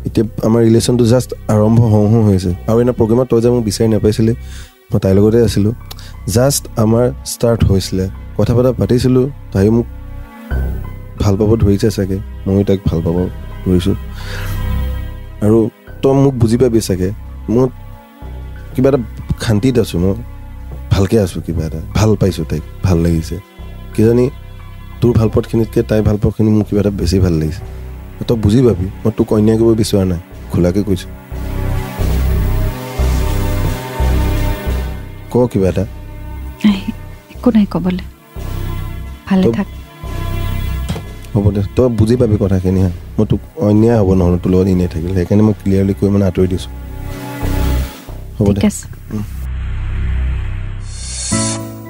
এতিয়া 0.06 0.24
আমাৰ 0.46 0.60
ৰিলেশ্যনটো 0.68 1.04
জাষ্ট 1.12 1.30
আৰম্ভ 1.54 1.78
হওঁ 1.92 2.06
হওঁ 2.12 2.24
হৈছে 2.28 2.50
আৰু 2.68 2.78
এনে 2.82 2.92
প্ৰগ্ৰেমত 2.98 3.26
তই 3.30 3.40
যে 3.44 3.48
মোক 3.54 3.62
বিচাৰি 3.68 3.88
নাপাইছিলি 3.94 4.32
মই 4.90 4.98
তাইৰ 5.04 5.14
লগতে 5.18 5.38
আছিলোঁ। 5.48 5.72
জাষ্ট 6.36 6.62
আমাৰ 6.84 7.04
ষ্টাৰ্ট 7.32 7.60
হৈছিলে। 7.70 8.04
কথা 8.38 8.52
বতৰা 8.56 8.70
পাতিছিলোঁ 8.80 9.24
তাই 9.52 9.68
মোক 9.76 9.86
ভাল 11.22 11.34
পাব 11.40 11.50
ধৰিছে 11.62 11.88
চাগে। 11.96 12.18
ময়ো 12.46 12.62
তাইক 12.68 12.80
ভাল 12.88 12.98
পাব 13.06 13.16
ধৰিছোঁ। 13.64 13.96
আৰু 15.44 15.58
তই 16.02 16.14
মোক 16.22 16.34
বুজি 16.40 16.56
পাবি 16.62 16.80
চাগে। 16.88 17.10
মই 17.54 17.66
কিবা 18.74 18.88
এটা 18.90 19.00
শান্তিত 19.44 19.76
আছোঁ 19.78 19.98
মই 20.04 20.14
ভালকৈ 20.92 21.18
আছোঁ 21.24 21.40
কিবা 21.46 21.62
এটা। 21.68 21.80
ভাল 21.98 22.10
পাইছোঁ 22.20 22.44
তাইক 22.50 22.62
ভাল 22.86 22.98
লাগিছে। 23.04 23.36
কিজানি 23.94 24.24
তোৰ 25.00 25.12
ভাল 25.18 25.28
পোৱাখিনিতকৈ 25.34 25.82
তাই 25.90 26.00
ভাল 26.08 26.16
পোৱাখিনি 26.22 26.50
মোৰ 26.56 26.64
কিবা 26.68 26.80
এটা 26.80 26.92
বেছি 27.00 27.16
ভাল 27.24 27.34
লাগিছে। 27.40 27.62
তই 28.28 28.36
বুজি 28.42 28.60
পাবি 28.66 28.86
মই 29.02 29.10
তোক 29.18 29.28
অন্যায় 29.36 29.56
কৰিব 29.60 29.72
বিচৰা 29.80 30.02
নাই 30.10 30.20
খোলাকৈ 30.52 30.82
কৈছোঁ। 30.88 31.10
ক 35.32 35.34
কিবা 35.52 35.68
এটা? 35.72 35.84
একো 37.34 37.48
নাই 37.54 37.66
ক'বলৈ। 37.72 38.04
ভালে 39.28 39.46
থাক। 39.56 39.68
হ'ব 41.34 41.46
দে 41.54 41.60
তই 41.76 41.88
বুজি 41.98 42.14
পাবি 42.20 42.36
কথাখিনি 42.42 42.80
হা। 42.84 42.90
মই 43.16 43.24
তোক 43.30 43.40
অন্যায় 43.68 43.96
হ'ব 44.00 44.08
নহ'লে 44.18 44.38
তোৰ 44.42 44.50
লগত 44.52 44.66
এনেই 44.74 44.88
থাকিলে। 44.94 45.12
সেইকাৰণে 45.18 45.42
মই 45.46 45.54
ক্লিয়াৰলি 45.60 45.92
কৈ 45.98 46.08
মানে 46.14 46.24
আঁতৰি 46.30 46.46
দিছোঁ। 46.52 46.70
হ'ব 48.38 48.48
দে। 48.56 48.60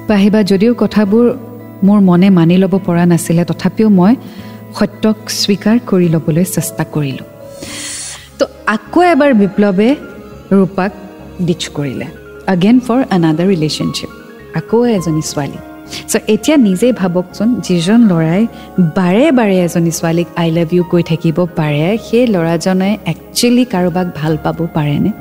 পাহিবা 0.09 0.39
যদিও 0.51 0.71
কথাবোৰ 0.83 1.25
মোৰ 1.87 1.99
মনে 2.09 2.27
মানি 2.37 2.55
ল'ব 2.63 2.73
পৰা 2.87 3.03
নাছিলে 3.11 3.43
তথাপিও 3.49 3.89
মই 3.99 4.13
সত্যক 4.77 5.17
স্বীকাৰ 5.41 5.77
কৰি 5.89 6.07
ল'বলৈ 6.13 6.45
চেষ্টা 6.55 6.83
কৰিলোঁ। 6.93 7.27
তো 8.39 8.45
আকৌ 8.75 8.99
এবাৰ 9.13 9.31
বিপ্লৱে 9.41 9.89
ৰূপাক 10.57 10.91
ডিচ 11.47 11.63
কৰিলে। 11.77 12.07
আগেন 12.53 12.77
ফৰ 12.85 12.99
আনাডাৰ 13.15 13.47
ৰিলেশ্যনশ্বিপ 13.53 14.11
আকৌ 14.59 14.77
এজনী 14.97 15.23
ছোৱালী। 15.31 15.59
চ' 16.11 16.23
এতিয়া 16.27 16.57
নিজেই 16.67 16.93
ভাবকচোন 17.01 17.49
যিজন 17.67 17.99
ল'ৰাই 18.11 18.41
বাৰে 18.97 19.25
বাৰে 19.31 19.55
এজনী 19.67 19.91
ছোৱালীক 19.99 20.27
আই 20.41 20.49
লাভ 20.57 20.69
ইউ 20.73 20.83
কৈ 20.91 21.03
থাকিব 21.11 21.37
পাৰে 21.59 21.87
সেই 22.07 22.25
ল'ৰাজনে 22.33 22.89
একচুৱেলি 23.11 23.63
কাৰোবাক 23.73 24.07
ভাল 24.15 24.33
পাব 24.43 24.57
পাৰেনে? 24.75 25.11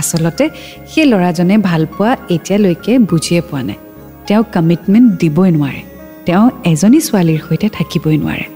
আচলতে 0.00 0.44
সেই 0.90 1.06
ল'ৰাজনে 1.12 1.54
ভাল 1.68 1.82
পোৱা 1.96 2.10
এতিয়ালৈকে 2.34 2.92
বুজিয়ে 3.10 3.40
পোৱা 3.48 3.62
নাই। 3.68 3.78
তেওঁ 4.26 4.42
কমিটমেণ্ট 4.54 5.08
দিবই 5.20 5.50
নোৱাৰে। 5.56 5.82
তেওঁ 6.26 6.44
এজনী 6.72 7.00
ছোৱালীৰ 7.06 7.40
সৈতে 7.46 7.66
থাকিবই 7.78 8.16
নোৱাৰে। 8.24 8.46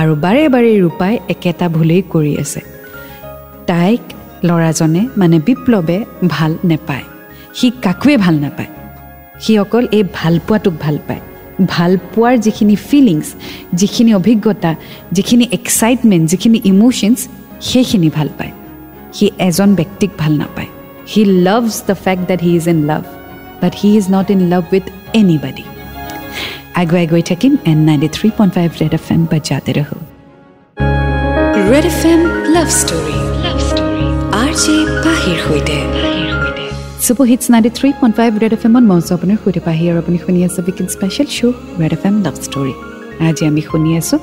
আৰু 0.00 0.12
বাৰে 0.24 0.44
বাৰে 0.54 0.70
ৰূপাই 0.82 1.14
একেটা 1.32 1.66
ভুলেই 1.76 2.02
কৰি 2.12 2.32
আছে। 2.42 2.60
তাইক 3.70 4.02
ল'ৰাজনে 4.46 5.02
মানে 5.20 5.36
বিপ্লৱে 5.46 5.98
ভাল 6.34 6.52
নেপায়। 6.70 7.04
সি 7.58 7.66
কাকোৱে 7.84 8.14
ভাল 8.24 8.34
নাপায়। 8.44 8.70
সি 9.42 9.52
অকল 9.58 9.84
এই 9.96 10.04
ভালপোৱাটোক 10.18 10.74
ভাল 10.84 10.96
পায়। 11.08 11.22
ভালপোৱাৰ 11.74 12.34
যিখিনি 12.44 12.76
ফিলিংছ 12.88 13.26
যিখিনি 13.80 14.10
অভিজ্ঞতা 14.20 14.70
যিখিনি 15.16 15.44
এক্সাইটমেণ্ট 15.58 16.24
যিখিনি 16.32 16.58
ইম'শ্যনছ 16.70 17.18
সেইখিনি 17.68 18.08
ভাল 18.16 18.28
পায়। 18.38 18.52
সি 19.16 19.26
এজন 19.48 19.70
ব্যক্তিক 19.74 20.10
ভাল 20.18 20.32
নাপায়। 20.42 20.70
He 21.12 21.22
loves 21.46 21.74
the 21.88 21.96
fact 22.04 22.22
that 22.30 22.40
he 22.46 22.52
is 22.60 22.66
in 22.74 22.80
love 22.90 23.02
but 23.62 23.72
he 23.80 23.88
is 23.98 24.04
not 24.16 24.26
in 24.34 24.40
love 24.52 24.62
with 24.72 24.84
anybody 25.20 25.64
আগুৱাই 26.74 27.06
গৈ 27.12 27.22
থাকিম 27.30 27.52
in 27.64 27.78
ninety 27.88 28.08
three 28.16 28.28
point 28.38 28.52
five 28.56 28.68
Red 28.80 28.92
F 28.98 29.06
M 29.14 29.22
বাজাতে 29.32 29.72
ৰহো 29.78 29.96
Red 31.70 31.86
F 31.92 32.00
M 32.12 32.20
Love 32.54 32.68
Story 32.80 33.16
Love 33.44 33.58
Story 33.68 34.06
R 34.42 34.52
J 34.62 34.76
পাহিৰ 35.04 35.38
সৈতে 35.44 35.76
super 37.04 37.26
hits 37.30 37.46
ninety 37.52 37.70
three 37.78 37.88
point 38.00 38.14
five 38.18 38.30
Red 38.42 38.52
F 38.56 38.62
এমত 38.68 38.84
মঞ্চ 38.90 39.06
আপোনাৰ 39.16 39.38
সৈতে 39.42 39.60
পাহি 39.68 39.84
আৰু 39.90 39.98
আপুনি 40.02 40.18
শুনি 40.24 40.40
আছে 40.46 40.58
weekend 40.62 40.86
special 40.96 41.28
show' 41.36 41.56
Red 41.80 41.92
F 41.96 42.02
M 42.08 42.16
Love 42.26 42.36
Story 42.46 42.74
আজি 43.28 43.42
আমি 43.50 43.62
শুনি 43.68 43.90
আছোঁ 44.00 44.18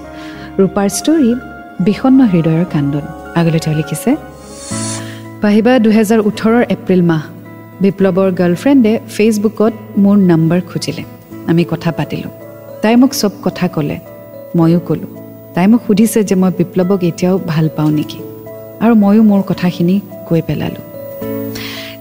ৰূপাৰ 0.60 0.88
ষ্টৰী 1.00 1.32
বিষণ্ণ 1.88 2.20
হৃদয়ৰ 2.34 2.66
কান্দোন 2.74 3.06
আগলৈ 3.40 3.60
তেওঁ 3.64 3.76
লিখিছে 3.80 4.12
পাহিবা 5.44 5.74
দুহেজাৰ 5.86 6.20
ওঠৰৰ 6.30 6.64
এপ্ৰিল 6.76 7.02
মাহ 7.12 7.24
বিপ্লৱৰ 7.84 8.30
গাৰ্লফ্ৰেণ্ডে 8.40 8.94
ফেচবুকত 9.16 9.74
মোৰ 10.04 10.18
নাম্বাৰ 10.32 10.62
খুজিলে 10.72 11.04
আমি 11.48 11.64
কথা 11.70 11.92
পাতিলোঁ। 11.92 12.30
তাই 12.82 12.96
মোক 12.96 13.12
চব 13.14 13.30
কথা 13.44 13.68
ক'লে। 13.68 14.00
ময়ো 14.56 14.80
ক'লোঁ। 14.80 15.12
তাই 15.54 15.68
মোক 15.68 15.82
সুধিছে 15.88 16.24
যে 16.24 16.36
মই 16.36 16.52
বিপ্লৱক 16.58 17.04
এতিয়াও 17.04 17.40
ভাল 17.48 17.70
পাওঁ 17.76 17.92
নেকি? 17.92 18.20
আৰু 18.80 18.96
ময়ো 18.96 19.24
মোৰ 19.24 19.42
কথাখিনি 19.48 20.02
কৈ 20.26 20.42
পেলালোঁ। 20.42 20.86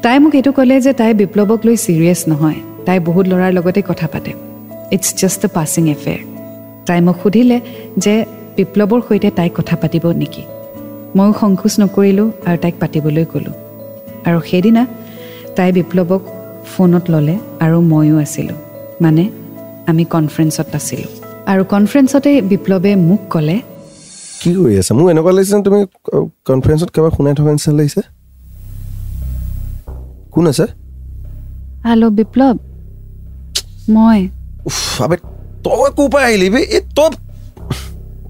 তাই 0.03 0.19
মোক 0.19 0.35
এইটো 0.35 0.53
ক'লে 0.53 0.81
যে 0.81 0.93
তাই 0.93 1.15
বিপ্লৱক 1.15 1.67
লৈ 1.67 1.77
ছিৰিয়াছ 1.77 2.29
নহয়। 2.29 2.55
তাই 2.87 3.01
বহুত 3.01 3.27
ল'ৰাৰ 3.27 3.53
লগতে 3.53 3.83
কথা 3.89 4.07
পাতে। 4.07 4.33
It's 4.93 5.15
just 5.21 5.45
a 5.45 5.49
passing 5.55 5.91
affair 5.91 6.19
তাই 6.87 7.01
মোক 7.01 7.17
সুধিলে 7.23 7.61
যে 7.99 8.25
বিপ্লৱৰ 8.57 9.01
সৈতে 9.09 9.31
তাইক 9.31 9.53
কথা 9.55 9.77
পাতিব 9.77 10.05
নেকি? 10.07 10.43
ময়ো 11.17 11.33
সংকোচ 11.41 11.81
নকৰিলোঁ 11.81 12.31
আৰু 12.47 12.57
তাইক 12.57 12.75
পাতিবলৈ 12.81 13.25
ক'লোঁ। 13.25 13.53
আৰু 14.25 14.41
সেইদিনা 14.41 14.87
তাই 15.57 15.73
বিপ্লৱক 15.73 16.21
ফোনত 16.67 17.11
ল'লে 17.11 17.39
আৰু 17.61 17.81
ময়ো 17.81 18.17
আছিলোঁ। 18.19 18.66
মানে 19.05 19.23
আমি 19.91 20.03
কনফাৰেঞ্চত 20.15 20.69
আছিলোঁ। 20.79 21.11
আৰু 21.51 21.63
কনফাৰেঞ্চতে 21.73 22.31
বিপ্লৱে 22.51 22.93
মোক 23.09 23.23
ক'লে 23.33 23.57
কি 24.41 24.51
কৰি 24.59 24.75
আছা? 24.81 24.93
মোৰ 24.99 25.07
এনেকুৱা 25.13 25.33
লাগিছে 25.37 25.55
তুমি 25.67 25.81
কনফাৰেঞ্চত 26.49 26.89
কাৰোবাক 26.95 27.13
শুনাই 27.19 27.35
থকা 27.39 27.51
নিচিনা 27.57 27.75
লাগিছে। 27.81 28.03
কোন 30.35 30.45
আছে? 30.53 30.67
হেল্ল' 31.89 32.13
বিপ্লৱ 32.19 32.55
মই। 33.97 34.21
উফ, 34.69 34.79
আবে 35.05 35.17
তই 35.65 35.89
ক'ৰ 35.97 36.07
পৰা 36.13 36.25
আহিলি 36.29 36.49
বে? 36.55 36.61
এই 36.77 36.83
তই 36.97 37.09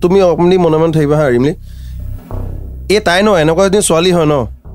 তুমি 0.03 0.19
অকণমান 0.29 0.59
মনে 0.65 0.77
মনে 0.83 0.93
থাকিবা 0.97 1.17
হা 1.21 1.27
ৰিমলি। 1.35 1.53
এই 2.95 3.01
তাই 3.07 3.21
ন 3.27 3.29
এনেকুৱা 3.43 3.63
এজনী 3.69 3.81
ছোৱালী 3.89 4.11
হয় 4.17 4.29
ন 4.33 4.35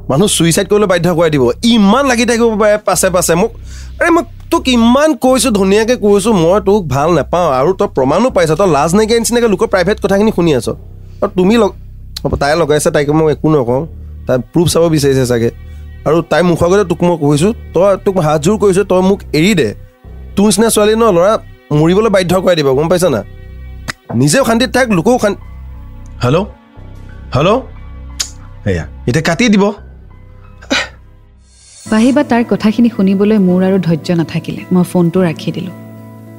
মানুহ 0.09 0.27
চুইচাইড 0.37 0.67
কৰিবলৈ 0.71 0.87
বাধ্য 0.93 1.07
কৰাই 1.17 1.29
দিব। 1.35 1.43
ইমান 1.73 2.03
লাগি 2.11 2.25
থাকিব 2.29 2.49
পাৰে 2.61 2.77
পাছে 2.87 3.07
পাছে 3.15 3.33
মোক 3.41 3.51
আৰে 3.99 4.09
মই 4.15 4.23
তোক 4.51 4.63
ইমান 4.75 5.09
কৈছোঁ 5.23 5.51
ধুনীয়াকৈ 5.59 5.95
কৈছোঁ 6.05 6.33
মই 6.43 6.57
তোক 6.67 6.81
ভাল 6.93 7.09
নাপাওঁ 7.17 7.49
আৰু 7.59 7.71
তই 7.79 7.87
প্ৰমাণো 7.95 8.27
পাইছ 8.35 8.51
তই 8.59 8.67
লাজ 8.75 8.91
নাইকিয়া 8.97 9.19
নিচিনাকৈ 9.21 9.49
লোকৰ 9.53 9.67
প্ৰাইভেট 9.73 9.97
কথাখিনি 10.03 10.31
শুনি 10.37 10.51
আছ। 10.59 10.67
আৰু 11.21 11.31
তুমি 11.37 11.55
লগ 11.61 11.71
তাই 12.41 12.53
লগাইছে 12.61 12.89
তাইক 12.95 13.09
মই 13.17 13.27
একো 13.35 13.47
নকওঁ 13.53 13.81
তাই 14.27 14.37
প্ৰুফ 14.53 14.67
চাব 14.73 14.83
বিচাৰিছে 14.95 15.25
চাগে। 15.31 15.49
আৰু 16.07 16.17
তাই 16.31 16.41
মুখৰ 16.49 16.65
আগতে 16.67 16.85
তোক 16.91 16.99
মই 17.07 17.15
কৈছোঁ 17.23 17.51
তই 17.75 17.91
তোক 18.05 18.15
হাতযোৰ 18.27 18.55
কৰিছোঁ 18.63 18.85
তই 18.91 19.01
মোক 19.09 19.19
এৰি 19.39 19.51
দে। 19.59 19.69
তোৰ 20.35 20.47
নিচিনা 20.49 20.67
ছোৱালী 20.75 20.93
ন 21.01 21.03
ল'ৰা 21.17 21.31
মৰিবলৈ 21.79 22.09
বাধ্য 22.15 22.33
কৰাই 22.43 22.55
দিব 22.59 22.67
গম 22.77 22.87
পাইছ 22.91 23.05
না? 23.15 23.21
নিজেও 24.21 24.43
শান্তিত 24.47 24.69
থাক 24.75 24.87
লোকেও 24.97 25.17
শান্তি 25.23 25.39
হেল্ল' 26.23 26.45
হেল্ল' 27.35 27.59
এয়া 28.71 28.83
এতিয়া 29.09 29.23
কাটি 29.29 29.45
দিব। 29.53 29.65
পাহিবা 31.91 32.21
তাৰ 32.31 32.43
কথাখিনি 32.51 32.89
শুনিবলৈ 32.95 33.37
মোৰ 33.47 33.61
আৰু 33.67 33.77
ধৈৰ্য 33.87 34.09
নাথাকিলে। 34.19 34.61
মই 34.73 34.83
ফোনটো 34.91 35.19
ৰাখি 35.27 35.49
দিলোঁ। 35.55 35.73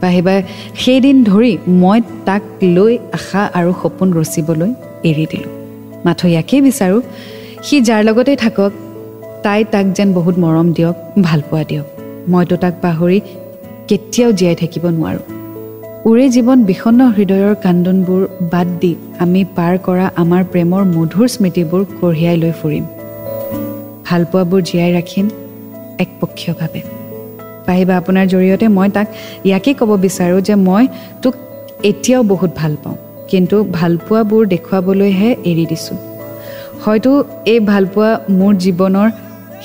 পাহিবাই 0.02 0.38
সেইদিন 0.82 1.16
ধৰি 1.24 1.52
মই 1.82 1.98
তাক 2.26 2.42
লৈ 2.76 2.92
আশা 3.18 3.42
আৰু 3.58 3.70
সপোন 3.82 4.08
ৰচিবলৈ 4.18 4.70
এৰি 5.10 5.26
দিলোঁ। 5.32 5.50
মাথো 6.04 6.26
ইয়াকেই 6.28 6.60
বিচাৰোঁ। 6.60 7.00
সি 7.62 7.76
যাৰ 7.88 8.00
লগতেই 8.04 8.36
থাকক 8.36 8.72
তাই 9.44 9.60
তাক 9.72 9.86
যেন 9.96 10.08
বহুত 10.12 10.34
মৰম 10.44 10.68
দিয়ক 10.72 10.96
ভালপোৱা 11.22 11.62
দিয়ক। 11.70 11.86
মইতো 12.32 12.56
তাক 12.56 12.74
পাহৰি 12.82 13.18
কেতিয়াও 13.88 14.30
জীয়াই 14.32 14.56
থাকিব 14.62 14.84
নোৱাৰোঁ। 14.96 15.24
উৰে 16.10 16.26
জীৱন 16.34 16.58
বিষণ্ণ 16.64 17.00
হৃদয়ৰ 17.16 17.54
কান্দোনবোৰ 17.64 18.22
বাদ 18.52 18.68
দি 18.80 18.92
আমি 19.18 19.40
পাৰ 19.56 19.74
কৰা 19.86 20.06
আমাৰ 20.22 20.42
প্ৰেমৰ 20.52 20.82
মধুৰ 20.96 21.26
স্মৃতিবোৰ 21.34 21.82
কঢ়িয়াই 22.00 22.36
লৈ 22.42 22.52
ফুৰিম। 22.62 22.84
ভালপোৱাবোৰ 24.06 24.60
জীয়াই 24.62 24.92
ৰাখিম। 24.98 25.26
একপক্ষীয়ভাৱে 26.04 26.80
পাৰিবা 27.66 27.94
আপোনাৰ 28.00 28.24
জৰিয়তে 28.32 28.66
মই 28.76 28.88
তাক 28.96 29.06
ইয়াকেই 29.48 29.74
ক'ব 29.80 29.90
বিচাৰোঁ 30.04 30.40
যে 30.48 30.54
মই 30.68 30.84
তোক 31.22 31.34
এতিয়াও 31.90 32.22
বহুত 32.32 32.50
ভাল 32.60 32.72
পাওঁ 32.82 32.96
কিন্তু 33.30 33.56
ভালপোৱাবোৰ 33.78 34.42
দেখুৱাবলৈহে 34.54 35.28
এৰি 35.50 35.64
দিছোঁ। 35.72 35.98
হয়তো 36.84 37.10
এই 37.52 37.60
ভালপোৱা 37.70 38.10
মোৰ 38.38 38.52
জীৱনৰ 38.64 39.08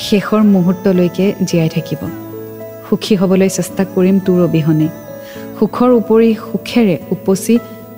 শেষৰ 0.08 0.42
মুহূৰ্তলৈকে 0.54 1.26
জীয়াই 1.48 1.70
থাকিব। 1.76 2.02
সুখী 2.88 3.14
হ'বলৈ 3.22 3.50
চেষ্টা 3.58 3.84
কৰিম 3.96 4.16
তোৰ 4.26 4.40
অবিহনে। 4.48 4.88
সুখৰ 5.58 5.90
উপৰি 6.02 6.30
সুখেৰে 6.48 6.96
উপচি 7.16 7.56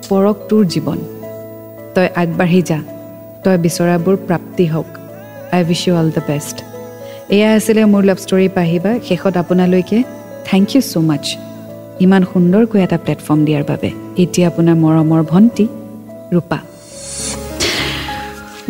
পৰক 0.10 0.38
তোৰ 0.50 0.64
জীৱন। 0.74 1.00
তই 1.96 2.08
আগবাঢ়ি 2.22 2.62
যা 2.70 2.80
তই 3.44 3.56
বিচৰাবোৰ 3.66 4.16
প্ৰাপ্তি 4.28 4.66
হওক। 4.74 4.90
I 5.56 5.62
wish 5.64 5.82
you 5.88 5.94
all 5.96 6.10
the 6.16 6.24
best 6.28 6.58
এয়া 7.36 7.50
আছিলে 7.58 7.82
মোৰ 7.94 8.04
লাভ 8.10 8.20
ষ্টৰী 8.26 8.48
পাহিবা। 8.58 8.92
শেষত 9.08 9.34
আপোনালৈকে 9.44 9.98
থেংক 10.50 10.68
ইউ 10.74 10.82
ছ' 10.92 10.96
মাছ 11.10 11.26
ইমান 12.06 12.22
সুন্দৰকৈ 12.32 12.80
এটা 12.86 12.98
প্লেটফৰ্ম 13.04 13.40
দিয়াৰ 13.48 13.64
বাবে। 13.72 13.90
এতিয়া 14.24 14.46
আপোনাৰ 14.52 14.76
মৰমৰ 14.84 15.22
ভণ্টি 15.32 15.66
Rupa. 16.34 16.60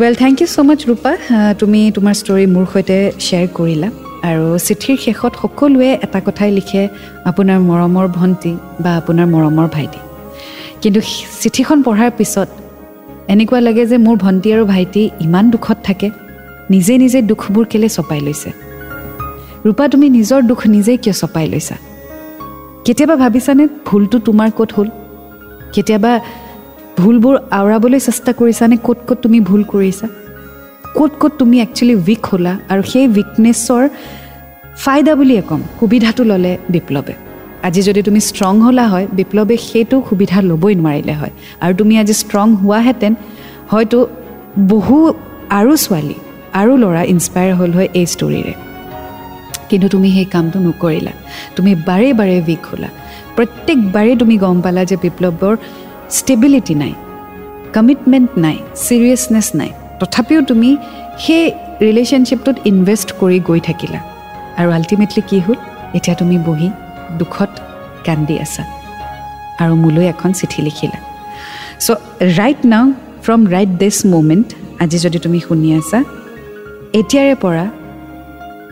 Well 0.00 0.14
thank 0.22 0.36
you 0.42 0.48
so' 0.54 0.58
much 0.68 0.80
Rupa. 0.90 1.12
তুমি 1.60 1.80
তোমাৰ 1.96 2.14
ষ্টৰী 2.20 2.44
মোৰ 2.54 2.64
সৈতে 2.72 2.98
শ্বেয়াৰ 3.26 3.48
কৰিলা। 3.58 3.88
আৰু 4.28 4.46
চিঠিৰ 4.66 4.96
শেষত 5.04 5.32
সকলোৱে 5.42 5.90
এটা 6.04 6.20
কথাই 6.26 6.50
লিখে 6.58 6.82
আপোনাৰ 7.30 7.58
মৰমৰ 7.70 8.06
ভণ্টি 8.18 8.52
বা 8.82 8.90
আপোনাৰ 9.00 9.26
মৰমৰ 9.34 9.66
ভাইটি। 9.76 10.00
কিন্তু 10.82 11.00
চিঠিখন 11.42 11.78
পঢ়াৰ 11.86 12.10
পিছত 12.18 12.48
এনেকুৱা 13.32 13.60
লাগে 13.66 13.82
যে 13.90 13.96
মোৰ 14.06 14.16
ভণ্টি 14.24 14.48
আৰু 14.54 14.64
ভাইটি 14.72 15.02
ইমান 15.26 15.44
দুখত 15.54 15.78
থাকে। 15.88 16.08
নিজে 16.70 16.94
নিজে 16.98 17.18
দুখবোৰ 17.22 17.64
কেলৈ 17.72 17.88
চপাই 17.88 18.20
লৈছে? 18.20 18.50
ৰূপা 19.66 19.84
তুমি 19.88 20.06
নিজৰ 20.10 20.40
দুখ 20.50 20.60
নিজেই 20.66 20.98
কিয় 21.02 21.14
চপাই 21.22 21.46
লৈছা? 21.52 21.76
কেতিয়াবা 22.84 23.16
ভাবিছানে 23.16 23.64
ভুলটো 23.86 24.16
তোমাৰ 24.18 24.50
ক'ত 24.58 24.70
হ'ল? 24.76 24.88
কেতিয়াবা 25.74 26.12
ভুলবোৰ 26.98 27.34
আওৰাবলৈ 27.58 28.00
চেষ্টা 28.00 28.32
কৰিছানে 28.32 28.76
ক'ত 28.86 28.98
ক'ত 29.08 29.18
তুমি 29.24 29.38
ভুল 29.40 29.62
কৰিছা? 29.64 30.06
ক'ত 30.96 31.12
ক'ত 31.20 31.32
তুমি 31.38 31.56
একচুৱেলি 31.60 31.94
উইক 32.06 32.22
হ'লা 32.30 32.52
আৰু 32.70 32.82
সেই 32.92 33.06
উইকনেছৰ 33.16 33.84
ফাইদা 34.84 35.12
বুলিয়ে 35.14 35.42
ক'ম 35.48 35.60
সুবিধাটো 35.80 36.22
ল'লে 36.30 36.52
বিপ্লৱে। 36.74 37.14
আজি 37.66 37.80
যদি 37.82 38.00
তুমি 38.02 38.20
ষ্ট্ৰং 38.20 38.54
হ'লা 38.60 38.84
হয় 38.88 39.06
বিপ্লৱে 39.18 39.56
সেইটো 39.68 39.96
সুবিধা 40.08 40.38
ল'বই 40.50 40.74
নোৱাৰিলে 40.80 41.14
হয়। 41.20 41.32
আৰু 41.60 41.72
তুমি 41.80 41.94
আজি 42.02 42.14
ষ্ট্ৰং 42.22 42.46
হোৱাহেঁতেন 42.62 43.12
হয়তো 43.72 43.98
বহু 44.72 44.96
আৰু 45.58 45.72
ছোৱালী 45.84 46.18
আৰু 46.60 46.72
ল'ৰা 46.82 47.02
ইনস্পায়াৰ 47.14 47.54
হ'ল 47.58 47.72
হয় 47.76 47.88
এই 48.00 48.06
ষ্টৰীৰে 48.14 48.54
কিন্তু 49.68 49.86
তুমি 49.88 50.08
সেই 50.16 50.24
কামটো 50.34 50.58
নকৰিলা। 50.66 51.12
তুমি 51.56 51.72
বাৰে 51.88 52.08
বাৰে 52.18 52.36
উইক 52.46 52.64
হ'লা। 52.70 52.88
প্ৰত্যেকবাৰেই 53.36 54.16
তুমি 54.22 54.36
গম 54.44 54.56
পালা 54.64 54.82
যে 54.90 54.96
বিপ্লৱৰ 55.04 55.56
ষ্টেবিলিটি 56.18 56.74
নাই 56.82 56.92
কমিটমেণ্ট 57.74 58.30
নাই 58.44 58.56
ছিৰিয়াছনেছ 58.84 59.48
নাই। 59.60 59.70
তথাপিও 60.00 60.40
তুমি 60.50 60.70
সেই 61.24 61.44
ৰিলেশ্যনশ্বিপটোত 61.86 62.56
ইনভেষ্ট 62.70 63.08
কৰি 63.20 63.38
গৈ 63.48 63.60
থাকিলা। 63.68 64.00
আৰু 64.60 64.70
আল্টিমেটলি 64.78 65.22
কি 65.30 65.38
হ'ল? 65.44 65.58
এতিয়া 65.96 66.14
তুমি 66.20 66.36
বহি 66.48 66.68
দুখত 67.18 67.52
কান্দি 68.06 68.36
আছা। 68.44 68.62
আৰু 69.62 69.74
মোলৈ 69.82 70.06
এখন 70.14 70.30
চিঠি 70.38 70.60
লিখিলা। 70.66 70.98
So' 71.84 71.90
right 72.38 72.60
now 72.72 72.84
from 73.24 73.40
right 73.54 73.70
this 73.82 73.96
moment 74.06 74.48
আজি 74.82 74.98
যদি 75.04 75.18
তুমি 75.24 75.38
শুনি 75.48 75.68
আছা 75.80 75.98
এতিয়াৰে 76.92 77.34
পৰা 77.34 77.66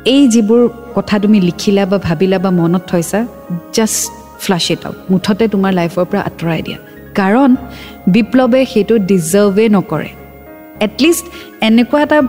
এই 0.05 0.29
যিবোৰ 0.29 0.69
কথা 0.95 1.19
তুমি 1.19 1.41
লিখিলা 1.41 1.87
বা 1.87 1.99
ভাবিলা 1.99 2.39
বা 2.39 2.51
মনত 2.51 2.83
থৈছা 2.87 3.27
জাষ্ট 3.75 4.13
ফ্লাছ 4.41 4.71
ইট 4.71 4.87
আউট 4.87 4.97
মুঠতে 5.11 5.49
তোমাৰ 5.49 5.73
লাইফৰ 5.73 6.05
পৰা 6.05 6.21
আঁতৰাই 6.21 6.63
দিয়া। 6.63 6.79
কাৰণ 7.15 7.57
বিপ্লৱে 8.09 8.67
সেইটো 8.67 8.99
ডিজাৰ্ভে 8.99 9.69
নকৰে। 9.69 10.09
এটলিষ্ট 10.81 11.25
এনেকুৱা 11.61 12.03
এটা 12.03 12.23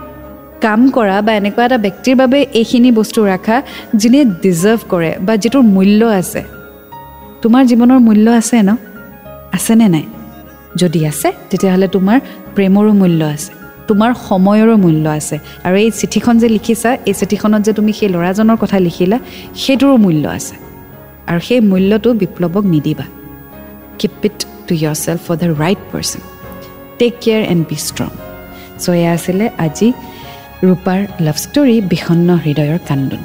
কাম 0.60 0.90
কৰা 0.90 1.22
বা 1.22 1.32
এনেকুৱা 1.32 1.64
এটা 1.64 1.78
ব্যক্তিৰ 1.78 2.16
বাবে 2.16 2.38
এইখিনি 2.54 2.90
বস্তু 2.92 3.26
ৰাখা 3.26 3.62
যোনে 3.96 4.24
ডিজাৰ্ভ 4.24 4.80
কৰে 4.88 5.10
বা 5.20 5.36
যিটোৰ 5.36 5.62
মূল্য 5.62 6.00
আছে। 6.06 6.42
তোমাৰ 7.42 7.62
জীৱনৰ 7.66 7.98
মূল্য 7.98 8.30
আছে 8.30 8.62
ন? 8.62 8.70
আছেনে 9.52 9.88
নাই? 9.88 10.06
যদি 10.76 11.06
আছে 11.06 11.32
তেতিয়াহ'লে 11.50 11.88
তোমাৰ 11.88 12.20
প্ৰেমৰো 12.54 12.92
মূল্য 12.92 13.24
আছে। 13.24 13.59
তোমাৰ 13.90 14.10
সময়ৰো 14.28 14.74
মূল্য 14.84 15.04
আছে। 15.18 15.36
আৰু 15.66 15.76
এই 15.84 15.90
চিঠিখন 16.00 16.34
যে 16.42 16.48
লিখিছা 16.56 16.90
এই 17.08 17.14
চিঠিখনত 17.20 17.60
যে 17.66 17.72
তুমি 17.78 17.92
সেই 17.98 18.08
ল'ৰাজনৰ 18.14 18.56
কথা 18.62 18.76
লিখিলা 18.86 19.16
সেইটোৰো 19.62 19.96
মূল্য 20.04 20.24
আছে। 20.38 20.54
আৰু 21.30 21.40
সেই 21.48 21.60
মূল্যটো 21.70 22.10
বিপ্লৱক 22.22 22.64
নিদিবা। 22.74 23.06
Keep 24.00 24.24
it 24.28 24.38
to 24.66 24.72
yourself 25.04 25.20
for 25.26 25.36
the 25.42 25.48
right 25.62 25.80
person 25.92 26.22
take 26.98 27.12
care 27.22 27.42
and 27.52 27.62
be 27.70 27.76
strong 27.88 28.10
so' 28.82 28.86
এয়া 29.00 29.10
আছিলে 29.16 29.46
আজি 29.66 29.88
ৰূপাৰ 30.68 31.00
লাভ 31.26 31.36
ষ্টৰী 31.44 31.76
বিষণ্ণ 31.92 32.28
হৃদয়ৰ 32.44 32.80
কান্দোন 32.88 33.22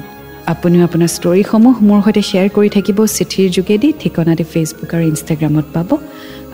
আপুনিও 0.52 0.82
আপোনাৰ 0.88 1.10
ষ্টৰীসমূহ 1.16 1.74
মোৰ 1.88 2.00
সৈতে 2.04 2.22
শ্বেয়াৰ 2.28 2.48
কৰি 2.56 2.68
থাকিব 2.76 2.98
চিঠিৰ 3.16 3.46
যোগেদি। 3.56 3.88
ঠিকনাটি 4.00 4.44
ফেচবুক 4.52 4.90
আৰু 4.94 5.04
ইনষ্টাগ্ৰামত 5.12 5.66
পাব। 5.74 5.90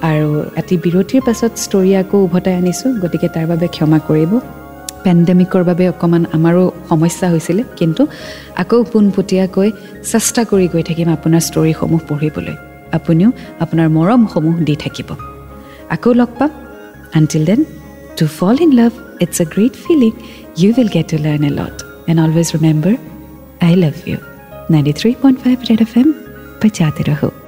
আৰু 0.09 0.29
ৰাতি 0.57 0.77
বিৰতিৰ 0.85 1.23
পাছত 1.27 1.53
ষ্টৰি 1.65 1.91
আকৌ 2.03 2.17
উভতাই 2.27 2.55
আনিছোঁ 2.61 2.91
গতিকে 3.03 3.29
তাৰ 3.35 3.47
বাবে 3.51 3.67
ক্ষমা 3.75 3.99
কৰিব। 4.09 4.33
পেণ্ডেমিকৰ 5.05 5.63
বাবে 5.71 5.85
অকণমান 5.93 6.23
আমাৰো 6.37 6.63
সমস্যা 6.91 7.27
হৈছিলে 7.33 7.63
কিন্তু 7.79 8.03
আকৌ 8.63 8.79
পোনপটীয়াকৈ 8.93 9.69
চেষ্টা 10.13 10.43
কৰি 10.51 10.67
গৈ 10.73 10.83
থাকিম 10.89 11.09
আপোনাৰ 11.17 11.43
ষ্টৰিসমূহ 11.49 12.01
পঢ়িবলৈ। 12.09 12.57
আপুনিও 12.99 13.31
আপোনাৰ 13.65 13.89
মৰমসমূহ 13.97 14.55
দি 14.67 14.75
থাকিব। 14.85 15.09
আকৌ 15.95 16.11
লগ 16.21 16.31
পাম। 16.39 16.51
Until 17.19 17.43
then 17.51 17.61
to 18.19 18.25
fall 18.39 18.57
in 18.65 18.71
love 18.81 18.93
it's 19.25 19.39
a 19.43 19.47
great 19.55 19.75
feeling 19.85 20.13
you 20.61 20.69
will 20.77 20.91
get 20.97 21.07
to 21.13 21.17
learn 21.27 21.43
a 21.51 21.53
lot 21.61 21.77
and 22.11 22.19
always 22.25 22.49
remember 22.57 22.95
I 23.67 23.75
love 23.85 23.95
you 24.09 24.19
ninety 24.73 24.93
three 25.01 25.11
point 25.23 25.37
five 25.45 25.57
red 25.69 25.81
F 25.87 25.93
M 26.01 26.09
পাতে 26.61 27.03
ৰহক 27.11 27.42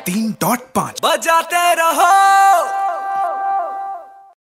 तीन 0.00 0.30
डॉट 0.40 0.60
पाँच। 0.74 1.00
बजाते 1.04 1.74
रहो। 1.74 3.19